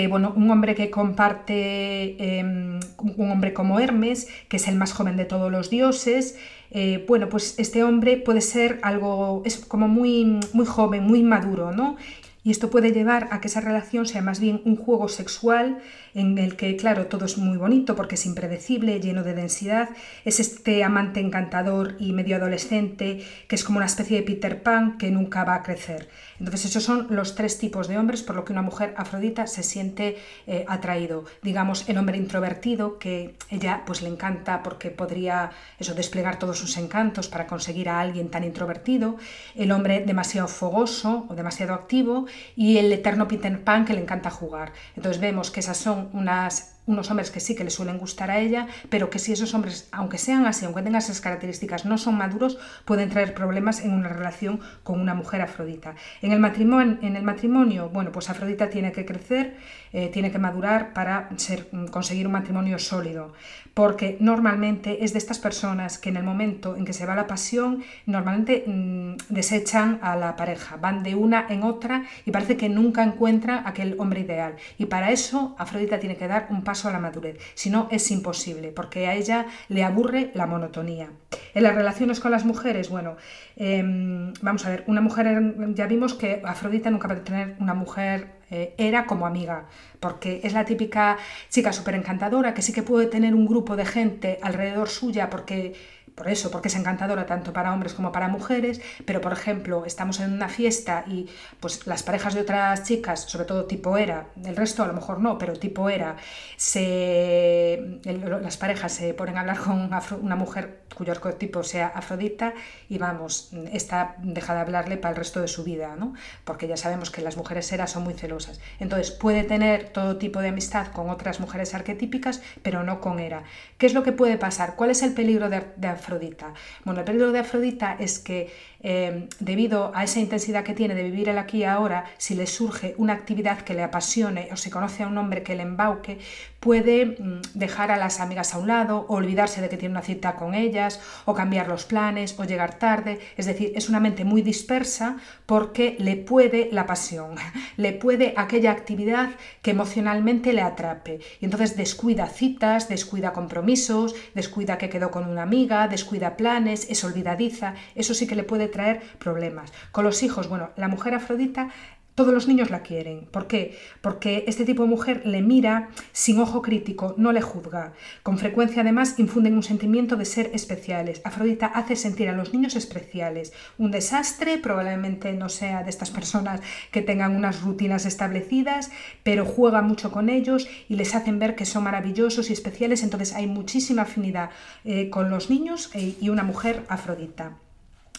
bueno, 0.09 0.33
un 0.35 0.51
hombre 0.51 0.75
que 0.75 0.91
comparte, 0.91 2.17
em, 2.19 2.81
un 3.17 3.31
hombre 3.31 3.53
como 3.53 3.79
Hermes, 3.79 4.27
que 4.49 4.57
es 4.57 4.67
el 4.67 4.77
más 4.77 4.93
joven 4.93 5.17
de 5.17 5.25
todos 5.25 5.53
los 5.53 5.71
dioses, 5.71 6.37
eh, 6.71 7.05
bueno, 7.07 7.29
pues 7.29 7.55
este 7.59 7.85
hombre 7.85 8.17
puede 8.17 8.41
ser 8.41 8.81
algo, 8.83 9.43
es 9.45 9.59
como 9.59 9.87
muy, 9.87 10.41
muy 10.53 10.67
joven, 10.67 11.05
muy 11.05 11.23
maduro, 11.23 11.71
¿no? 11.71 11.97
Y 12.43 12.51
esto 12.51 12.71
puede 12.71 12.93
llevar 12.93 13.29
a 13.31 13.41
que 13.41 13.49
esa 13.49 13.61
relación 13.61 14.07
sea 14.07 14.21
más 14.21 14.41
bien 14.41 14.61
un 14.65 14.77
juego 14.77 15.09
sexual 15.09 15.79
en 16.14 16.38
el 16.38 16.57
que, 16.57 16.77
claro, 16.77 17.07
todo 17.07 17.24
es 17.24 17.38
muy 17.38 17.57
bonito 17.57 17.96
porque 17.96 18.14
es 18.14 18.24
impredecible, 18.27 19.00
lleno 19.00 19.22
de 19.22 19.35
densidad. 19.35 19.90
Es 20.24 20.40
este 20.40 20.85
amante 20.85 21.20
encantador 21.20 21.96
y 21.98 22.12
medio 22.12 22.37
adolescente 22.37 23.24
que 23.48 23.57
es 23.57 23.64
como 23.64 23.79
una 23.79 23.87
especie 23.87 24.18
de 24.18 24.22
Peter 24.22 24.62
Pan 24.62 24.96
que 24.96 25.11
nunca 25.11 25.44
va 25.44 25.57
a 25.57 25.62
crecer. 25.62 26.09
Entonces 26.38 26.66
esos 26.66 26.83
son 26.83 27.09
los 27.11 27.35
tres 27.35 27.59
tipos 27.59 27.88
de 27.88 27.98
hombres 27.98 28.22
por 28.22 28.37
lo 28.37 28.44
que 28.44 28.53
una 28.53 28.62
mujer 28.62 28.94
afrodita 28.96 29.46
se 29.46 29.62
siente 29.62 30.16
eh, 30.46 30.64
atraído. 30.68 31.24
Digamos, 31.42 31.88
el 31.88 31.98
hombre 31.98 32.16
introvertido 32.16 32.98
que 32.98 33.35
ella 33.50 33.83
pues 33.87 34.03
le 34.03 34.09
encanta 34.09 34.62
porque 34.62 34.90
podría 34.90 35.50
eso 35.79 35.94
desplegar 35.94 36.38
todos 36.38 36.59
sus 36.59 36.77
encantos 36.77 37.29
para 37.29 37.46
conseguir 37.46 37.88
a 37.88 38.00
alguien 38.00 38.29
tan 38.29 38.44
introvertido. 38.44 39.16
El 39.55 39.72
hombre 39.72 40.05
demasiado 40.07 40.48
fogoso 40.48 41.27
o 41.29 41.35
demasiado 41.35 41.74
activo 41.74 42.27
y 42.57 42.79
el 42.79 42.92
eterno 42.92 43.29
Peter 43.29 43.62
Pan 43.62 43.85
que 43.85 43.94
le 43.94 44.00
encanta 44.00 44.31
jugar. 44.31 44.72
Entonces 44.96 45.20
vemos 45.20 45.50
que 45.50 45.61
esas 45.61 45.77
son 45.77 46.04
unos 46.12 47.11
hombres 47.11 47.31
que 47.31 47.40
sí 47.40 47.55
que 47.55 47.64
le 47.64 47.71
suelen 47.71 47.99
gustar 47.99 48.31
a 48.31 48.38
ella, 48.38 48.67
pero 48.90 49.11
que 49.11 49.19
si 49.19 49.33
esos 49.33 49.55
hombres, 49.55 49.88
aunque 49.93 50.19
sean 50.19 50.47
así, 50.47 50.64
aunque 50.64 50.83
tengan 50.83 50.99
esas 50.99 51.21
características, 51.21 51.85
no 51.85 51.99
son 51.99 52.17
maduros, 52.17 52.59
pueden 52.85 53.09
traer 53.09 53.35
problemas 53.35 53.81
en 53.81 53.93
una 53.93 54.09
relación 54.09 54.61
con 54.83 55.01
una 55.01 55.14
mujer 55.14 55.40
afrodita. 55.40 55.95
En 56.23 56.33
el 56.33 56.40
matrimonio, 56.40 56.99
en 57.03 57.17
el 57.17 57.23
matrimonio 57.23 57.88
bueno, 57.88 58.12
pues 58.12 58.31
Afrodita 58.31 58.71
tiene 58.71 58.93
que 58.93 59.05
crecer, 59.05 59.57
eh, 59.93 60.09
tiene 60.12 60.31
que 60.31 60.38
madurar 60.38 60.93
para 60.93 61.29
ser, 61.37 61.69
conseguir 61.90 62.27
un 62.27 62.33
matrimonio 62.33 62.79
sólido, 62.79 63.33
porque 63.75 64.17
normalmente 64.21 65.05
es 65.05 65.13
de 65.13 65.19
estas 65.19 65.41
personas 65.41 65.99
que 65.99 66.09
en 66.09 66.17
el 66.17 66.23
momento 66.23 66.77
en 66.77 66.85
que 66.85 66.93
se 66.93 67.07
va 67.07 67.17
la 67.17 67.27
pasión, 67.27 67.83
normalmente 68.07 68.65
mm, 68.67 69.17
desechan 69.29 69.99
a 70.01 70.15
la 70.17 70.37
pareja, 70.37 70.77
van 70.77 71.03
de 71.03 71.17
una 71.17 71.47
en 71.49 71.65
otra 71.65 72.05
y 72.25 72.31
parece 72.31 72.57
que 72.57 72.69
nunca 72.69 73.03
encuentran 73.03 73.67
aquel 73.67 73.97
hombre 73.99 74.21
ideal. 74.21 74.55
Y 74.79 74.87
para 74.87 75.11
eso 75.11 75.57
Afrodita 75.59 75.99
tiene 75.99 76.17
que 76.17 76.29
dar 76.29 76.47
un 76.51 76.63
paso 76.63 76.89
a 76.89 76.93
la 76.93 77.01
madurez, 77.01 77.39
si 77.55 77.69
no 77.69 77.89
es 77.91 78.11
imposible, 78.13 78.69
porque 78.69 79.09
a 79.09 79.15
ella 79.15 79.47
le 79.69 79.83
aburre 79.83 80.31
la 80.35 80.47
monotonía. 80.47 81.11
En 81.53 81.65
las 81.65 81.75
relaciones 81.75 82.21
con 82.21 82.31
las 82.31 82.45
mujeres, 82.45 82.89
bueno, 82.89 83.17
em, 83.57 84.33
vamos 84.41 84.65
a 84.67 84.71
ver, 84.71 84.85
una 84.87 85.01
mujer, 85.01 85.55
ya 85.75 85.87
vimos 85.87 86.15
que 86.15 86.43
Afrodita 86.45 86.91
nunca 86.91 87.09
puede 87.09 87.21
tener 87.23 87.57
una 87.59 87.75
mujer 87.75 88.43
eh, 88.55 88.75
era 88.79 89.07
como 89.07 89.27
amiga, 89.27 89.67
porque 89.99 90.40
es 90.45 90.53
la 90.53 90.64
típica 90.64 91.19
chica 91.49 91.73
súper 91.73 91.97
encantadora 91.97 92.55
que 92.55 92.62
sí 92.62 92.73
que 92.73 92.85
puede 92.85 93.07
tener 93.07 93.35
un 93.35 93.47
grupo 93.47 93.75
de 93.77 93.85
gente 93.85 94.38
alrededor 94.43 94.88
suya 94.88 95.29
porque 95.29 95.75
por 96.14 96.29
eso, 96.29 96.50
porque 96.50 96.68
es 96.68 96.77
encantadora 96.77 97.27
tanto 97.27 97.53
para 97.53 97.72
hombres 97.72 97.94
como 97.94 98.12
para 98.12 98.29
mujeres, 98.29 98.81
pero 99.05 99.20
por 99.20 99.33
ejemplo, 99.33 99.85
estamos 99.85 100.20
en 100.20 100.33
una 100.33 100.48
fiesta 100.48 101.05
y 101.07 101.29
pues 101.61 101.87
las 101.87 102.03
parejas 102.03 102.35
de 102.35 102.40
otras 102.40 102.85
chicas, 102.85 103.20
sobre 103.22 103.44
todo 103.44 103.64
tipo 103.64 103.96
era, 103.98 104.29
el 104.44 104.57
resto 104.57 104.83
a 104.83 104.87
lo 104.87 104.92
mejor 104.92 105.20
no, 105.20 105.38
pero 105.38 105.55
tipo 105.55 105.88
era, 105.88 106.16
se, 106.57 108.00
las 108.05 108.57
parejas 108.57 108.92
se 108.92 109.14
ponen 109.14 109.37
a 109.37 109.40
hablar 109.40 109.59
con 109.59 109.90
una 110.22 110.37
mujer 110.37 110.85
cuyo 110.94 111.12
arquetipo 111.12 111.64
sea 111.64 111.88
afrodita 111.88 112.55
y 112.88 112.98
vamos, 112.98 113.50
esta 113.72 114.14
deja 114.18 114.55
de 114.55 114.61
hablarle 114.61 114.96
para 114.96 115.11
el 115.11 115.16
resto 115.16 115.40
de 115.40 115.48
su 115.48 115.64
vida, 115.64 115.96
¿no? 115.96 116.14
porque 116.44 116.68
ya 116.68 116.77
sabemos 116.77 117.11
que 117.11 117.22
las 117.22 117.37
mujeres 117.37 117.70
eras 117.72 117.90
son 117.90 118.05
muy 118.05 118.14
celosas. 118.14 118.61
Entonces 118.79 119.11
puede 119.11 119.44
tener 119.44 119.88
todo 119.90 120.16
tipo 120.16 120.40
de 120.40 120.48
amistad 120.48 120.88
con 120.88 121.11
otras 121.11 121.40
mujeres 121.40 121.74
arquetípicas, 121.74 122.42
pero 122.62 122.85
no 122.85 123.00
con 123.00 123.18
Hera. 123.18 123.44
¿Qué 123.79 123.87
es 123.87 123.94
lo 123.94 124.03
que 124.03 124.12
puede 124.12 124.38
pasar? 124.38 124.77
¿Cuál 124.77 124.90
es 124.90 125.03
el 125.03 125.14
peligro 125.14 125.48
de, 125.50 125.64
de 125.77 125.88
Afrodita? 126.05 126.53
Bueno, 126.85 127.01
el 127.01 127.07
peligro 127.07 127.33
de 127.33 127.38
Afrodita 127.38 127.97
es 127.99 128.19
que 128.19 128.53
eh, 128.87 129.29
debido 129.40 129.92
a 129.94 130.05
esa 130.05 130.20
intensidad 130.20 130.62
que 130.62 130.75
tiene 130.75 130.94
de 130.94 131.03
vivir 131.03 131.31
el 131.31 131.38
aquí 131.38 131.59
y 131.59 131.64
ahora, 131.64 132.05
si 132.18 132.35
le 132.35 132.47
surge 132.47 132.94
una 132.99 133.14
actividad 133.14 133.62
que 133.62 133.73
le 133.73 133.83
apasione 133.83 134.51
o 134.53 134.57
se 134.57 134.70
conoce 134.70 135.03
a 135.03 135.07
un 135.07 135.16
hombre 135.16 135.42
que 135.42 135.57
le 135.57 135.62
embauque, 135.62 136.18
puede 136.61 137.07
mm, 137.07 137.42
dejar 137.55 137.90
a 137.90 137.97
las 137.97 138.20
amigas 138.20 138.55
a 138.55 138.59
un 138.59 138.68
lado, 138.68 139.07
o 139.09 139.16
olvidarse 139.16 139.62
de 139.62 139.68
que 139.68 139.77
tiene 139.79 139.92
una 139.92 140.03
cita 140.03 140.37
con 140.37 140.55
ellas, 140.55 141.01
o 141.25 141.35
cambiar 141.35 141.68
los 141.68 141.85
planes, 141.85 142.38
o 142.38 142.44
llegar 142.44 142.79
tarde. 142.79 143.20
Es 143.37 143.47
decir, 143.47 143.73
es 143.75 143.88
una 143.88 144.01
mente 144.01 144.25
muy 144.25 144.42
dispersa 144.42 145.16
porque 145.47 145.97
le 145.99 146.16
puede 146.16 146.68
la 146.70 146.87
pasión, 146.87 147.37
le 147.77 147.92
puede 147.92 148.35
aquella 148.37 148.70
actividad 148.70 149.31
que 149.62 149.70
emocionalmente 149.70 150.53
le 150.53 150.61
atrape. 150.62 151.20
Y 151.40 151.47
entonces 151.47 151.77
descuida 151.77 152.27
citas, 152.27 152.88
descuida 152.88 153.33
compromisos, 153.33 154.14
descuida 154.35 154.77
que 154.77 154.90
quedó 154.90 155.11
con 155.11 155.27
una 155.27 155.42
amiga, 155.42 155.88
descuida 155.88 156.37
planes, 156.37 156.87
es 156.90 157.03
olvidadiza. 157.05 157.75
Eso 157.94 158.12
sí 158.12 158.27
que 158.27 158.37
le 158.37 158.42
puede 158.42 158.68
traer 158.75 159.01
problemas. 159.19 159.73
Con 159.91 160.05
los 160.05 160.23
hijos, 160.23 160.51
bueno, 160.51 160.69
la 160.77 160.89
mujer 160.89 161.15
afrodita 161.15 161.71
todos 162.15 162.33
los 162.33 162.47
niños 162.47 162.71
la 162.71 162.83
quieren. 162.83 163.27
¿Por 163.31 163.49
qué? 163.49 163.77
Porque 164.01 164.45
este 164.47 164.65
tipo 164.65 164.85
de 164.85 164.89
mujer 164.89 165.23
le 165.25 165.43
mira 165.43 165.89
sin 166.13 166.39
ojo 166.39 166.63
crítico, 166.63 167.15
no 167.19 167.33
le 167.33 167.43
juzga. 167.43 167.93
Con 168.23 168.39
frecuencia 168.39 168.83
además 168.83 169.19
infunden 169.19 169.55
un 169.55 169.65
sentimiento 169.65 170.17
de 170.17 170.25
ser 170.25 170.51
especiales. 170.55 171.21
Afrodita 171.25 171.67
hace 171.67 171.97
sentir 171.97 172.29
a 172.29 172.33
los 172.33 172.53
niños 172.53 172.77
especiales. 172.77 173.53
Un 173.79 173.91
desastre 173.91 174.59
probablemente 174.59 175.33
no 175.33 175.49
sea 175.49 175.83
de 175.83 175.91
estas 175.91 176.11
personas 176.11 176.61
que 176.93 177.03
tengan 177.03 177.35
unas 177.35 177.63
rutinas 177.63 178.07
establecidas, 178.07 178.93
pero 179.25 179.45
juega 179.45 179.83
mucho 179.83 180.13
con 180.13 180.29
ellos 180.29 180.69
y 180.89 180.95
les 180.95 181.17
hacen 181.17 181.41
ver 181.41 181.57
que 181.57 181.67
son 181.67 181.83
maravillosos 181.83 182.49
y 182.49 182.53
especiales. 182.53 183.03
Entonces 183.03 183.33
hay 183.33 183.49
muchísima 183.49 184.03
afinidad 184.03 184.51
eh, 184.85 185.11
con 185.11 185.31
los 185.31 185.51
niños 185.51 185.91
eh, 185.95 186.15
y 186.21 186.29
una 186.29 186.45
mujer 186.45 186.85
afrodita. 186.89 187.57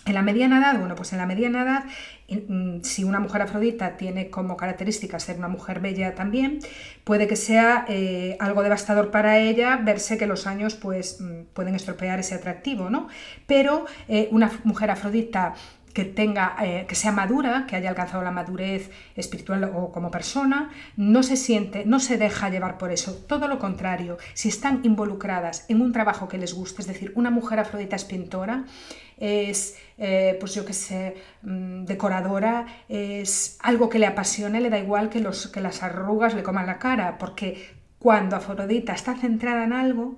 En 0.06 0.14
la 0.14 0.22
mediana 0.22 0.60
edad, 0.60 0.78
bueno, 0.78 0.94
pues 0.94 1.14
en 1.14 1.18
la 1.18 1.26
mediana 1.26 1.64
edad, 1.64 1.84
mm, 2.30 2.82
si 2.84 3.04
una 3.04 3.20
mujer 3.20 3.42
afrodita 3.42 3.98
tiene 3.98 4.30
como 4.30 4.56
característica 4.56 5.20
ser 5.20 5.38
una 5.38 5.48
mujer 5.48 5.80
bella 5.80 6.14
también, 6.14 6.60
puede 7.04 7.28
que 7.28 7.36
sea 7.36 7.86
eh, 7.88 8.38
algo 8.40 8.62
devastador 8.62 9.10
para 9.10 9.40
ella 9.40 9.78
verse 9.78 10.20
que 10.20 10.28
los 10.28 10.46
años 10.46 10.76
pues 10.76 11.20
mm, 11.20 11.46
pueden 11.54 11.74
estropear 11.74 12.20
ese 12.20 12.36
atractivo, 12.36 12.92
¿no? 12.92 13.08
Pero 13.48 13.86
eh, 14.08 14.30
una 14.32 14.52
mujer 14.64 14.92
afrodita 14.92 15.56
que 15.96 16.04
tenga, 16.04 16.58
eh, 16.62 16.86
que 16.90 16.94
sea 16.94 17.14
madura, 17.14 17.66
que 17.68 17.78
haya 17.78 17.90
alcanzado 17.90 18.22
la 18.22 18.30
madurez 18.30 18.92
espiritual 19.16 19.72
o 19.74 19.94
como 19.94 20.12
persona, 20.12 20.70
no 20.98 21.24
se 21.24 21.38
siente, 21.38 21.86
no 21.86 22.02
se 22.02 22.18
deja 22.18 22.50
llevar 22.50 22.78
por 22.78 22.92
eso. 22.92 23.16
Todo 23.28 23.48
lo 23.48 23.60
contrario, 23.60 24.18
si 24.34 24.50
están 24.50 24.82
involucradas 24.84 25.66
en 25.70 25.82
un 25.82 25.94
trabajo 25.94 26.28
que 26.28 26.38
les 26.38 26.54
guste, 26.54 26.82
es 26.82 26.88
decir, 26.90 27.14
una 27.16 27.30
mujer 27.32 27.60
afrodita 27.60 27.96
es 27.96 28.04
pintora, 28.04 28.66
es, 29.18 29.78
eh, 29.98 30.38
pues 30.40 30.54
yo 30.54 30.66
qué 30.66 30.74
sé, 30.74 31.16
mm, 31.42 31.86
decoradora, 31.86 32.66
es 32.90 33.58
algo 33.62 33.90
que 33.90 34.00
le 34.00 34.08
apasione, 34.08 34.62
le 34.62 34.70
da 34.70 34.80
igual 34.80 35.10
que, 35.10 35.20
los, 35.20 35.48
que 35.48 35.62
las 35.62 35.84
arrugas 35.84 36.34
le 36.34 36.44
coman 36.44 36.68
la 36.68 36.80
cara, 36.80 37.18
porque 37.18 37.76
cuando 38.00 38.36
Afrodita 38.36 38.94
está 38.94 39.16
centrada 39.16 39.64
en 39.64 39.74
algo, 39.74 40.18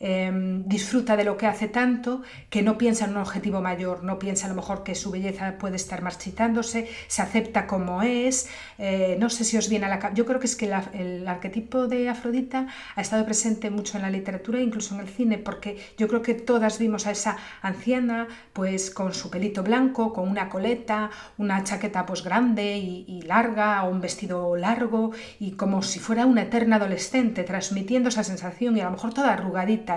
Em, 0.00 0.62
disfruta 0.68 1.16
de 1.16 1.24
lo 1.24 1.36
que 1.36 1.46
hace 1.46 1.66
tanto 1.66 2.22
que 2.50 2.62
no 2.62 2.78
piensa 2.78 3.04
en 3.04 3.12
un 3.12 3.16
objetivo 3.16 3.60
mayor, 3.60 4.04
no 4.04 4.20
piensa 4.20 4.46
a 4.46 4.48
lo 4.48 4.54
mejor 4.54 4.84
que 4.84 4.94
su 4.94 5.10
belleza 5.10 5.58
puede 5.58 5.74
estar 5.74 6.02
marchitándose, 6.02 6.88
se 7.08 7.20
acepta 7.20 7.66
como 7.66 8.02
es, 8.02 8.48
eh, 8.78 9.16
no 9.18 9.28
sé 9.28 9.42
si 9.42 9.56
os 9.56 9.68
viene 9.68 9.86
a 9.86 9.88
la 9.88 10.14
Yo 10.14 10.24
creo 10.24 10.38
que 10.38 10.46
es 10.46 10.54
que 10.54 10.72
el 10.92 11.26
arquetipo 11.26 11.88
de 11.88 12.08
Afrodita 12.08 12.68
ha 12.94 13.00
estado 13.00 13.24
presente 13.24 13.70
mucho 13.70 13.96
en 13.96 14.02
la 14.02 14.10
literatura 14.10 14.60
incluso 14.60 14.94
en 14.94 15.00
el 15.00 15.08
cine, 15.08 15.36
porque 15.36 15.76
yo 15.96 16.06
creo 16.06 16.22
que 16.22 16.34
todas 16.34 16.78
vimos 16.78 17.08
a 17.08 17.10
esa 17.10 17.36
anciana 17.60 18.28
pues 18.52 18.90
con 18.92 19.12
su 19.12 19.30
pelito 19.30 19.64
blanco, 19.64 20.12
con 20.12 20.28
una 20.28 20.48
coleta, 20.48 21.10
una 21.38 21.64
chaqueta 21.64 22.06
pues 22.06 22.22
grande 22.22 22.76
y, 22.76 23.04
y 23.08 23.22
larga, 23.22 23.82
o 23.82 23.90
un 23.90 24.00
vestido 24.00 24.54
largo 24.56 25.10
y 25.40 25.52
como 25.52 25.82
si 25.82 25.98
fuera 25.98 26.24
una 26.24 26.42
eterna 26.42 26.76
adolescente, 26.76 27.42
transmitiendo 27.42 28.10
esa 28.10 28.22
sensación 28.22 28.76
y 28.76 28.80
a 28.80 28.84
lo 28.84 28.92
mejor 28.92 29.12
toda 29.12 29.32
arrugadita 29.32 29.87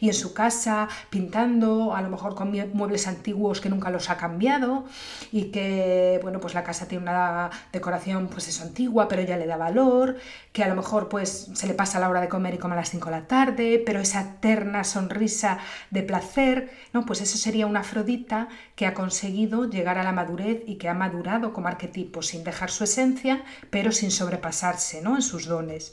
y 0.00 0.08
en 0.08 0.14
su 0.14 0.34
casa 0.34 0.88
pintando, 1.10 1.94
a 1.94 2.02
lo 2.02 2.08
mejor 2.08 2.34
con 2.34 2.52
muebles 2.72 3.06
antiguos 3.08 3.60
que 3.60 3.68
nunca 3.68 3.90
los 3.90 4.10
ha 4.10 4.16
cambiado 4.16 4.84
y 5.32 5.46
que, 5.46 6.20
bueno, 6.22 6.40
pues 6.40 6.54
la 6.54 6.62
casa 6.62 6.86
tiene 6.86 7.04
una 7.04 7.50
decoración 7.72 8.28
pues 8.28 8.48
es 8.48 8.60
antigua, 8.60 9.08
pero 9.08 9.22
ya 9.22 9.36
le 9.36 9.46
da 9.46 9.56
valor, 9.56 10.16
que 10.52 10.62
a 10.62 10.68
lo 10.68 10.74
mejor 10.74 11.08
pues 11.08 11.50
se 11.54 11.66
le 11.66 11.74
pasa 11.74 11.98
la 11.98 12.08
hora 12.08 12.20
de 12.20 12.28
comer 12.28 12.54
y 12.54 12.58
come 12.58 12.74
a 12.74 12.76
las 12.76 12.90
5 12.90 13.06
de 13.06 13.10
la 13.10 13.26
tarde, 13.26 13.82
pero 13.84 14.00
esa 14.00 14.20
eterna 14.20 14.84
sonrisa 14.84 15.58
de 15.90 16.02
placer, 16.02 16.70
¿no? 16.92 17.04
Pues 17.04 17.20
eso 17.20 17.36
sería 17.36 17.66
una 17.66 17.80
Afrodita 17.80 18.48
que 18.82 18.88
ha 18.88 18.94
conseguido 18.94 19.70
llegar 19.70 19.96
a 19.96 20.02
la 20.02 20.10
madurez 20.10 20.64
y 20.66 20.74
que 20.74 20.88
ha 20.88 20.94
madurado 20.94 21.52
como 21.52 21.68
arquetipo 21.68 22.20
sin 22.20 22.42
dejar 22.42 22.68
su 22.68 22.82
esencia, 22.82 23.44
pero 23.70 23.92
sin 23.92 24.10
sobrepasarse, 24.10 25.02
¿no? 25.02 25.14
En 25.14 25.22
sus 25.22 25.46
dones. 25.46 25.92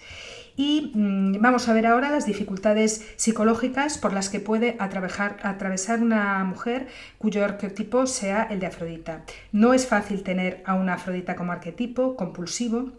Y 0.57 0.91
mm, 0.95 1.39
vamos 1.39 1.69
a 1.69 1.73
ver 1.73 1.85
ahora 1.85 2.09
las 2.09 2.25
dificultades 2.25 3.05
psicológicas 3.15 3.99
por 3.99 4.11
las 4.11 4.29
que 4.29 4.39
puede 4.39 4.75
atravesar 4.79 6.01
una 6.01 6.43
mujer 6.45 6.87
cuyo 7.19 7.45
arquetipo 7.45 8.07
sea 8.07 8.47
el 8.49 8.59
de 8.59 8.65
Afrodita. 8.65 9.23
No 9.51 9.75
es 9.75 9.85
fácil 9.85 10.23
tener 10.23 10.63
a 10.65 10.73
una 10.73 10.95
Afrodita 10.95 11.35
como 11.35 11.51
arquetipo 11.51 12.15
compulsivo 12.15 12.93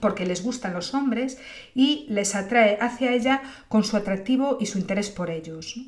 porque 0.00 0.26
les 0.26 0.44
gustan 0.44 0.74
los 0.74 0.92
hombres 0.92 1.38
y 1.74 2.04
les 2.10 2.34
atrae 2.34 2.76
hacia 2.78 3.14
ella 3.14 3.40
con 3.68 3.84
su 3.84 3.96
atractivo 3.96 4.58
y 4.60 4.66
su 4.66 4.76
interés 4.76 5.08
por 5.08 5.30
ellos. 5.30 5.80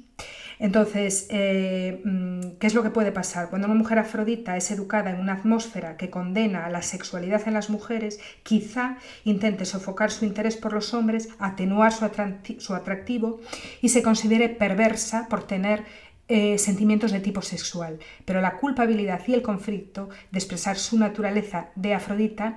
Entonces, 0.62 1.26
eh, 1.28 2.00
mm, 2.04 2.58
¿qué 2.60 2.68
es 2.68 2.74
lo 2.74 2.84
que 2.84 2.90
puede 2.90 3.10
pasar? 3.10 3.50
Cuando 3.50 3.66
una 3.66 3.74
mujer 3.74 3.98
afrodita 3.98 4.56
es 4.56 4.70
educada 4.70 5.10
en 5.10 5.18
una 5.18 5.32
atmósfera 5.32 5.96
que 5.96 6.08
condena 6.08 6.64
a 6.64 6.70
la 6.70 6.82
sexualidad 6.82 7.48
en 7.48 7.54
las 7.54 7.68
mujeres, 7.68 8.20
quizá 8.44 8.96
intente 9.24 9.64
sofocar 9.64 10.12
su 10.12 10.24
interés 10.24 10.56
por 10.56 10.72
los 10.72 10.94
hombres, 10.94 11.30
atenuar 11.40 11.92
su, 11.92 12.74
atractivo 12.74 13.40
y 13.80 13.88
se 13.88 14.04
considere 14.04 14.48
perversa 14.50 15.26
por 15.28 15.42
tener 15.48 15.82
eh, 16.28 16.56
sentimientos 16.58 17.10
de 17.10 17.18
tipo 17.18 17.42
sexual, 17.42 17.98
pero 18.24 18.40
la 18.40 18.58
culpabilidad 18.58 19.20
y 19.26 19.34
el 19.34 19.42
conflicto 19.42 20.10
de 20.30 20.38
expresar 20.38 20.78
su 20.78 20.96
naturaleza 20.96 21.70
de 21.74 21.94
Afrodita 21.94 22.56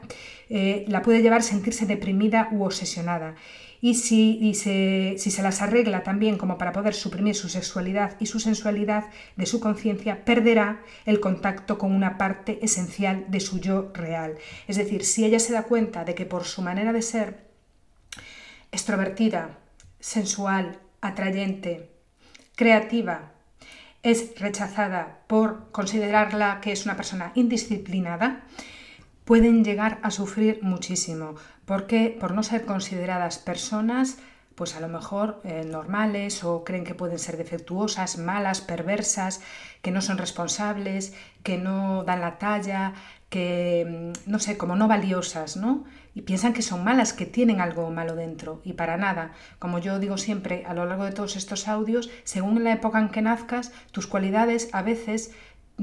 eh, 0.50 0.86
la 0.88 1.02
puede 1.02 1.24
llevar 1.24 1.40
a 1.40 1.44
sentirse 1.44 1.88
deprimida 1.88 2.50
u 2.52 2.66
obsesionada 2.66 3.34
y 3.86 3.94
si, 3.94 4.56
se, 4.56 5.14
si 5.20 5.30
se 5.30 5.44
las 5.44 5.62
arregla 5.62 6.02
también 6.02 6.40
como 6.40 6.58
para 6.58 6.72
poder 6.72 6.96
suprimir 6.96 7.36
su 7.36 7.50
sexualidad 7.50 8.16
y 8.20 8.26
su 8.26 8.40
sensualidad 8.40 9.12
de 9.36 9.46
su 9.46 9.60
conciencia, 9.60 10.26
perderá 10.26 10.82
el 11.06 11.20
contacto 11.20 11.78
con 11.78 11.92
una 11.92 12.18
parte 12.18 12.58
esencial 12.66 13.26
de 13.28 13.40
su 13.40 13.60
yo 13.60 13.92
real. 13.94 14.40
Es 14.68 14.78
decir, 14.78 15.06
si 15.06 15.24
ella 15.24 15.38
se 15.38 15.54
da 15.54 15.62
cuenta 15.62 16.04
de 16.04 16.16
que 16.16 16.26
por 16.26 16.46
su 16.46 16.64
manera 16.64 16.94
de 16.94 17.04
ser 17.04 17.46
extrovertida, 18.72 19.60
sensual, 20.00 20.80
atrayente, 21.02 21.92
creativa, 22.56 23.34
es 24.02 24.34
rechazada 24.40 25.20
por 25.28 25.70
considerarla 25.72 26.60
que 26.60 26.72
es 26.72 26.86
una 26.86 26.98
persona 26.98 27.34
indisciplinada, 27.36 28.46
pueden 29.26 29.64
llegar 29.64 30.00
a 30.02 30.10
sufrir 30.10 30.60
muchísimo, 30.64 31.36
porque 31.66 32.16
por 32.20 32.34
no 32.34 32.44
ser 32.44 32.66
consideradas 32.66 33.38
personas, 33.38 34.20
pues 34.56 34.76
a 34.76 34.80
lo 34.80 34.88
mejor 34.88 35.42
eh, 35.44 35.66
normales 35.66 36.44
o 36.44 36.64
creen 36.64 36.86
que 36.86 36.96
pueden 36.96 37.20
ser 37.20 37.38
defectuosas, 37.38 38.18
malas, 38.18 38.62
perversas, 38.62 39.42
que 39.82 39.92
no 39.92 40.02
son 40.02 40.18
responsables, 40.18 41.14
que 41.44 41.58
no 41.58 42.04
dan 42.06 42.22
la 42.22 42.38
talla, 42.38 42.94
que, 43.30 44.14
mm, 44.26 44.32
no 44.32 44.40
sé, 44.40 44.58
como 44.58 44.78
no 44.78 44.88
valiosas, 44.88 45.58
¿no? 45.58 45.84
Y 46.14 46.22
piensan 46.22 46.54
que 46.54 46.62
son 46.62 46.86
malas, 46.86 47.12
que 47.12 47.26
tienen 47.26 47.60
algo 47.60 47.90
malo 47.92 48.16
dentro. 48.16 48.62
Y 48.64 48.74
para 48.74 48.96
nada, 48.96 49.34
como 49.60 49.80
yo 49.80 50.00
digo 50.00 50.18
siempre 50.18 50.64
a 50.66 50.74
lo 50.74 50.86
largo 50.86 51.04
de 51.04 51.12
todos 51.12 51.36
estos 51.36 51.68
audios, 51.68 52.10
según 52.24 52.64
la 52.64 52.72
época 52.72 53.00
en 53.00 53.10
que 53.10 53.22
nazcas, 53.22 53.74
tus 53.92 54.08
cualidades 54.08 54.70
a 54.72 54.82
veces 54.82 55.34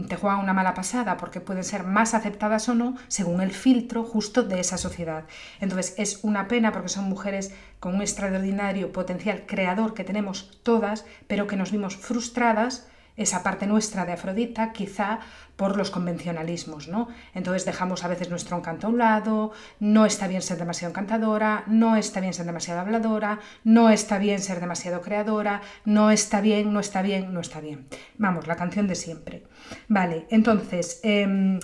te 0.09 0.17
juegan 0.17 0.41
una 0.41 0.55
mala 0.55 0.75
pasada 0.75 1.17
porque 1.17 1.41
pueden 1.41 1.65
ser 1.65 1.85
más 1.85 2.15
aceptadas 2.15 2.69
o 2.69 2.75
no 2.75 2.97
según 3.09 3.41
el 3.41 3.53
filtro 3.53 4.05
justo 4.05 4.43
de 4.43 4.61
esa 4.61 4.79
sociedad. 4.79 5.25
Entonces 5.61 5.95
es 5.99 6.21
una 6.23 6.49
pena 6.49 6.73
porque 6.73 6.89
son 6.89 7.05
mujeres 7.05 7.53
con 7.79 7.95
un 7.95 8.01
extraordinario 8.01 8.93
potencial 8.93 9.45
creador 9.47 9.93
que 9.93 10.05
tenemos 10.05 10.61
todas, 10.63 11.05
pero 11.27 11.47
que 11.47 11.57
nos 11.57 11.73
vimos 11.73 11.97
frustradas 11.97 12.87
esa 13.17 13.43
parte 13.43 13.67
nuestra 13.67 14.05
de 14.05 14.13
Afrodita, 14.13 14.73
quizá 14.73 15.21
por 15.57 15.77
los 15.77 15.91
convencionalismos, 15.91 16.89
¿no? 16.89 17.09
Entonces 17.35 17.65
dejamos 17.65 18.05
a 18.05 18.09
veces 18.09 18.31
nuestro 18.31 18.57
encanto 18.57 18.87
a 18.87 18.91
un 18.91 18.99
lado, 18.99 19.53
no 19.81 20.07
está 20.07 20.27
bien 20.27 20.43
ser 20.43 20.59
demasiado 20.59 20.91
encantadora, 20.91 21.65
no 21.67 21.97
está 21.97 22.21
bien 22.21 22.33
ser 22.33 22.47
demasiado 22.47 22.81
habladora, 22.81 23.41
no 23.65 23.91
está 23.91 24.19
bien 24.19 24.41
ser 24.41 24.61
demasiado 24.61 25.01
creadora, 25.03 25.61
no 25.85 26.11
está 26.11 26.41
bien, 26.41 26.73
no 26.73 26.81
está 26.81 27.03
bien, 27.03 27.33
no 27.33 27.41
está 27.41 27.61
bien. 27.61 27.87
Vamos, 28.19 28.47
la 28.47 28.57
canción 28.57 28.89
de 28.89 28.95
siempre. 28.95 29.45
Vale, 29.89 30.27
entonces, 30.31 31.01
em, 31.03 31.61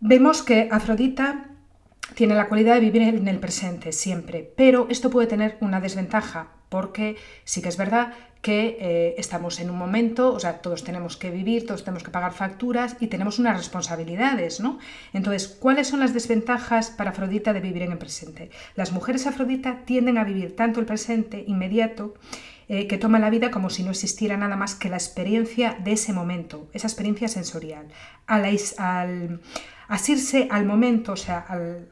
vemos 0.00 0.42
que 0.42 0.68
Afrodita 0.70 1.50
tiene 2.14 2.34
la 2.34 2.48
cualidad 2.48 2.74
de 2.74 2.80
vivir 2.80 3.02
en 3.02 3.28
el 3.28 3.38
presente 3.38 3.92
siempre, 3.92 4.52
pero 4.56 4.86
esto 4.90 5.10
puede 5.10 5.26
tener 5.26 5.56
una 5.60 5.80
desventaja 5.80 6.55
porque 6.76 7.16
sí 7.44 7.62
que 7.62 7.70
es 7.70 7.78
verdad 7.78 8.12
que 8.42 8.76
eh, 8.78 9.14
estamos 9.16 9.60
en 9.60 9.70
un 9.70 9.78
momento, 9.78 10.34
o 10.34 10.38
sea, 10.38 10.60
todos 10.60 10.84
tenemos 10.84 11.16
que 11.16 11.30
vivir, 11.30 11.64
todos 11.66 11.84
tenemos 11.84 12.02
que 12.02 12.10
pagar 12.10 12.34
facturas 12.34 12.98
y 13.00 13.06
tenemos 13.06 13.38
unas 13.38 13.56
responsabilidades, 13.56 14.60
¿no? 14.60 14.78
Entonces, 15.14 15.48
¿cuáles 15.48 15.88
son 15.88 16.00
las 16.00 16.12
desventajas 16.12 16.90
para 16.90 17.12
Afrodita 17.12 17.54
de 17.54 17.60
vivir 17.60 17.82
en 17.82 17.92
el 17.92 17.98
presente? 17.98 18.50
Las 18.74 18.92
mujeres 18.92 19.26
Afrodita 19.26 19.86
tienden 19.86 20.18
a 20.18 20.24
vivir 20.24 20.54
tanto 20.54 20.78
el 20.80 20.84
presente 20.84 21.44
inmediato 21.46 22.12
eh, 22.68 22.86
que 22.86 22.98
toman 22.98 23.22
la 23.22 23.30
vida 23.30 23.50
como 23.50 23.70
si 23.70 23.82
no 23.82 23.90
existiera 23.90 24.36
nada 24.36 24.56
más 24.56 24.74
que 24.74 24.90
la 24.90 24.96
experiencia 24.96 25.78
de 25.82 25.92
ese 25.92 26.12
momento, 26.12 26.68
esa 26.74 26.88
experiencia 26.88 27.28
sensorial. 27.28 27.86
Al, 28.26 28.44
al 28.76 29.40
asirse 29.88 30.46
al 30.50 30.66
momento, 30.66 31.12
o 31.12 31.16
sea, 31.16 31.38
al, 31.38 31.88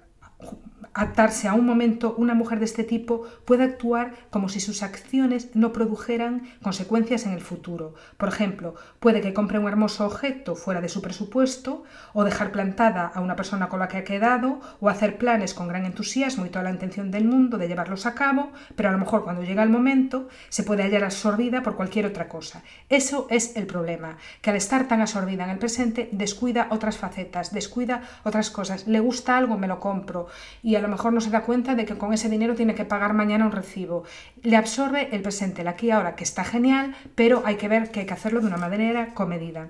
atarse 0.93 1.49
a 1.49 1.55
un 1.55 1.67
momento, 1.67 2.15
una 2.17 2.35
mujer 2.35 2.59
de 2.59 2.65
este 2.67 2.85
tipo 2.85 3.23
puede 3.45 3.65
actuar 3.65 4.15
como 4.31 4.49
si 4.49 4.61
sus 4.61 4.83
acciones 4.83 5.51
no 5.55 5.73
produjeran 5.73 6.49
consecuencias 6.63 7.27
en 7.27 7.33
el 7.33 7.41
futuro. 7.41 7.95
Por 8.17 8.29
ejemplo, 8.29 8.75
puede 9.01 9.21
que 9.21 9.35
compre 9.35 9.59
un 9.59 9.69
hermoso 9.69 10.07
objeto 10.07 10.57
fuera 10.57 10.81
de 10.81 10.89
su 10.89 11.03
presupuesto, 11.03 11.85
o 12.13 12.25
dejar 12.25 12.53
plantada 12.53 13.07
a 13.07 13.21
una 13.21 13.37
persona 13.37 13.69
con 13.69 13.81
la 13.81 13.89
que 13.89 13.99
ha 13.99 14.05
quedado, 14.05 14.61
o 14.81 14.89
hacer 14.89 15.19
planes 15.19 15.55
con 15.55 15.69
gran 15.69 15.87
entusiasmo 15.87 16.47
y 16.47 16.51
toda 16.51 16.65
la 16.65 16.71
intención 16.71 17.11
del 17.11 17.25
mundo 17.25 17.59
de 17.59 17.69
llevarlos 17.69 18.07
a 18.07 18.15
cabo, 18.15 18.53
pero 18.77 18.89
a 18.89 18.93
lo 18.93 18.99
mejor 18.99 19.25
cuando 19.25 19.43
llega 19.43 19.63
el 19.63 19.71
momento 19.71 20.29
se 20.49 20.63
puede 20.63 20.83
hallar 20.83 21.05
absorbida 21.05 21.63
por 21.63 21.77
cualquier 21.77 22.07
otra 22.07 22.29
cosa. 22.29 22.63
Eso 22.89 23.27
es 23.31 23.57
el 23.57 23.67
problema, 23.67 24.19
que 24.41 24.51
al 24.51 24.57
estar 24.57 24.89
tan 24.89 25.01
absorbida 25.01 25.45
en 25.45 25.51
el 25.51 25.59
presente 25.59 26.09
descuida 26.13 26.69
otras 26.71 26.99
facetas, 26.99 27.53
descuida 27.53 28.03
otras 28.25 28.51
cosas. 28.51 28.87
Le 28.87 29.01
gusta 29.01 29.37
algo, 29.37 29.59
me 29.59 29.69
lo 29.69 29.81
compro, 29.81 30.27
y 30.63 30.74
a 30.77 30.81
lo 30.81 30.89
mejor 30.89 31.13
no 31.13 31.21
se 31.21 31.31
da 31.31 31.43
cuenta 31.43 31.75
de 31.75 31.85
que 31.85 31.97
con 31.97 32.13
ese 32.13 32.29
dinero 32.29 32.55
tiene 32.55 32.75
que 32.75 32.85
pagar 32.85 33.15
mañana 33.15 33.47
un 33.47 33.53
recibo. 33.53 34.05
Le 34.43 34.57
absorbe 34.57 35.09
el 35.13 35.23
presente, 35.23 35.63
el 35.63 35.69
aquí 35.69 35.89
y 35.89 35.91
ahora, 35.91 36.17
que 36.17 36.25
está 36.25 36.45
genial, 36.45 36.95
pero 37.15 37.43
hay 37.45 37.57
que 37.57 37.69
ver 37.69 37.91
que 37.91 38.01
hay 38.01 38.07
que 38.07 38.15
hacerlo 38.15 38.41
de 38.41 38.47
una 38.47 38.57
manera 38.57 39.15
comedida. 39.15 39.69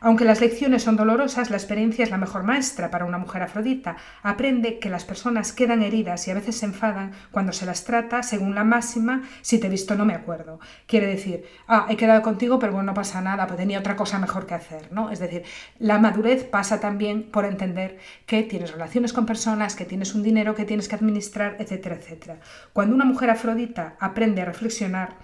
Aunque 0.00 0.24
las 0.24 0.40
lecciones 0.40 0.84
son 0.84 0.96
dolorosas, 0.96 1.50
la 1.50 1.56
experiencia 1.56 2.04
es 2.04 2.10
la 2.10 2.18
mejor 2.18 2.44
maestra 2.44 2.90
para 2.90 3.04
una 3.04 3.18
mujer 3.18 3.42
afrodita. 3.42 3.96
Aprende 4.22 4.78
que 4.78 4.90
las 4.90 5.04
personas 5.04 5.52
quedan 5.52 5.82
heridas 5.82 6.26
y 6.28 6.30
a 6.30 6.34
veces 6.34 6.56
se 6.56 6.66
enfadan 6.66 7.12
cuando 7.30 7.52
se 7.52 7.66
las 7.66 7.84
trata 7.84 8.22
según 8.22 8.54
la 8.54 8.64
máxima, 8.64 9.22
si 9.42 9.58
te 9.58 9.66
he 9.66 9.70
visto 9.70 9.96
no 9.96 10.04
me 10.04 10.14
acuerdo. 10.14 10.60
Quiere 10.86 11.06
decir, 11.06 11.44
ah, 11.66 11.86
he 11.88 11.96
quedado 11.96 12.22
contigo, 12.22 12.58
pero 12.58 12.72
bueno, 12.72 12.86
no 12.86 12.94
pasa 12.94 13.20
nada, 13.20 13.46
pues 13.46 13.58
tenía 13.58 13.80
otra 13.80 13.96
cosa 13.96 14.18
mejor 14.18 14.46
que 14.46 14.54
hacer, 14.54 14.92
¿no? 14.92 15.10
Es 15.10 15.18
decir, 15.18 15.42
la 15.78 15.98
madurez 15.98 16.44
pasa 16.44 16.80
también 16.80 17.30
por 17.30 17.44
entender 17.44 17.98
que 18.26 18.44
tienes 18.44 18.72
relaciones 18.72 19.12
con 19.12 19.26
personas, 19.26 19.74
que 19.74 19.84
tienes 19.84 20.14
un 20.14 20.22
dinero 20.22 20.54
que 20.54 20.64
tienes 20.64 20.88
que 20.88 20.94
administrar, 20.94 21.56
etcétera, 21.58 21.96
etcétera. 21.96 22.38
Cuando 22.72 22.94
una 22.94 23.04
mujer 23.04 23.30
afrodita 23.30 23.96
aprende 23.98 24.42
a 24.42 24.44
reflexionar 24.44 25.16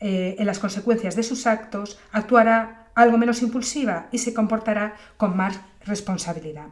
eh, 0.00 0.36
en 0.38 0.46
las 0.46 0.58
consecuencias 0.58 1.16
de 1.16 1.22
sus 1.22 1.46
actos, 1.46 1.98
actuará 2.12 2.83
algo 2.94 3.18
menos 3.18 3.42
impulsiva 3.42 4.08
y 4.12 4.18
se 4.18 4.34
comportará 4.34 4.96
con 5.16 5.36
más 5.36 5.60
responsabilidad. 5.84 6.68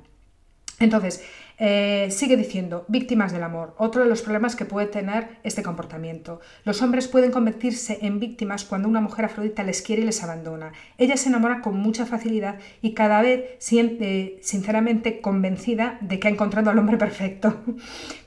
Entonces, 0.78 1.22
eh, 1.58 2.08
sigue 2.10 2.36
diciendo, 2.36 2.84
víctimas 2.88 3.30
del 3.30 3.44
amor, 3.44 3.74
otro 3.78 4.02
de 4.02 4.08
los 4.08 4.22
problemas 4.22 4.56
que 4.56 4.64
puede 4.64 4.88
tener 4.88 5.38
este 5.44 5.62
comportamiento. 5.62 6.40
Los 6.64 6.82
hombres 6.82 7.06
pueden 7.06 7.30
convertirse 7.30 7.98
en 8.02 8.18
víctimas 8.18 8.64
cuando 8.64 8.88
una 8.88 9.00
mujer 9.00 9.26
afrodita 9.26 9.62
les 9.62 9.80
quiere 9.80 10.02
y 10.02 10.06
les 10.06 10.24
abandona. 10.24 10.72
Ella 10.98 11.16
se 11.16 11.28
enamora 11.28 11.60
con 11.60 11.76
mucha 11.76 12.04
facilidad 12.04 12.58
y 12.80 12.94
cada 12.94 13.22
vez 13.22 13.44
siente 13.58 14.40
sinceramente 14.42 15.20
convencida 15.20 15.98
de 16.00 16.18
que 16.18 16.26
ha 16.26 16.32
encontrado 16.32 16.70
al 16.70 16.78
hombre 16.78 16.96
perfecto. 16.96 17.62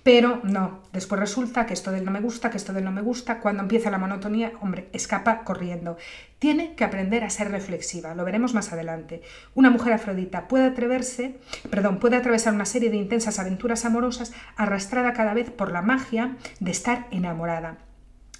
Pero 0.06 0.40
no, 0.44 0.84
después 0.94 1.20
resulta 1.20 1.66
que 1.66 1.74
esto 1.74 1.92
del 1.92 2.06
no 2.06 2.12
me 2.12 2.22
gusta, 2.22 2.52
que 2.52 2.58
esto 2.58 2.74
del 2.74 2.84
no 2.84 2.92
me 2.92 3.02
gusta, 3.02 3.40
cuando 3.40 3.64
empieza 3.64 3.90
la 3.90 3.98
monotonía, 3.98 4.52
hombre, 4.62 4.88
escapa 4.94 5.44
corriendo. 5.44 5.98
Tiene 6.38 6.76
que 6.76 6.84
aprender 6.84 7.24
a 7.24 7.32
ser 7.32 7.50
reflexiva, 7.50 8.14
lo 8.14 8.24
veremos 8.24 8.54
más 8.54 8.72
adelante. 8.72 9.24
Una 9.56 9.72
mujer 9.72 9.94
afrodita 9.94 10.48
puede 10.48 10.66
atreverse, 10.66 11.40
perdón, 11.72 11.98
puede 11.98 12.18
atravesar 12.18 12.54
una 12.54 12.68
serie 12.68 12.92
de 12.92 12.98
intensas 12.98 13.40
aventuras 13.40 13.84
amorosas 13.84 14.32
arrastrada 14.56 15.14
cada 15.14 15.34
vez 15.34 15.50
por 15.50 15.72
la 15.72 15.82
magia 15.82 16.38
de 16.60 16.70
estar 16.70 17.08
enamorada. 17.10 17.80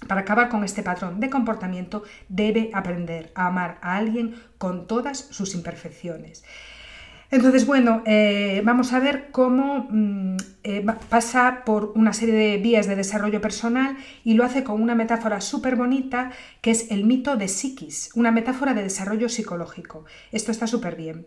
Para 0.06 0.20
acabar 0.20 0.48
con 0.48 0.62
este 0.62 0.84
patrón 0.84 1.18
de 1.18 1.30
comportamiento 1.30 2.04
debe 2.28 2.70
aprender 2.74 3.32
a 3.34 3.48
amar 3.48 3.78
a 3.82 3.96
alguien 3.96 4.40
con 4.58 4.86
todas 4.86 5.18
sus 5.18 5.56
imperfecciones. 5.56 6.44
Entonces, 7.30 7.66
bueno, 7.66 8.02
eh, 8.06 8.62
vamos 8.64 8.92
a 8.92 9.00
ver 9.00 9.28
cómo 9.32 9.86
mm, 9.90 10.36
eh, 10.62 10.86
pasa 11.08 11.62
por 11.64 11.92
una 11.94 12.12
serie 12.12 12.34
de 12.34 12.58
vías 12.58 12.86
de 12.86 12.96
desarrollo 12.96 13.40
personal 13.40 13.96
y 14.24 14.34
lo 14.34 14.44
hace 14.44 14.62
con 14.62 14.80
una 14.80 14.94
metáfora 14.94 15.40
súper 15.40 15.76
bonita 15.76 16.30
que 16.60 16.70
es 16.70 16.90
el 16.90 17.04
mito 17.04 17.36
de 17.36 17.48
psiquis, 17.48 18.10
una 18.14 18.30
metáfora 18.30 18.74
de 18.74 18.82
desarrollo 18.82 19.28
psicológico. 19.28 20.04
Esto 20.30 20.52
está 20.52 20.66
súper 20.66 20.96
bien. 20.96 21.26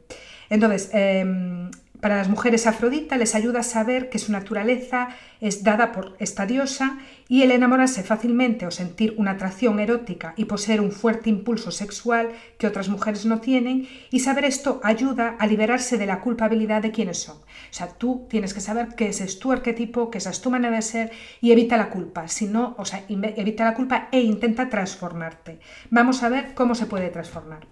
Entonces, 0.50 0.89
em, 0.93 1.70
para 2.00 2.16
las 2.16 2.30
mujeres 2.30 2.66
Afrodita 2.66 3.18
les 3.18 3.36
ayuda 3.36 3.60
a 3.60 3.64
saber 3.64 4.10
que 4.10 4.20
su 4.20 4.32
naturaleza 4.32 5.10
es 5.41 5.64
dada 5.64 5.91
por 5.91 6.16
esta 6.20 6.45
diosa 6.45 6.97
y 7.28 7.43
el 7.43 7.52
enamorarse 7.52 8.04
fácilmente 8.04 8.66
o 8.66 8.72
sentir 8.72 9.14
una 9.18 9.32
atracción 9.32 9.80
erótica 9.80 10.34
y 10.38 10.45
poseer 10.45 10.82
un 10.82 10.91
fuerte 10.91 11.30
impulso 11.30 11.72
sexual 11.72 12.30
que 12.58 12.68
otras 12.68 12.89
mujeres 12.89 13.26
no 13.26 13.39
tienen 13.39 13.88
y 14.12 14.20
saber 14.22 14.45
esto 14.45 14.80
ayuda 14.84 15.36
a 15.39 15.47
liberarse 15.47 15.97
de 15.97 16.06
la 16.06 16.22
culpabilidad 16.22 16.82
de 16.82 16.91
quienes 16.91 17.20
son. 17.20 17.38
O 17.38 17.72
sea, 17.72 17.88
tú 17.88 18.28
tienes 18.30 18.54
que 18.54 18.62
saber 18.62 18.95
que 18.95 19.10
ese 19.10 19.26
es 19.26 19.39
tu 19.39 19.52
arquetipo, 19.52 20.10
que 20.10 20.18
esa 20.20 20.30
es 20.30 20.41
tu 20.41 20.50
manera 20.50 20.76
de 20.76 20.82
ser 20.82 21.12
y 21.41 21.52
evita 21.52 21.78
la 21.78 21.89
culpa, 21.89 22.28
si 22.28 22.45
no, 22.45 22.76
o 22.78 22.86
sea, 22.86 23.04
evita 23.08 23.66
la 23.66 23.74
culpa 23.74 24.08
e 24.12 24.22
intenta 24.22 24.70
transformarte. 24.70 25.60
Vamos 25.89 26.24
a 26.24 26.30
ver 26.30 26.54
cómo 26.54 26.76
se 26.76 26.86
puede 26.86 27.10
transformar. 27.10 27.68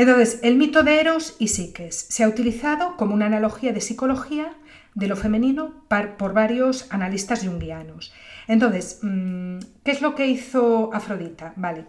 Entonces, 0.00 0.40
el 0.42 0.56
mito 0.56 0.82
de 0.82 0.98
Eros 0.98 1.36
y 1.38 1.48
Psiques 1.48 2.06
se 2.08 2.24
ha 2.24 2.28
utilizado 2.28 2.96
como 2.96 3.12
una 3.12 3.26
analogía 3.26 3.74
de 3.74 3.82
psicología 3.82 4.54
de 4.94 5.08
lo 5.08 5.14
femenino 5.14 5.84
por 6.16 6.32
varios 6.32 6.86
analistas 6.88 7.44
junguianos. 7.44 8.10
Entonces, 8.48 9.00
mm, 9.02 9.58
¿qué 9.84 9.90
es 9.90 10.00
lo 10.00 10.14
que 10.14 10.26
hizo 10.26 10.88
Afrodita? 10.94 11.52
Vale. 11.56 11.84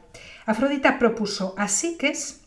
Afrodita 0.46 1.00
propuso 1.00 1.56
a 1.58 1.70
Psiques 1.70 2.41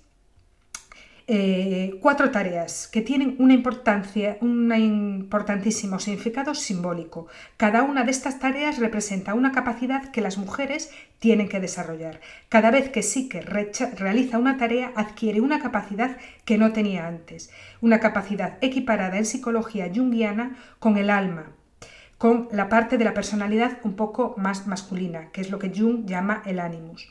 eh, 1.27 1.99
cuatro 2.03 2.31
tareas 2.31 2.87
que 2.87 3.01
tienen 3.01 3.37
una 3.39 3.55
importancia, 3.55 4.37
un 4.43 4.71
importantísimo 4.75 5.99
significado 5.99 6.55
simbólico. 6.55 7.29
Cada 7.57 7.83
una 7.83 8.05
de 8.05 8.11
estas 8.11 8.39
tareas 8.39 8.79
representa 8.79 9.33
una 9.33 9.51
capacidad 9.51 10.11
que 10.11 10.21
las 10.21 10.37
mujeres 10.37 10.91
tienen 11.21 11.49
que 11.49 11.61
desarrollar. 11.61 12.21
Cada 12.51 12.71
vez 12.71 12.91
que 12.91 13.03
sí 13.03 13.31
que 13.31 13.41
realiza 13.41 14.39
una 14.39 14.59
tarea 14.59 14.93
adquiere 14.97 15.41
una 15.41 15.61
capacidad 15.61 16.19
que 16.45 16.59
no 16.59 16.73
tenía 16.73 17.07
antes, 17.07 17.51
una 17.81 18.01
capacidad 18.01 18.59
equiparada 18.61 19.17
en 19.17 19.25
psicología 19.25 19.91
junguiana 19.95 20.57
con 20.79 20.99
el 20.99 21.09
alma, 21.09 21.53
con 22.19 22.49
la 22.53 22.69
parte 22.69 22.99
de 22.99 23.05
la 23.05 23.15
personalidad 23.15 23.79
un 23.83 23.97
poco 23.97 24.35
más 24.37 24.67
masculina, 24.67 25.31
que 25.33 25.41
es 25.41 25.51
lo 25.51 25.59
que 25.59 25.73
Jung 25.75 26.05
llama 26.05 26.43
el 26.45 26.61
animus. 26.61 27.09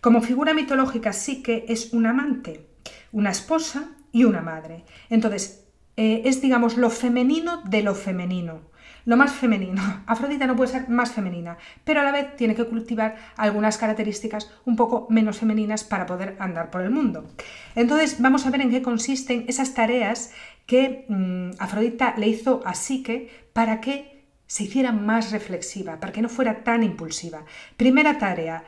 Como 0.00 0.22
figura 0.22 0.54
mitológica, 0.54 1.12
sí 1.12 1.42
que 1.42 1.64
es 1.68 1.92
un 1.92 2.06
amante, 2.06 2.69
una 3.12 3.30
esposa 3.30 3.90
y 4.12 4.24
una 4.24 4.40
madre. 4.40 4.84
Entonces, 5.08 5.66
eh, 5.96 6.22
es, 6.24 6.40
digamos, 6.40 6.76
lo 6.76 6.90
femenino 6.90 7.62
de 7.62 7.82
lo 7.82 7.94
femenino. 7.94 8.70
Lo 9.04 9.16
más 9.16 9.32
femenino. 9.32 9.82
Afrodita 10.06 10.46
no 10.46 10.56
puede 10.56 10.72
ser 10.72 10.88
más 10.88 11.12
femenina, 11.12 11.58
pero 11.84 12.00
a 12.00 12.04
la 12.04 12.12
vez 12.12 12.36
tiene 12.36 12.54
que 12.54 12.66
cultivar 12.66 13.16
algunas 13.36 13.78
características 13.78 14.50
un 14.64 14.76
poco 14.76 15.06
menos 15.10 15.38
femeninas 15.38 15.84
para 15.84 16.06
poder 16.06 16.36
andar 16.38 16.70
por 16.70 16.82
el 16.82 16.90
mundo. 16.90 17.26
Entonces, 17.74 18.20
vamos 18.20 18.46
a 18.46 18.50
ver 18.50 18.60
en 18.60 18.70
qué 18.70 18.82
consisten 18.82 19.44
esas 19.48 19.74
tareas 19.74 20.32
que 20.66 21.06
mm, 21.08 21.50
Afrodita 21.58 22.14
le 22.16 22.28
hizo 22.28 22.62
a 22.64 22.74
Psique 22.74 23.28
para 23.52 23.80
que 23.80 24.24
se 24.46 24.64
hiciera 24.64 24.92
más 24.92 25.32
reflexiva, 25.32 26.00
para 26.00 26.12
que 26.12 26.22
no 26.22 26.28
fuera 26.28 26.64
tan 26.64 26.82
impulsiva. 26.82 27.44
Primera 27.76 28.18
tarea 28.18 28.64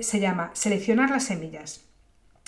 se 0.00 0.20
llama 0.20 0.50
seleccionar 0.52 1.10
las 1.10 1.24
semillas. 1.24 1.91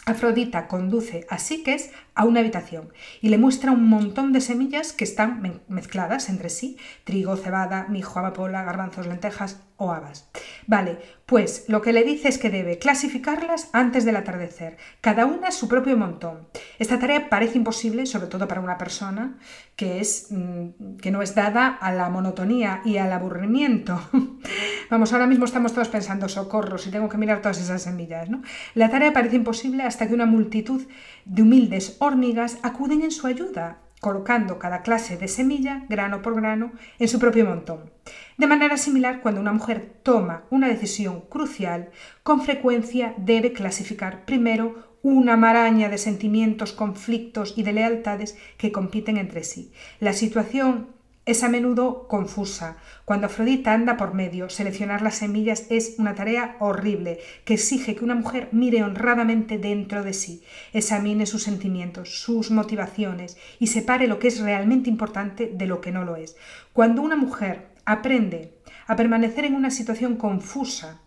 Afrodita 0.06 0.66
conduce 0.66 1.26
a 1.28 1.38
Psiques 1.38 1.90
a 2.14 2.24
una 2.24 2.40
habitación 2.40 2.92
y 3.20 3.28
le 3.28 3.38
muestra 3.38 3.72
un 3.72 3.88
montón 3.88 4.32
de 4.32 4.40
semillas 4.40 4.92
que 4.92 5.04
están 5.04 5.62
mezcladas 5.68 6.28
entre 6.28 6.48
sí, 6.48 6.76
trigo, 7.04 7.36
cebada, 7.36 7.86
mijo, 7.88 8.18
amapola, 8.18 8.62
garbanzos, 8.62 9.06
lentejas 9.06 9.60
o 9.76 9.90
habas. 9.90 10.30
Vale, 10.66 10.98
pues 11.26 11.64
lo 11.68 11.82
que 11.82 11.92
le 11.92 12.04
dice 12.04 12.28
es 12.28 12.38
que 12.38 12.50
debe 12.50 12.78
clasificarlas 12.78 13.70
antes 13.72 14.04
del 14.04 14.16
atardecer, 14.16 14.76
cada 15.00 15.26
una 15.26 15.50
su 15.50 15.68
propio 15.68 15.96
montón. 15.96 16.48
Esta 16.78 16.98
tarea 16.98 17.28
parece 17.28 17.58
imposible, 17.58 18.06
sobre 18.06 18.28
todo 18.28 18.46
para 18.46 18.60
una 18.60 18.78
persona 18.78 19.38
que, 19.74 20.00
es, 20.00 20.28
mm, 20.30 20.96
que 21.00 21.10
no 21.10 21.22
es 21.22 21.34
dada 21.34 21.68
a 21.68 21.92
la 21.92 22.08
monotonía 22.08 22.82
y 22.84 22.98
al 22.98 23.12
aburrimiento. 23.12 24.00
Vamos, 24.90 25.12
ahora 25.12 25.26
mismo 25.26 25.44
estamos 25.44 25.72
todos 25.72 25.88
pensando, 25.88 26.28
socorro, 26.28 26.78
si 26.78 26.90
tengo 26.90 27.08
que 27.08 27.18
mirar 27.18 27.40
todas 27.40 27.60
esas 27.60 27.82
semillas. 27.82 28.28
¿no? 28.30 28.42
La 28.74 28.90
tarea 28.90 29.12
parece 29.12 29.36
imposible 29.36 29.82
hasta 29.82 30.06
que 30.06 30.14
una 30.14 30.26
multitud 30.26 30.82
de 31.24 31.42
humildes 31.42 31.96
hormigas 32.04 32.58
acuden 32.62 33.02
en 33.02 33.10
su 33.10 33.26
ayuda, 33.26 33.78
colocando 34.00 34.58
cada 34.58 34.82
clase 34.82 35.16
de 35.16 35.28
semilla, 35.28 35.86
grano 35.88 36.20
por 36.20 36.34
grano, 36.34 36.72
en 36.98 37.08
su 37.08 37.18
propio 37.18 37.46
montón. 37.46 37.90
De 38.36 38.46
manera 38.46 38.76
similar, 38.76 39.22
cuando 39.22 39.40
una 39.40 39.52
mujer 39.52 40.00
toma 40.02 40.44
una 40.50 40.68
decisión 40.68 41.22
crucial, 41.22 41.90
con 42.22 42.42
frecuencia 42.42 43.14
debe 43.16 43.52
clasificar 43.52 44.24
primero 44.24 44.94
una 45.02 45.36
maraña 45.36 45.88
de 45.88 45.98
sentimientos, 45.98 46.72
conflictos 46.72 47.54
y 47.56 47.62
de 47.62 47.74
lealtades 47.74 48.38
que 48.56 48.72
compiten 48.72 49.18
entre 49.18 49.44
sí. 49.44 49.72
La 50.00 50.14
situación 50.14 50.93
es 51.26 51.42
a 51.42 51.48
menudo 51.48 52.06
confusa. 52.06 52.76
Cuando 53.04 53.26
Afrodita 53.26 53.72
anda 53.72 53.96
por 53.96 54.14
medio, 54.14 54.50
seleccionar 54.50 55.02
las 55.02 55.16
semillas 55.16 55.66
es 55.70 55.94
una 55.98 56.14
tarea 56.14 56.56
horrible 56.60 57.20
que 57.44 57.54
exige 57.54 57.94
que 57.94 58.04
una 58.04 58.14
mujer 58.14 58.48
mire 58.52 58.82
honradamente 58.82 59.58
dentro 59.58 60.02
de 60.02 60.12
sí, 60.12 60.42
examine 60.72 61.26
sus 61.26 61.42
sentimientos, 61.42 62.20
sus 62.20 62.50
motivaciones 62.50 63.36
y 63.58 63.68
separe 63.68 64.06
lo 64.06 64.18
que 64.18 64.28
es 64.28 64.40
realmente 64.40 64.90
importante 64.90 65.50
de 65.52 65.66
lo 65.66 65.80
que 65.80 65.92
no 65.92 66.04
lo 66.04 66.16
es. 66.16 66.36
Cuando 66.72 67.02
una 67.02 67.16
mujer 67.16 67.68
aprende 67.86 68.54
a 68.86 68.96
permanecer 68.96 69.46
en 69.46 69.54
una 69.54 69.70
situación 69.70 70.16
confusa, 70.16 71.00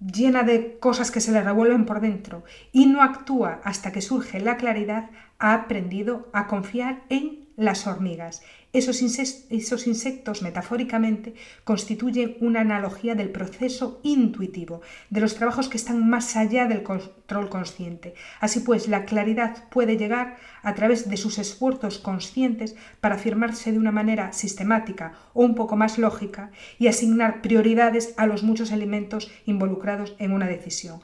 llena 0.00 0.42
de 0.42 0.78
cosas 0.78 1.10
que 1.10 1.20
se 1.20 1.32
le 1.32 1.42
revuelven 1.42 1.86
por 1.86 2.00
dentro 2.00 2.44
y 2.72 2.86
no 2.86 3.02
actúa 3.02 3.60
hasta 3.64 3.92
que 3.92 4.02
surge 4.02 4.40
la 4.40 4.58
claridad, 4.58 5.10
ha 5.38 5.54
aprendido 5.54 6.28
a 6.32 6.46
confiar 6.46 7.02
en 7.08 7.46
las 7.56 7.86
hormigas. 7.86 8.42
Esos, 8.76 9.86
insectos, 9.86 10.42
metafóricamente, 10.42 11.32
constituyen 11.64 12.36
una 12.40 12.60
analogía 12.60 13.14
del 13.14 13.30
proceso 13.30 14.00
intuitivo, 14.02 14.82
de 15.08 15.22
los 15.22 15.34
trabajos 15.34 15.70
que 15.70 15.78
están 15.78 16.06
más 16.10 16.36
allá 16.36 16.66
del 16.66 16.82
control 16.82 17.48
consciente. 17.48 18.12
Así 18.38 18.60
pues, 18.60 18.86
la 18.86 19.06
claridad 19.06 19.64
puede 19.70 19.96
llegar 19.96 20.36
a 20.62 20.74
través 20.74 21.08
de 21.08 21.16
sus 21.16 21.38
esfuerzos 21.38 21.98
conscientes 21.98 22.76
para 23.00 23.14
afirmarse 23.14 23.72
de 23.72 23.78
una 23.78 23.92
manera 23.92 24.34
sistemática 24.34 25.12
o 25.32 25.42
un 25.42 25.54
poco 25.54 25.76
más 25.76 25.96
lógica 25.96 26.50
y 26.78 26.88
asignar 26.88 27.40
prioridades 27.40 28.12
a 28.18 28.26
los 28.26 28.42
muchos 28.42 28.72
elementos 28.72 29.30
involucrados 29.46 30.16
en 30.18 30.32
una 30.32 30.48
decisión. 30.48 31.00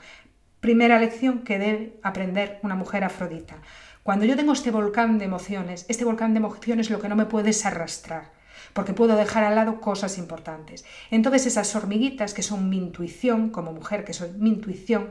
Primera 0.61 0.99
lección 0.99 1.39
que 1.41 1.59
debe 1.59 1.99
aprender 2.03 2.61
una 2.63 2.75
mujer 2.75 3.03
afrodita. 3.03 3.63
Cuando 4.03 4.25
yo 4.25 4.35
tengo 4.35 4.53
este 4.53 4.73
volcán 4.73 5.19
de 5.19 5.27
emociones, 5.27 5.87
este 5.89 6.05
volcán 6.05 6.35
de 6.35 6.39
emociones 6.39 6.91
lo 6.91 6.99
que 6.99 7.09
no 7.09 7.15
me 7.15 7.27
puedes 7.27 7.65
arrastrar, 7.65 8.33
porque 8.73 8.95
puedo 8.95 9.15
dejar 9.15 9.45
al 9.45 9.55
lado 9.55 9.81
cosas 9.81 10.19
importantes. 10.19 10.85
Entonces 11.13 11.47
esas 11.47 11.77
hormiguitas 11.77 12.35
que 12.35 12.43
son 12.43 12.69
mi 12.69 12.79
intuición, 12.79 13.51
como 13.51 13.73
mujer 13.73 14.05
que 14.05 14.13
soy 14.13 14.31
mi 14.37 14.51
intuición, 14.51 15.11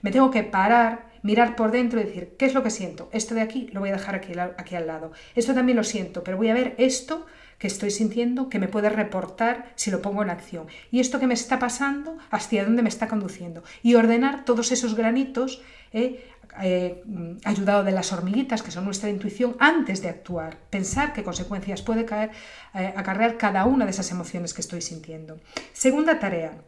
me 0.00 0.10
tengo 0.10 0.32
que 0.32 0.42
parar, 0.42 1.12
mirar 1.22 1.54
por 1.54 1.70
dentro 1.70 2.00
y 2.00 2.04
decir, 2.04 2.34
¿qué 2.36 2.46
es 2.46 2.54
lo 2.54 2.64
que 2.64 2.70
siento? 2.70 3.08
Esto 3.12 3.36
de 3.36 3.42
aquí 3.42 3.68
lo 3.72 3.78
voy 3.78 3.90
a 3.90 3.92
dejar 3.92 4.16
aquí, 4.16 4.32
aquí 4.58 4.74
al 4.74 4.88
lado. 4.88 5.12
Esto 5.36 5.54
también 5.54 5.76
lo 5.76 5.84
siento, 5.84 6.24
pero 6.24 6.36
voy 6.36 6.48
a 6.48 6.54
ver 6.54 6.74
esto 6.78 7.26
que 7.62 7.68
estoy 7.68 7.92
sintiendo 7.92 8.48
que 8.48 8.58
me 8.58 8.66
puede 8.66 8.88
reportar 8.88 9.70
si 9.76 9.92
lo 9.92 10.02
pongo 10.02 10.24
en 10.24 10.30
acción. 10.30 10.66
Y 10.90 10.98
esto 10.98 11.20
que 11.20 11.28
me 11.28 11.34
está 11.34 11.60
pasando, 11.60 12.18
hacia 12.32 12.64
dónde 12.64 12.82
me 12.82 12.88
está 12.88 13.06
conduciendo. 13.06 13.62
Y 13.84 13.94
ordenar 13.94 14.44
todos 14.44 14.72
esos 14.72 14.96
granitos 14.96 15.62
eh, 15.92 16.28
eh, 16.60 17.04
ayudado 17.44 17.84
de 17.84 17.92
las 17.92 18.12
hormiguitas, 18.12 18.64
que 18.64 18.72
son 18.72 18.84
nuestra 18.84 19.10
intuición, 19.10 19.54
antes 19.60 20.02
de 20.02 20.08
actuar. 20.08 20.56
Pensar 20.70 21.12
qué 21.12 21.22
consecuencias 21.22 21.82
puede 21.82 22.04
caer, 22.04 22.32
eh, 22.74 22.92
acarrear 22.96 23.38
cada 23.38 23.64
una 23.64 23.84
de 23.84 23.92
esas 23.92 24.10
emociones 24.10 24.54
que 24.54 24.60
estoy 24.60 24.82
sintiendo. 24.82 25.38
Segunda 25.72 26.18
tarea, 26.18 26.58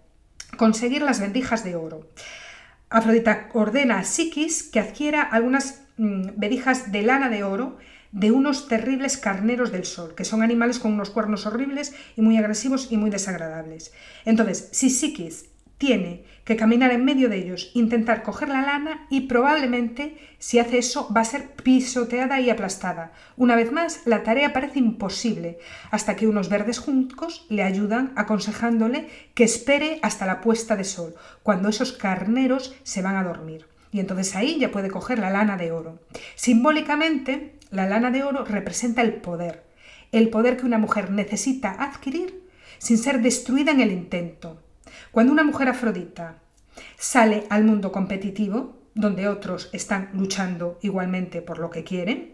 conseguir 0.57 1.03
las 1.03 1.19
vendijas 1.19 1.65
de 1.65 1.75
oro. 1.75 2.09
Afrodita 2.89 3.49
ordena 3.53 3.99
a 3.99 4.05
Psiquis 4.05 4.63
que 4.63 4.79
adquiera 4.79 5.23
algunas 5.23 5.83
mm, 5.97 6.29
vendijas 6.37 6.93
de 6.93 7.03
lana 7.03 7.31
de 7.31 7.43
oro 7.43 7.79
de 8.15 8.31
unos 8.31 8.69
terribles 8.69 9.19
carneros 9.19 9.73
del 9.73 9.85
sol, 9.85 10.15
que 10.15 10.25
son 10.25 10.43
animales 10.43 10.79
con 10.79 10.93
unos 10.93 11.11
cuernos 11.11 11.47
horribles 11.47 11.93
y 12.17 12.23
muy 12.23 12.39
agresivos 12.39 12.93
y 12.93 12.97
muy 12.97 13.11
desagradables. 13.11 13.93
Entonces, 14.25 14.69
si 14.73 14.89
tiene 15.79 16.25
que 16.45 16.55
caminar 16.57 16.93
en 16.93 17.05
medio 17.05 17.29
de 17.29 17.39
ellos, 17.39 17.73
intentar 17.75 18.23
coger 18.23 18.49
la 18.49 18.63
lana 18.63 19.07
y 19.11 19.23
probablemente, 19.23 20.17
si 20.39 20.61
hace 20.61 20.79
eso, 20.79 21.13
va 21.13 21.23
a 21.23 21.25
ser 21.25 21.55
pisoteada 21.55 22.41
y 22.41 22.51
aplastada. 22.51 23.13
Una 23.37 23.57
vez 23.57 23.73
más, 23.73 24.03
la 24.05 24.23
tarea 24.23 24.53
parece 24.53 24.79
imposible, 24.79 25.59
hasta 25.91 26.15
que 26.15 26.29
unos 26.29 26.49
verdes 26.49 26.79
juncos 26.79 27.47
le 27.49 27.65
ayudan 27.65 28.13
aconsejándole 28.15 29.09
que 29.35 29.43
espere 29.43 29.99
hasta 30.03 30.25
la 30.25 30.41
puesta 30.41 30.77
de 30.77 30.85
sol, 30.85 31.17
cuando 31.43 31.69
esos 31.69 31.91
carneros 31.91 32.77
se 32.85 33.03
van 33.03 33.17
a 33.17 33.25
dormir. 33.25 33.67
Y 33.91 34.01
entonces 34.01 34.35
ahí 34.37 34.59
ya 34.59 34.71
puede 34.71 34.91
coger 34.91 35.19
la 35.19 35.31
lana 35.31 35.57
de 35.57 35.73
oro. 35.73 36.01
Simbólicamente, 36.35 37.55
la 37.75 37.87
lana 37.89 38.11
de 38.11 38.23
oro 38.23 38.45
representa 38.45 39.03
el 39.03 39.15
poder, 39.15 39.65
el 40.13 40.31
poder 40.31 40.57
que 40.57 40.67
una 40.67 40.79
mujer 40.79 41.11
necesita 41.11 41.71
adquirir 41.73 42.49
sin 42.79 42.99
ser 42.99 43.21
destruida 43.21 43.73
en 43.73 43.81
el 43.81 43.93
intento. 43.93 44.63
Cuando 45.11 45.33
una 45.33 45.45
mujer 45.45 45.69
afrodita 45.69 46.39
sale 46.97 47.45
al 47.51 47.65
mundo 47.65 47.91
competitivo, 47.91 48.79
donde 48.95 49.29
otros 49.29 49.71
están 49.73 50.11
luchando 50.15 50.79
igualmente 50.83 51.43
por 51.43 51.59
lo 51.59 51.71
que 51.71 51.83
quieren, 51.83 52.34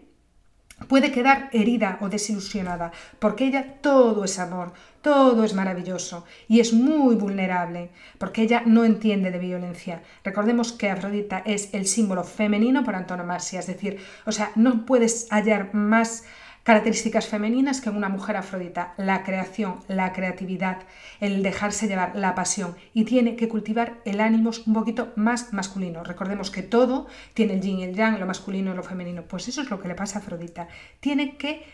puede 0.87 1.11
quedar 1.11 1.49
herida 1.51 1.97
o 2.01 2.09
desilusionada, 2.09 2.91
porque 3.19 3.45
ella 3.45 3.75
todo 3.81 4.23
es 4.23 4.39
amor, 4.39 4.73
todo 5.01 5.43
es 5.43 5.53
maravilloso 5.53 6.25
y 6.47 6.59
es 6.59 6.73
muy 6.73 7.15
vulnerable, 7.15 7.89
porque 8.17 8.43
ella 8.43 8.63
no 8.65 8.85
entiende 8.85 9.31
de 9.31 9.39
violencia. 9.39 10.01
Recordemos 10.23 10.73
que 10.73 10.89
Afrodita 10.89 11.39
es 11.45 11.73
el 11.73 11.87
símbolo 11.87 12.23
femenino 12.23 12.83
por 12.83 12.95
antonomasia, 12.95 13.59
es 13.59 13.67
decir, 13.67 13.99
o 14.25 14.31
sea, 14.31 14.51
no 14.55 14.85
puedes 14.85 15.27
hallar 15.31 15.73
más 15.73 16.23
Características 16.63 17.27
femeninas 17.27 17.81
que 17.81 17.89
en 17.89 17.95
una 17.95 18.09
mujer 18.09 18.37
afrodita, 18.37 18.93
la 18.97 19.23
creación, 19.23 19.77
la 19.87 20.13
creatividad, 20.13 20.83
el 21.19 21.41
dejarse 21.41 21.87
llevar, 21.87 22.15
la 22.15 22.35
pasión 22.35 22.75
y 22.93 23.05
tiene 23.05 23.35
que 23.35 23.47
cultivar 23.47 23.97
el 24.05 24.21
ánimo 24.21 24.51
un 24.65 24.73
poquito 24.73 25.11
más 25.15 25.53
masculino. 25.53 26.03
Recordemos 26.03 26.51
que 26.51 26.61
todo 26.61 27.07
tiene 27.33 27.53
el 27.53 27.61
yin 27.61 27.79
y 27.79 27.83
el 27.83 27.95
yang, 27.95 28.19
lo 28.19 28.27
masculino 28.27 28.71
y 28.71 28.75
lo 28.75 28.83
femenino. 28.83 29.23
Pues 29.23 29.47
eso 29.47 29.61
es 29.61 29.71
lo 29.71 29.79
que 29.79 29.87
le 29.87 29.95
pasa 29.95 30.19
a 30.19 30.21
Afrodita. 30.21 30.67
Tiene 30.99 31.35
que 31.35 31.65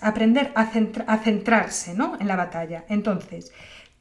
aprender 0.00 0.52
a, 0.54 0.66
centrarse 0.66 1.94
¿no? 1.94 2.16
en 2.18 2.28
la 2.28 2.36
batalla. 2.36 2.84
Entonces, 2.88 3.52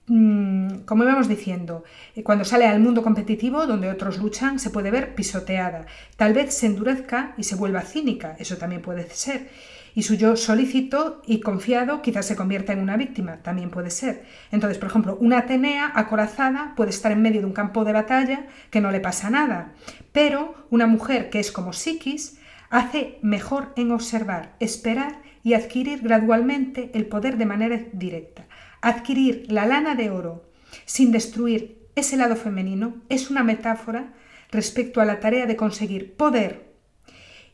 mm, 0.07 0.79
como 0.85 1.03
íbamos 1.03 1.27
diciendo, 1.27 1.83
eh, 2.15 2.23
cuando 2.23 2.45
sale 2.45 2.65
al 2.65 2.79
mundo 2.79 3.03
competitivo, 3.03 3.67
donde 3.67 3.89
otros 3.89 4.17
luchan, 4.17 4.59
se 4.59 4.69
puede 4.69 4.91
ver 4.91 5.15
pisoteada. 5.15 5.85
Tal 6.15 6.33
vez 6.33 6.53
se 6.53 6.67
endurezca 6.67 7.33
y 7.37 7.43
se 7.43 7.55
vuelva 7.55 7.81
cínica, 7.81 8.35
eso 8.39 8.57
también 8.57 8.81
puede 8.81 9.09
ser 9.09 9.49
y 9.95 10.03
su 10.03 10.15
yo 10.15 10.35
solícito 10.35 11.21
y 11.25 11.39
confiado 11.39 12.01
quizás 12.01 12.27
se 12.27 12.35
convierta 12.35 12.73
en 12.73 12.81
una 12.81 12.97
víctima, 12.97 13.37
también 13.37 13.71
puede 13.71 13.89
ser. 13.89 14.25
Entonces, 14.51 14.77
por 14.77 14.89
ejemplo, 14.89 15.17
una 15.21 15.39
Atenea 15.39 15.91
acorazada 15.95 16.73
puede 16.75 16.89
estar 16.89 17.13
en 17.13 17.21
medio 17.21 17.39
de 17.39 17.47
un 17.47 17.53
campo 17.53 17.85
de 17.85 17.93
batalla 17.93 18.45
que 18.69 18.81
no 18.81 18.91
le 18.91 18.99
pasa 18.99 19.29
nada, 19.29 19.73
pero 20.11 20.67
una 20.69 20.85
mujer 20.85 21.29
que 21.29 21.39
es 21.39 21.51
como 21.51 21.71
Psiquis 21.71 22.37
hace 22.69 23.19
mejor 23.21 23.71
en 23.77 23.91
observar, 23.91 24.55
esperar 24.59 25.21
y 25.43 25.53
adquirir 25.53 26.01
gradualmente 26.01 26.91
el 26.93 27.05
poder 27.05 27.37
de 27.37 27.45
manera 27.45 27.79
directa. 27.93 28.47
Adquirir 28.81 29.45
la 29.49 29.65
lana 29.65 29.95
de 29.95 30.09
oro 30.09 30.51
sin 30.83 31.11
destruir 31.11 31.87
ese 31.95 32.17
lado 32.17 32.35
femenino 32.35 32.97
es 33.07 33.31
una 33.31 33.43
metáfora 33.43 34.13
respecto 34.51 34.99
a 34.99 35.05
la 35.05 35.21
tarea 35.21 35.45
de 35.45 35.55
conseguir 35.55 36.15
poder 36.15 36.73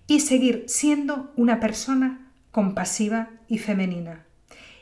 y 0.08 0.22
seguir 0.22 0.66
siendo 0.68 1.32
una 1.36 1.60
persona 1.60 2.21
compasiva 2.52 3.30
y 3.48 3.58
femenina. 3.58 4.26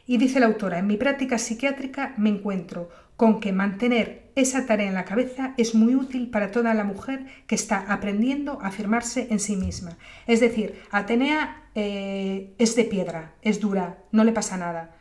Y 0.06 0.18
dice 0.18 0.40
la 0.40 0.48
autora, 0.48 0.80
en 0.80 0.88
mi 0.88 0.98
práctica 0.98 1.38
psiquiátrica 1.38 2.14
me 2.18 2.30
encuentro 2.30 2.90
con 3.16 3.40
que 3.40 3.52
mantener 3.52 4.32
esa 4.36 4.66
tarea 4.66 4.88
en 4.88 4.94
la 4.94 5.06
cabeza 5.06 5.54
es 5.58 5.76
muy 5.76 5.94
útil 5.94 6.30
para 6.30 6.52
toda 6.52 6.74
la 6.74 6.84
mujer 6.84 7.26
que 7.48 7.56
está 7.56 7.86
aprendiendo 7.92 8.60
a 8.62 8.68
afirmarse 8.68 9.28
en 9.30 9.40
sí 9.40 9.56
misma. 9.56 9.98
Es 10.26 10.40
decir, 10.40 10.82
Atenea 10.90 11.64
eh, 11.76 12.54
es 12.58 12.76
de 12.76 12.86
piedra, 12.86 13.34
es 13.42 13.60
dura, 13.60 13.98
no 14.12 14.24
le 14.24 14.32
pasa 14.32 14.58
nada. 14.58 14.96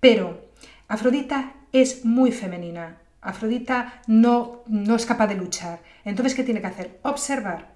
Pero 0.00 0.50
Afrodita 0.86 1.54
es 1.72 2.04
muy 2.04 2.30
femenina. 2.32 2.98
Afrodita 3.22 4.02
no, 4.06 4.62
no 4.66 4.94
es 4.94 5.06
capaz 5.06 5.28
de 5.28 5.36
luchar. 5.36 5.80
Entonces, 6.04 6.34
¿qué 6.34 6.44
tiene 6.44 6.60
que 6.60 6.66
hacer? 6.66 6.98
Observar 7.02 7.71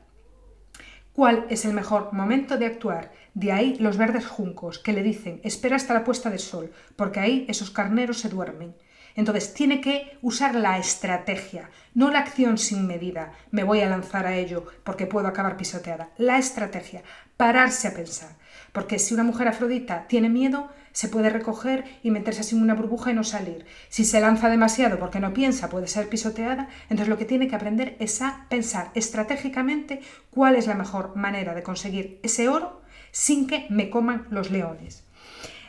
cuál 1.16 1.46
es 1.48 1.64
el 1.64 1.72
mejor 1.72 2.12
momento 2.12 2.58
de 2.58 2.66
actuar. 2.66 3.10
De 3.32 3.50
ahí 3.50 3.76
los 3.80 3.96
verdes 3.96 4.26
juncos 4.26 4.78
que 4.78 4.92
le 4.92 5.02
dicen 5.02 5.40
espera 5.44 5.76
hasta 5.76 5.94
la 5.94 6.04
puesta 6.04 6.28
de 6.28 6.38
sol, 6.38 6.70
porque 6.94 7.20
ahí 7.20 7.46
esos 7.48 7.70
carneros 7.70 8.20
se 8.20 8.28
duermen. 8.28 8.74
Entonces 9.14 9.54
tiene 9.54 9.80
que 9.80 10.18
usar 10.20 10.54
la 10.54 10.76
estrategia, 10.76 11.70
no 11.94 12.10
la 12.10 12.18
acción 12.18 12.58
sin 12.58 12.86
medida. 12.86 13.32
Me 13.50 13.64
voy 13.64 13.80
a 13.80 13.88
lanzar 13.88 14.26
a 14.26 14.36
ello 14.36 14.66
porque 14.84 15.06
puedo 15.06 15.26
acabar 15.26 15.56
pisoteada. 15.56 16.10
La 16.18 16.36
estrategia, 16.36 17.02
pararse 17.38 17.88
a 17.88 17.94
pensar. 17.94 18.36
Porque 18.72 18.98
si 18.98 19.14
una 19.14 19.24
mujer 19.24 19.48
afrodita 19.48 20.06
tiene 20.08 20.28
miedo, 20.28 20.68
se 20.96 21.08
puede 21.08 21.28
recoger 21.28 21.84
y 22.02 22.10
meterse 22.10 22.40
así 22.40 22.56
en 22.56 22.62
una 22.62 22.72
burbuja 22.72 23.10
y 23.10 23.14
no 23.14 23.22
salir. 23.22 23.66
Si 23.90 24.02
se 24.06 24.18
lanza 24.18 24.48
demasiado 24.48 24.98
porque 24.98 25.20
no 25.20 25.34
piensa, 25.34 25.68
puede 25.68 25.88
ser 25.88 26.08
pisoteada. 26.08 26.70
Entonces 26.84 27.08
lo 27.08 27.18
que 27.18 27.26
tiene 27.26 27.48
que 27.48 27.54
aprender 27.54 27.96
es 27.98 28.22
a 28.22 28.46
pensar 28.48 28.92
estratégicamente 28.94 30.00
cuál 30.30 30.56
es 30.56 30.66
la 30.66 30.74
mejor 30.74 31.14
manera 31.14 31.54
de 31.54 31.62
conseguir 31.62 32.18
ese 32.22 32.48
oro 32.48 32.80
sin 33.10 33.46
que 33.46 33.66
me 33.68 33.90
coman 33.90 34.26
los 34.30 34.50
leones. 34.50 35.04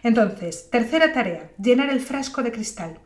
Entonces, 0.02 0.70
tercera 0.70 1.12
tarea, 1.12 1.52
llenar 1.62 1.90
el 1.90 2.00
frasco 2.00 2.42
de 2.42 2.54
cristal. 2.54 2.98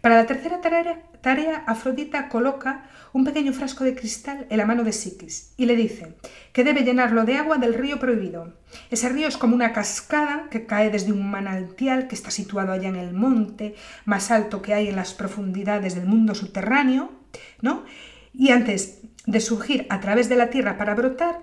Para 0.00 0.16
la 0.16 0.26
tercera 0.26 0.60
tarea, 0.62 1.64
Afrodita 1.66 2.28
coloca 2.30 2.88
un 3.12 3.24
pequeño 3.24 3.52
frasco 3.52 3.84
de 3.84 3.94
cristal 3.94 4.46
en 4.48 4.56
la 4.56 4.64
mano 4.64 4.82
de 4.82 4.92
Psiquis 4.92 5.52
y 5.58 5.66
le 5.66 5.76
dice 5.76 6.14
que 6.52 6.64
debe 6.64 6.84
llenarlo 6.84 7.24
de 7.24 7.36
agua 7.36 7.58
del 7.58 7.74
río 7.74 7.98
prohibido. 7.98 8.54
Ese 8.90 9.10
río 9.10 9.28
es 9.28 9.36
como 9.36 9.54
una 9.54 9.72
cascada 9.72 10.48
que 10.50 10.64
cae 10.64 10.90
desde 10.90 11.12
un 11.12 11.30
manantial 11.30 12.08
que 12.08 12.14
está 12.14 12.30
situado 12.30 12.72
allá 12.72 12.88
en 12.88 12.96
el 12.96 13.12
monte 13.12 13.74
más 14.06 14.30
alto 14.30 14.62
que 14.62 14.72
hay 14.72 14.88
en 14.88 14.96
las 14.96 15.12
profundidades 15.12 15.94
del 15.94 16.06
mundo 16.06 16.34
subterráneo, 16.34 17.12
¿no? 17.60 17.84
Y 18.32 18.52
antes 18.52 19.02
de 19.26 19.40
surgir 19.40 19.86
a 19.90 20.00
través 20.00 20.30
de 20.30 20.36
la 20.36 20.48
tierra 20.48 20.78
para 20.78 20.94
brotar, 20.94 21.42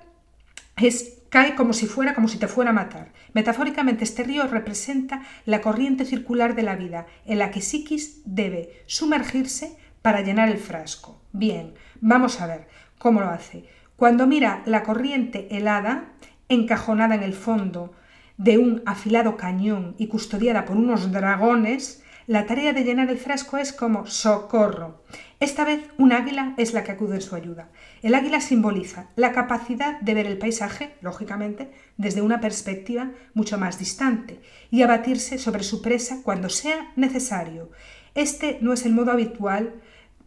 es 0.78 1.17
cae 1.30 1.56
como 1.56 1.74
si 1.74 1.86
fuera 1.86 2.14
como 2.14 2.28
si 2.28 2.38
te 2.38 2.48
fuera 2.48 2.72
a 2.72 2.74
matar. 2.74 3.14
Metafóricamente, 3.34 4.04
este 4.04 4.24
río 4.24 4.48
representa 4.48 5.22
la 5.46 5.62
corriente 5.62 6.06
circular 6.06 6.56
de 6.56 6.64
la 6.64 6.76
vida, 6.76 7.08
en 7.26 7.40
la 7.40 7.52
que 7.52 7.62
Psiquis 7.62 8.22
debe 8.26 8.84
sumergirse 8.86 9.78
para 10.02 10.22
llenar 10.22 10.50
el 10.50 10.58
frasco. 10.58 11.22
Bien, 11.32 11.74
vamos 12.02 12.42
a 12.42 12.48
ver 12.48 12.68
cómo 12.98 13.22
lo 13.22 13.30
hace. 13.30 13.66
Cuando 13.96 14.28
mira 14.28 14.62
la 14.66 14.84
corriente 14.84 15.48
helada, 15.56 16.14
encajonada 16.50 17.16
en 17.16 17.24
el 17.24 17.34
fondo 17.34 17.94
de 18.38 18.58
un 18.58 18.84
afilado 18.86 19.36
cañón 19.36 19.96
y 19.98 20.08
custodiada 20.08 20.66
por 20.66 20.78
unos 20.78 21.12
dragones, 21.12 22.04
la 22.28 22.46
tarea 22.46 22.74
de 22.74 22.84
llenar 22.84 23.10
el 23.10 23.18
frasco 23.18 23.58
es 23.58 23.74
como 23.74 24.06
socorro. 24.06 25.04
Esta 25.40 25.66
vez 25.66 25.82
un 26.00 26.14
águila 26.14 26.56
es 26.58 26.74
la 26.74 26.84
que 26.84 26.92
acude 26.92 27.16
en 27.16 27.22
su 27.22 27.36
ayuda. 27.36 27.70
El 28.02 28.16
águila 28.16 28.42
simboliza 28.42 29.10
la 29.16 29.34
capacidad 29.34 30.00
de 30.02 30.16
ver 30.16 30.26
el 30.26 30.40
paisaje, 30.40 30.96
lógicamente, 31.02 31.72
desde 31.96 32.24
una 32.24 32.42
perspectiva 32.42 33.12
mucho 33.36 33.60
más 33.60 33.78
distante 33.78 34.42
y 34.72 34.82
abatirse 34.82 35.38
sobre 35.38 35.64
su 35.64 35.84
presa 35.84 36.22
cuando 36.24 36.50
sea 36.50 36.92
necesario. 36.96 37.70
Este 38.16 38.58
no 38.62 38.74
es 38.74 38.84
el 38.88 38.94
modo 38.94 39.12
habitual 39.12 39.76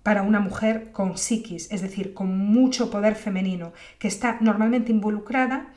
para 0.05 0.23
una 0.23 0.39
mujer 0.39 0.93
con 0.93 1.19
psiquis, 1.19 1.73
es 1.73 1.83
decir, 1.83 2.15
con 2.15 2.39
mucho 2.39 2.89
poder 2.89 3.17
femenino, 3.17 3.73
que 3.99 4.07
está 4.07 4.39
normalmente 4.41 4.93
involucrada, 4.93 5.73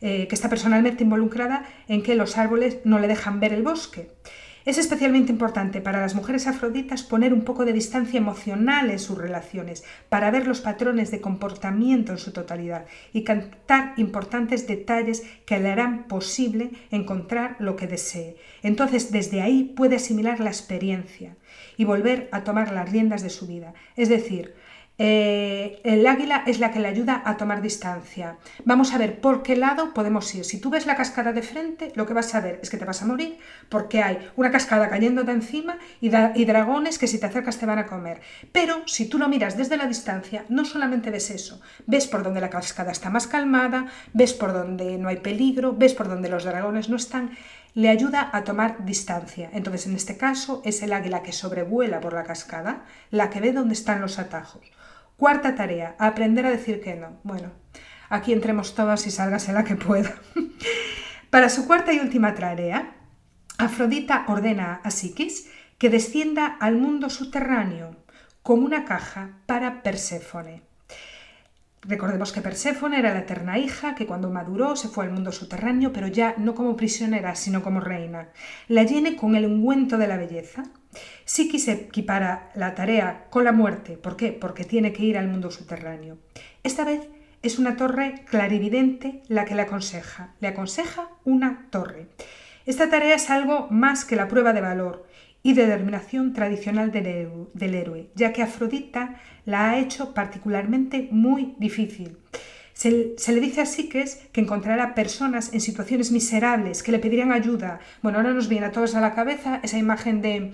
eh, 0.00 0.28
que 0.28 0.34
está 0.36 0.48
personalmente 0.48 1.02
involucrada 1.02 1.64
en 1.88 2.04
que 2.04 2.14
los 2.14 2.38
árboles 2.38 2.78
no 2.84 3.00
le 3.00 3.08
dejan 3.08 3.40
ver 3.40 3.52
el 3.52 3.64
bosque. 3.64 4.12
Es 4.66 4.78
especialmente 4.78 5.30
importante 5.30 5.80
para 5.80 6.00
las 6.00 6.16
mujeres 6.16 6.48
afroditas 6.48 7.04
poner 7.04 7.32
un 7.32 7.42
poco 7.42 7.64
de 7.64 7.72
distancia 7.72 8.18
emocional 8.18 8.90
en 8.90 8.98
sus 8.98 9.16
relaciones 9.16 9.84
para 10.08 10.32
ver 10.32 10.48
los 10.48 10.60
patrones 10.60 11.12
de 11.12 11.20
comportamiento 11.20 12.10
en 12.10 12.18
su 12.18 12.32
totalidad 12.32 12.84
y 13.12 13.22
captar 13.22 13.94
importantes 13.96 14.66
detalles 14.66 15.22
que 15.46 15.60
le 15.60 15.70
harán 15.70 16.08
posible 16.08 16.72
encontrar 16.90 17.54
lo 17.60 17.76
que 17.76 17.86
desee. 17.86 18.38
Entonces 18.64 19.12
desde 19.12 19.40
ahí 19.40 19.72
puede 19.76 19.94
asimilar 19.96 20.40
la 20.40 20.50
experiencia 20.50 21.36
y 21.76 21.84
volver 21.84 22.28
a 22.32 22.42
tomar 22.42 22.72
las 22.72 22.90
riendas 22.90 23.22
de 23.22 23.30
su 23.30 23.46
vida. 23.46 23.72
Es 23.94 24.08
decir, 24.08 24.56
eh, 24.98 25.80
el 25.84 26.06
águila 26.06 26.42
es 26.46 26.58
la 26.58 26.70
que 26.70 26.80
le 26.80 26.88
ayuda 26.88 27.22
a 27.24 27.36
tomar 27.36 27.60
distancia. 27.60 28.38
Vamos 28.64 28.94
a 28.94 28.98
ver 28.98 29.20
por 29.20 29.42
qué 29.42 29.54
lado 29.54 29.92
podemos 29.92 30.34
ir. 30.34 30.44
Si 30.44 30.58
tú 30.58 30.70
ves 30.70 30.86
la 30.86 30.96
cascada 30.96 31.32
de 31.32 31.42
frente, 31.42 31.92
lo 31.94 32.06
que 32.06 32.14
vas 32.14 32.34
a 32.34 32.40
ver 32.40 32.60
es 32.62 32.70
que 32.70 32.78
te 32.78 32.86
vas 32.86 33.02
a 33.02 33.06
morir 33.06 33.38
porque 33.68 34.02
hay 34.02 34.30
una 34.36 34.50
cascada 34.50 34.88
cayendo 34.88 35.22
de 35.24 35.32
encima 35.32 35.78
y, 36.00 36.10
y 36.34 36.44
dragones 36.46 36.98
que 36.98 37.08
si 37.08 37.18
te 37.18 37.26
acercas 37.26 37.58
te 37.58 37.66
van 37.66 37.78
a 37.78 37.86
comer. 37.86 38.20
Pero 38.52 38.82
si 38.86 39.06
tú 39.06 39.18
lo 39.18 39.28
miras 39.28 39.56
desde 39.56 39.76
la 39.76 39.86
distancia, 39.86 40.46
no 40.48 40.64
solamente 40.64 41.10
ves 41.10 41.30
eso, 41.30 41.60
ves 41.86 42.06
por 42.06 42.22
donde 42.22 42.40
la 42.40 42.50
cascada 42.50 42.92
está 42.92 43.10
más 43.10 43.26
calmada, 43.26 43.86
ves 44.14 44.32
por 44.32 44.54
donde 44.54 44.96
no 44.96 45.08
hay 45.08 45.16
peligro, 45.16 45.74
ves 45.74 45.92
por 45.92 46.08
donde 46.08 46.30
los 46.30 46.44
dragones 46.44 46.88
no 46.88 46.96
están 46.96 47.36
le 47.74 47.90
ayuda 47.90 48.30
a 48.32 48.42
tomar 48.42 48.86
distancia. 48.86 49.50
Entonces, 49.52 49.86
en 49.86 49.96
este 49.96 50.16
caso, 50.16 50.62
es 50.64 50.82
el 50.82 50.94
águila 50.94 51.22
que 51.22 51.32
sobrevuela 51.32 52.00
por 52.00 52.14
la 52.14 52.24
cascada, 52.24 52.86
la 53.10 53.28
que 53.28 53.40
ve 53.40 53.52
dónde 53.52 53.74
están 53.74 54.00
los 54.00 54.18
atajos. 54.18 54.62
Cuarta 55.16 55.54
tarea, 55.54 55.96
aprender 55.98 56.44
a 56.46 56.50
decir 56.50 56.80
que 56.80 56.94
no. 56.94 57.18
Bueno, 57.22 57.52
aquí 58.08 58.32
entremos 58.32 58.74
todas 58.74 59.06
y 59.06 59.10
sálgase 59.10 59.52
la 59.52 59.64
que 59.64 59.76
pueda. 59.76 60.14
Para 61.30 61.48
su 61.48 61.66
cuarta 61.66 61.92
y 61.92 61.98
última 61.98 62.34
tarea, 62.34 62.96
Afrodita 63.58 64.26
ordena 64.28 64.80
a 64.84 64.90
Psiquis 64.90 65.50
que 65.78 65.88
descienda 65.88 66.46
al 66.46 66.76
mundo 66.76 67.08
subterráneo 67.08 67.96
con 68.42 68.62
una 68.62 68.84
caja 68.84 69.38
para 69.46 69.82
Perséfone. 69.82 70.62
Recordemos 71.80 72.32
que 72.32 72.42
Perséfone 72.42 72.98
era 72.98 73.14
la 73.14 73.20
eterna 73.20 73.58
hija 73.58 73.94
que 73.94 74.06
cuando 74.06 74.28
maduró 74.28 74.76
se 74.76 74.88
fue 74.88 75.04
al 75.04 75.12
mundo 75.12 75.32
subterráneo, 75.32 75.92
pero 75.92 76.06
ya 76.06 76.34
no 76.36 76.54
como 76.54 76.76
prisionera, 76.76 77.34
sino 77.34 77.62
como 77.62 77.80
reina. 77.80 78.28
La 78.68 78.82
llene 78.82 79.16
con 79.16 79.36
el 79.36 79.46
ungüento 79.46 79.96
de 79.96 80.08
la 80.08 80.16
belleza, 80.16 80.64
Psiquis 81.24 81.64
se 81.64 81.72
equipara 81.72 82.50
la 82.54 82.74
tarea 82.74 83.26
con 83.30 83.44
la 83.44 83.52
muerte. 83.52 83.96
¿Por 83.96 84.16
qué? 84.16 84.32
Porque 84.32 84.64
tiene 84.64 84.92
que 84.92 85.04
ir 85.04 85.18
al 85.18 85.28
mundo 85.28 85.50
subterráneo. 85.50 86.18
Esta 86.62 86.84
vez 86.84 87.08
es 87.42 87.58
una 87.58 87.76
torre 87.76 88.24
clarividente 88.28 89.22
la 89.28 89.44
que 89.44 89.54
le 89.54 89.62
aconseja. 89.62 90.34
Le 90.40 90.48
aconseja 90.48 91.08
una 91.24 91.68
torre. 91.70 92.08
Esta 92.66 92.90
tarea 92.90 93.14
es 93.14 93.30
algo 93.30 93.68
más 93.70 94.04
que 94.04 94.16
la 94.16 94.28
prueba 94.28 94.52
de 94.52 94.60
valor 94.60 95.06
y 95.46 95.52
de 95.52 95.66
determinación 95.66 96.32
tradicional 96.32 96.90
del, 96.90 97.74
héroe, 97.74 98.10
ya 98.16 98.32
que 98.32 98.42
Afrodita 98.42 99.20
la 99.44 99.70
ha 99.70 99.78
hecho 99.78 100.12
particularmente 100.12 101.08
muy 101.12 101.54
difícil. 101.58 102.16
Se, 102.72 103.14
se, 103.16 103.32
le 103.32 103.40
dice 103.40 103.60
a 103.60 103.66
Psiques 103.66 104.26
que 104.32 104.40
encontrará 104.40 104.96
personas 104.96 105.52
en 105.54 105.60
situaciones 105.60 106.10
miserables 106.10 106.82
que 106.82 106.90
le 106.90 106.98
pedirían 106.98 107.30
ayuda. 107.30 107.78
Bueno, 108.02 108.18
ahora 108.18 108.34
nos 108.34 108.48
viene 108.48 108.66
a 108.66 108.72
todos 108.72 108.96
a 108.96 109.00
la 109.00 109.14
cabeza 109.14 109.60
esa 109.62 109.78
imagen 109.78 110.20
de 110.20 110.52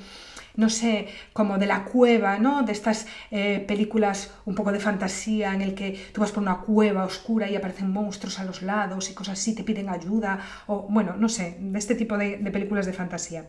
no 0.56 0.68
sé, 0.68 1.08
como 1.32 1.58
de 1.58 1.66
la 1.66 1.84
cueva, 1.84 2.38
¿no? 2.38 2.62
De 2.62 2.72
estas 2.72 3.06
eh, 3.30 3.64
películas 3.66 4.32
un 4.44 4.54
poco 4.54 4.72
de 4.72 4.80
fantasía 4.80 5.54
en 5.54 5.62
el 5.62 5.74
que 5.74 5.98
tú 6.12 6.20
vas 6.20 6.32
por 6.32 6.42
una 6.42 6.58
cueva 6.58 7.04
oscura 7.04 7.50
y 7.50 7.56
aparecen 7.56 7.90
monstruos 7.90 8.38
a 8.38 8.44
los 8.44 8.62
lados 8.62 9.10
y 9.10 9.14
cosas 9.14 9.38
así, 9.38 9.54
te 9.54 9.64
piden 9.64 9.88
ayuda, 9.88 10.40
o 10.66 10.86
bueno, 10.88 11.14
no 11.16 11.28
sé, 11.28 11.56
de 11.60 11.78
este 11.78 11.94
tipo 11.94 12.18
de, 12.18 12.38
de 12.38 12.50
películas 12.50 12.86
de 12.86 12.92
fantasía. 12.92 13.46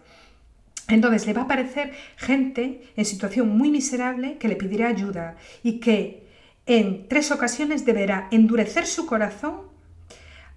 Entonces 0.88 1.26
le 1.26 1.34
va 1.34 1.42
a 1.42 1.46
aparecer 1.46 1.94
gente 2.18 2.92
en 2.96 3.06
situación 3.06 3.50
muy 3.58 3.72
miserable 3.72 4.38
que 4.38 4.48
le 4.48 4.56
pedirá 4.56 4.88
ayuda 4.88 5.38
y 5.64 5.80
que 5.80 6.28
en 6.66 7.08
tres 7.08 7.32
ocasiones 7.32 7.86
deberá 7.86 8.28
endurecer 8.32 8.86
su 8.86 9.06
corazón 9.06 9.74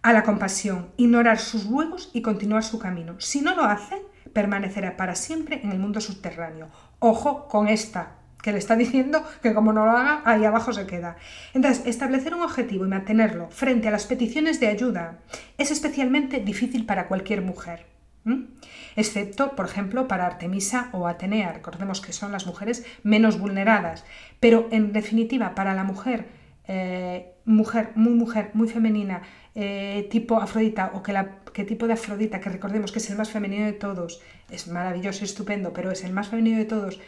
a 0.03 0.13
la 0.13 0.23
compasión, 0.23 0.91
ignorar 0.97 1.41
sus 1.41 1.67
ruegos 1.67 2.11
y 2.13 2.23
continuar 2.23 2.63
su 2.63 2.79
camino. 2.79 3.17
Si 3.19 3.41
no 3.41 3.57
lo 3.57 3.65
hace, 3.65 4.03
permanecerá 4.37 4.99
para 4.99 5.15
siempre 5.15 5.61
en 5.65 5.73
el 5.73 5.79
mundo 5.79 6.03
subterráneo. 6.03 6.69
Ojo 6.99 7.49
con 7.49 7.69
esta, 7.69 8.17
que 8.43 8.53
le 8.53 8.59
está 8.59 8.77
diciendo 8.77 9.25
que 9.43 9.55
como 9.55 9.73
no 9.73 9.87
lo 9.87 9.93
haga, 9.93 10.21
ahí 10.27 10.45
abajo 10.45 10.75
se 10.75 10.87
queda. 10.87 11.17
Entonces, 11.55 11.87
establecer 11.87 12.35
un 12.35 12.43
objetivo 12.43 12.85
y 12.85 12.89
mantenerlo 12.89 13.49
frente 13.49 13.89
a 13.89 13.91
las 13.91 14.05
peticiones 14.05 14.61
de 14.61 14.67
ayuda 14.67 15.21
es 15.57 15.71
especialmente 15.71 16.41
difícil 16.41 16.85
para 16.85 17.09
cualquier 17.09 17.41
mujer. 17.41 17.87
excepto, 18.95 19.57
por 19.57 19.65
ejemplo, 19.65 20.07
para 20.07 20.27
Artemisa 20.27 20.91
o 20.93 21.09
Atenea. 21.09 21.55
Recordemos 21.55 22.03
que 22.03 22.13
son 22.13 22.31
las 22.31 22.47
mujeres 22.47 22.85
menos 23.05 23.39
vulneradas, 23.39 24.05
pero 24.39 24.69
en 24.71 24.93
definitiva, 24.93 25.55
para 25.55 25.73
la 25.73 25.85
mujer, 25.85 26.27
eh, 26.69 27.35
mujer, 27.45 27.91
muy 27.95 28.15
mujer, 28.15 28.51
muy 28.55 28.69
femenina, 28.69 29.23
eh, 29.55 30.09
tipo 30.11 30.41
Afrodita 30.41 30.91
o 30.95 31.03
que, 31.03 31.13
la, 31.13 31.43
tipo 31.53 31.87
de 31.87 31.95
Afrodita, 31.95 32.41
que 32.41 32.51
recordemos 32.51 32.93
que 32.93 32.99
es 32.99 33.09
el 33.11 33.17
más 33.17 33.31
femenino 33.31 33.67
de 33.67 33.73
todos, 33.73 34.21
es 34.51 34.69
maravilloso, 34.69 35.25
estupendo, 35.25 35.73
pero 35.73 35.91
es 35.91 36.05
el 36.05 36.13
más 36.13 36.29
femenino 36.29 36.59
de 36.59 36.65
todos, 36.65 37.01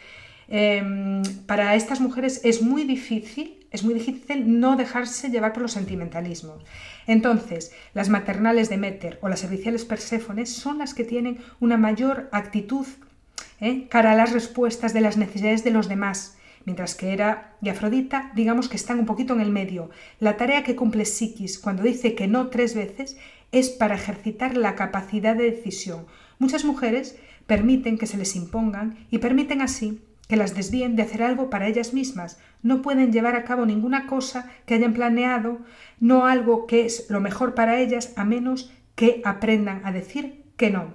em, 0.47 1.21
para 1.45 1.75
estas 1.75 1.99
mujeres 1.99 2.41
es 2.43 2.61
muy 2.61 2.85
difícil, 2.85 3.67
es 3.71 3.83
muy 3.83 3.93
difícil 3.93 4.59
no 4.59 4.75
dejarse 4.77 5.29
llevar 5.29 5.53
por 5.53 5.61
los 5.61 5.73
sentimentalismos. 5.73 6.63
Entonces, 7.05 7.71
las 7.93 8.09
maternales 8.09 8.69
de 8.69 8.77
Meter 8.77 9.19
o 9.21 9.29
las 9.29 9.41
serviciales 9.41 9.85
Perséfones 9.85 10.49
son 10.51 10.79
las 10.79 10.93
que 10.93 11.03
tienen 11.03 11.39
una 11.59 11.77
mayor 11.77 12.29
actitud 12.31 12.87
¿eh? 13.61 13.87
cara 13.89 14.13
a 14.13 14.15
las 14.15 14.31
respuestas 14.31 14.93
de 14.93 15.01
las 15.01 15.17
necesidades 15.17 15.63
de 15.63 15.71
los 15.71 15.87
demás, 15.87 16.38
mientras 16.65 16.95
que 16.95 17.13
Hera 17.13 17.55
y 17.61 17.69
Afrodita, 17.69 18.31
digamos 18.35 18.69
que 18.69 18.77
están 18.77 18.99
un 18.99 19.05
poquito 19.05 19.33
en 19.33 19.41
el 19.41 19.51
medio. 19.51 19.89
La 20.19 20.37
tarea 20.37 20.63
que 20.63 20.75
cumple 20.75 21.05
Psiquis 21.05 21.59
cuando 21.59 21.83
dice 21.83 22.15
que 22.15 22.27
no 22.27 22.47
tres 22.47 22.75
veces 22.75 23.17
es 23.51 23.69
para 23.69 23.95
ejercitar 23.95 24.57
la 24.57 24.75
capacidad 24.75 25.35
de 25.35 25.51
decisión. 25.51 26.05
Muchas 26.37 26.65
mujeres 26.65 27.17
permiten 27.47 27.97
que 27.97 28.07
se 28.07 28.17
les 28.17 28.35
impongan 28.35 28.97
y 29.09 29.17
permiten 29.17 29.61
así 29.61 30.01
que 30.27 30.35
las 30.35 30.53
desvíen 30.53 30.95
de 30.95 31.01
hacer 31.01 31.23
algo 31.23 31.49
para 31.49 31.67
ellas 31.67 31.93
mismas. 31.93 32.39
No 32.61 32.83
pueden 32.83 33.11
llevar 33.11 33.35
a 33.35 33.43
cabo 33.43 33.65
ninguna 33.65 34.05
cosa 34.05 34.51
que 34.67 34.75
hayan 34.75 34.93
planeado, 34.93 35.57
no 35.99 36.27
algo 36.27 36.67
que 36.67 36.85
es 36.85 37.09
lo 37.09 37.19
mejor 37.19 37.55
para 37.55 37.79
ellas, 37.79 38.13
a 38.15 38.25
menos 38.25 38.71
que 38.93 39.21
aprendan 39.25 39.81
a 39.83 39.91
decir 39.91 40.43
que 40.55 40.69
no. 40.69 40.93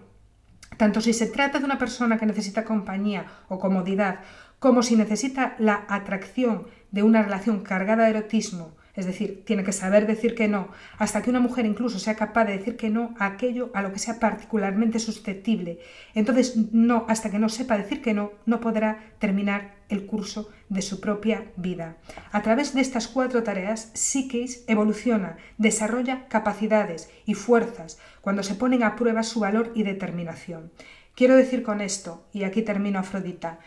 Tanto 0.76 1.00
si 1.00 1.12
se 1.12 1.26
trata 1.26 1.58
de 1.58 1.64
una 1.64 1.78
persona 1.78 2.18
que 2.18 2.26
necesita 2.26 2.64
compañía 2.64 3.26
o 3.48 3.58
comodidad, 3.58 4.20
como 4.64 4.82
si 4.82 4.96
necesita 4.96 5.56
la 5.58 5.84
atracción 5.90 6.68
de 6.90 7.02
una 7.02 7.20
relación 7.22 7.60
cargada 7.60 8.04
de 8.04 8.10
erotismo, 8.12 8.74
es 8.94 9.04
decir, 9.04 9.44
tiene 9.44 9.62
que 9.62 9.72
saber 9.72 10.06
decir 10.06 10.34
que 10.34 10.48
no, 10.48 10.70
hasta 10.96 11.20
que 11.20 11.28
una 11.28 11.40
mujer 11.40 11.66
incluso 11.66 11.98
sea 11.98 12.14
capaz 12.14 12.46
de 12.46 12.56
decir 12.56 12.78
que 12.78 12.88
no 12.88 13.14
a 13.18 13.26
aquello 13.26 13.70
a 13.74 13.82
lo 13.82 13.92
que 13.92 13.98
sea 13.98 14.18
particularmente 14.18 15.00
susceptible. 15.00 15.80
Entonces, 16.14 16.56
no, 16.72 17.04
hasta 17.10 17.30
que 17.30 17.38
no 17.38 17.50
sepa 17.50 17.76
decir 17.76 18.00
que 18.00 18.14
no, 18.14 18.32
no 18.46 18.60
podrá 18.60 19.12
terminar 19.18 19.74
el 19.90 20.06
curso 20.06 20.48
de 20.70 20.80
su 20.80 20.98
propia 20.98 21.44
vida. 21.56 21.98
A 22.32 22.40
través 22.40 22.72
de 22.72 22.80
estas 22.80 23.06
cuatro 23.06 23.42
tareas, 23.42 23.90
Psiquis 23.92 24.64
evoluciona, 24.66 25.36
desarrolla 25.58 26.26
capacidades 26.28 27.10
y 27.26 27.34
fuerzas 27.34 27.98
cuando 28.22 28.42
se 28.42 28.54
ponen 28.54 28.82
a 28.82 28.96
prueba 28.96 29.24
su 29.24 29.40
valor 29.40 29.72
y 29.74 29.82
determinación. 29.82 30.72
Quiero 31.14 31.36
decir 31.36 31.62
con 31.62 31.82
esto, 31.82 32.24
y 32.32 32.44
aquí 32.44 32.62
termino 32.62 32.98
Afrodita, 32.98 33.60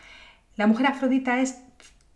la 0.58 0.66
mujer 0.66 0.88
afrodita 0.88 1.40
es 1.40 1.62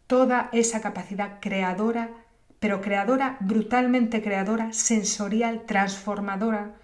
toda 0.08 0.50
esa 0.52 0.80
capacidad 0.80 1.38
creadora, 1.40 2.10
pero 2.58 2.80
creadora, 2.80 3.36
brutalmente 3.38 4.20
creadora, 4.20 4.72
sensorial, 4.72 5.62
transformadora 5.64 6.74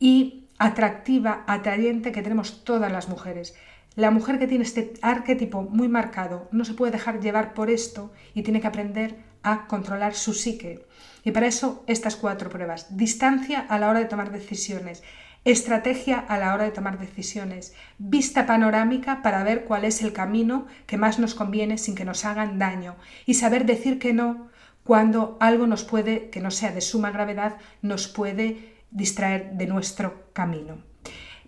y 0.00 0.48
atractiva, 0.58 1.44
atrayente 1.46 2.10
que 2.10 2.22
tenemos 2.22 2.64
todas 2.64 2.90
las 2.90 3.08
mujeres. 3.08 3.54
La 3.94 4.10
mujer 4.10 4.40
que 4.40 4.48
tiene 4.48 4.64
este 4.64 4.94
arquetipo 5.00 5.62
muy 5.62 5.86
marcado 5.86 6.48
no 6.50 6.64
se 6.64 6.74
puede 6.74 6.90
dejar 6.90 7.20
llevar 7.20 7.54
por 7.54 7.70
esto 7.70 8.12
y 8.34 8.42
tiene 8.42 8.60
que 8.60 8.66
aprender 8.66 9.14
a 9.44 9.68
controlar 9.68 10.14
su 10.14 10.34
psique. 10.34 10.84
Y 11.22 11.30
para 11.30 11.46
eso 11.46 11.84
estas 11.86 12.16
cuatro 12.16 12.50
pruebas. 12.50 12.96
Distancia 12.96 13.60
a 13.60 13.78
la 13.78 13.88
hora 13.88 14.00
de 14.00 14.06
tomar 14.06 14.32
decisiones, 14.32 15.04
estrategia 15.44 16.18
a 16.18 16.38
la 16.38 16.54
hora 16.54 16.64
de 16.64 16.70
tomar 16.70 16.98
decisiones, 16.98 17.74
vista 17.98 18.46
panorámica 18.46 19.22
para 19.22 19.44
ver 19.44 19.64
cuál 19.64 19.84
es 19.84 20.02
el 20.02 20.12
camino 20.12 20.66
que 20.86 20.96
más 20.96 21.18
nos 21.18 21.34
conviene 21.34 21.76
sin 21.78 21.94
que 21.94 22.04
nos 22.04 22.24
hagan 22.24 22.58
daño 22.58 22.96
y 23.26 23.34
saber 23.34 23.66
decir 23.66 23.98
que 23.98 24.12
no 24.12 24.48
cuando 24.84 25.36
algo 25.40 25.66
nos 25.66 25.84
puede, 25.84 26.30
que 26.30 26.40
no 26.40 26.50
sea 26.50 26.72
de 26.72 26.80
suma 26.80 27.10
gravedad, 27.10 27.56
nos 27.80 28.06
puede 28.06 28.74
distraer 28.90 29.52
de 29.52 29.66
nuestro 29.66 30.28
camino. 30.32 30.78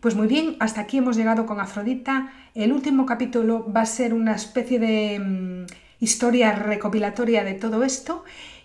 Pues 0.00 0.14
muy 0.14 0.26
bien, 0.26 0.56
hasta 0.60 0.82
aquí 0.82 0.98
hemos 0.98 1.16
llegado 1.16 1.46
con 1.46 1.60
Afrodita. 1.60 2.32
El 2.54 2.72
último 2.72 3.06
capítulo 3.06 3.70
va 3.70 3.82
a 3.82 3.86
ser 3.86 4.14
una 4.14 4.34
especie 4.34 4.78
de 4.78 5.18
mm, 5.18 5.66
historia 6.00 6.52
recopilatoria 6.52 7.44
de 7.44 7.54
todo 7.54 7.84
esto 7.84 8.24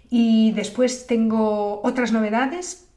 y 0.10 0.52
después 0.52 1.08
tengo 1.08 1.82
otras 1.84 2.12
novedades 2.12 2.91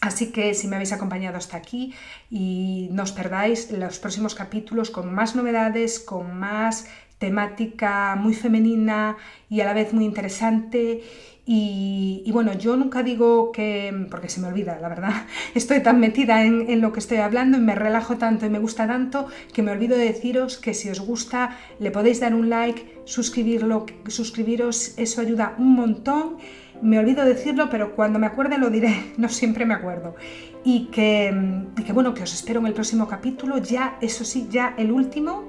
Así 0.00 0.32
que 0.32 0.54
si 0.54 0.66
me 0.66 0.76
habéis 0.76 0.92
acompañado 0.92 1.36
hasta 1.36 1.58
aquí 1.58 1.94
y 2.30 2.88
no 2.92 3.02
os 3.02 3.12
perdáis 3.12 3.70
los 3.70 3.98
próximos 3.98 4.34
capítulos 4.34 4.90
con 4.90 5.12
más 5.12 5.36
novedades, 5.36 6.00
con 6.00 6.38
más 6.38 6.86
temática 7.18 8.16
muy 8.16 8.34
femenina 8.34 9.16
y 9.50 9.60
a 9.60 9.66
la 9.66 9.74
vez 9.74 9.92
muy 9.92 10.06
interesante. 10.06 11.02
Y, 11.52 12.30
bueno, 12.32 12.52
yo 12.52 12.76
nunca 12.76 13.02
digo 13.02 13.50
que, 13.50 14.06
porque 14.08 14.28
se 14.28 14.40
me 14.40 14.46
olvida, 14.46 14.78
la 14.80 14.88
verdad, 14.88 15.26
estoy 15.54 15.82
tan 15.82 15.98
metida 15.98 16.44
en, 16.44 16.80
lo 16.80 16.92
que 16.92 17.00
estoy 17.00 17.18
hablando 17.18 17.58
y 17.58 17.60
me 17.60 17.74
relajo 17.74 18.16
tanto 18.16 18.46
y 18.46 18.50
me 18.50 18.60
gusta 18.60 18.86
tanto 18.86 19.26
que 19.52 19.62
me 19.62 19.72
olvido 19.72 19.98
de 19.98 20.04
deciros 20.04 20.58
que 20.58 20.74
si 20.74 20.88
os 20.90 21.00
gusta 21.00 21.58
le 21.80 21.90
podéis 21.90 22.20
dar 22.20 22.34
un 22.34 22.50
like, 22.50 23.02
suscribirlo, 23.04 23.84
suscribiros, 24.06 24.94
eso 24.96 25.20
ayuda 25.20 25.54
un 25.58 25.74
montón 25.74 26.36
me 26.82 26.98
olvido 26.98 27.24
decirlo, 27.24 27.68
pero 27.70 27.94
cuando 27.94 28.18
me 28.18 28.26
acuerde 28.26 28.58
lo 28.58 28.70
diré, 28.70 29.12
no 29.16 29.28
siempre 29.28 29.66
me 29.66 29.74
acuerdo. 29.74 30.14
Y 30.64 30.86
que, 30.86 31.32
bueno, 31.92 32.12
que 32.14 32.22
os 32.22 32.34
espero 32.34 32.60
en 32.60 32.66
el 32.66 32.74
próximo 32.74 33.08
capítulo, 33.08 33.58
ya, 33.58 33.96
eso 34.00 34.24
sí, 34.24 34.48
ya 34.50 34.74
el 34.76 34.92
último 34.92 35.44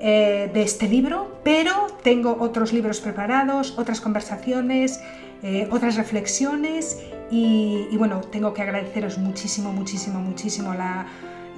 eh, 0.00 0.50
de 0.52 0.62
este 0.62 0.88
libro, 0.88 1.40
pero 1.44 1.88
tengo 2.02 2.36
otros 2.40 2.72
libros 2.72 3.00
preparados, 3.00 3.78
otras 3.78 4.00
conversaciones, 4.00 5.00
eh, 5.42 5.68
otras 5.70 5.96
reflexiones 5.96 7.02
y, 7.30 7.94
bueno, 7.98 8.22
tengo 8.22 8.54
que 8.54 8.62
agradeceros 8.62 9.18
muchísimo, 9.18 9.72
muchísimo, 9.72 10.20
muchísimo 10.20 10.72
la, 10.72 11.06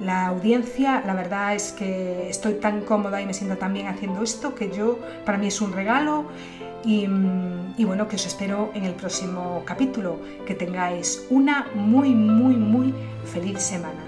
la 0.01 0.27
audiencia. 0.27 1.03
La 1.05 1.13
verdad 1.13 1.55
es 1.55 1.71
que 1.71 2.29
estoy 2.29 2.55
tan 2.55 2.81
cómoda 2.81 3.21
y 3.21 3.25
me 3.25 3.33
siento 3.33 3.57
tan 3.57 3.73
bien 3.73 3.87
haciendo 3.87 4.23
esto 4.23 4.55
que 4.55 4.71
yo, 4.71 4.99
para 5.25 5.37
mí 5.37 5.47
es 5.47 5.61
un 5.61 5.71
regalo. 5.71 6.25
Y, 6.83 7.05
bueno, 7.83 8.07
que 8.07 8.15
os 8.15 8.25
espero 8.25 8.71
en 8.73 8.85
el 8.85 8.93
próximo 8.93 9.63
capítulo. 9.65 10.19
Que 10.45 10.55
tengáis 10.55 11.25
una 11.29 11.67
muy, 11.75 12.09
muy, 12.09 12.55
muy 12.55 12.93
feliz 13.25 13.61
semana. 13.61 14.06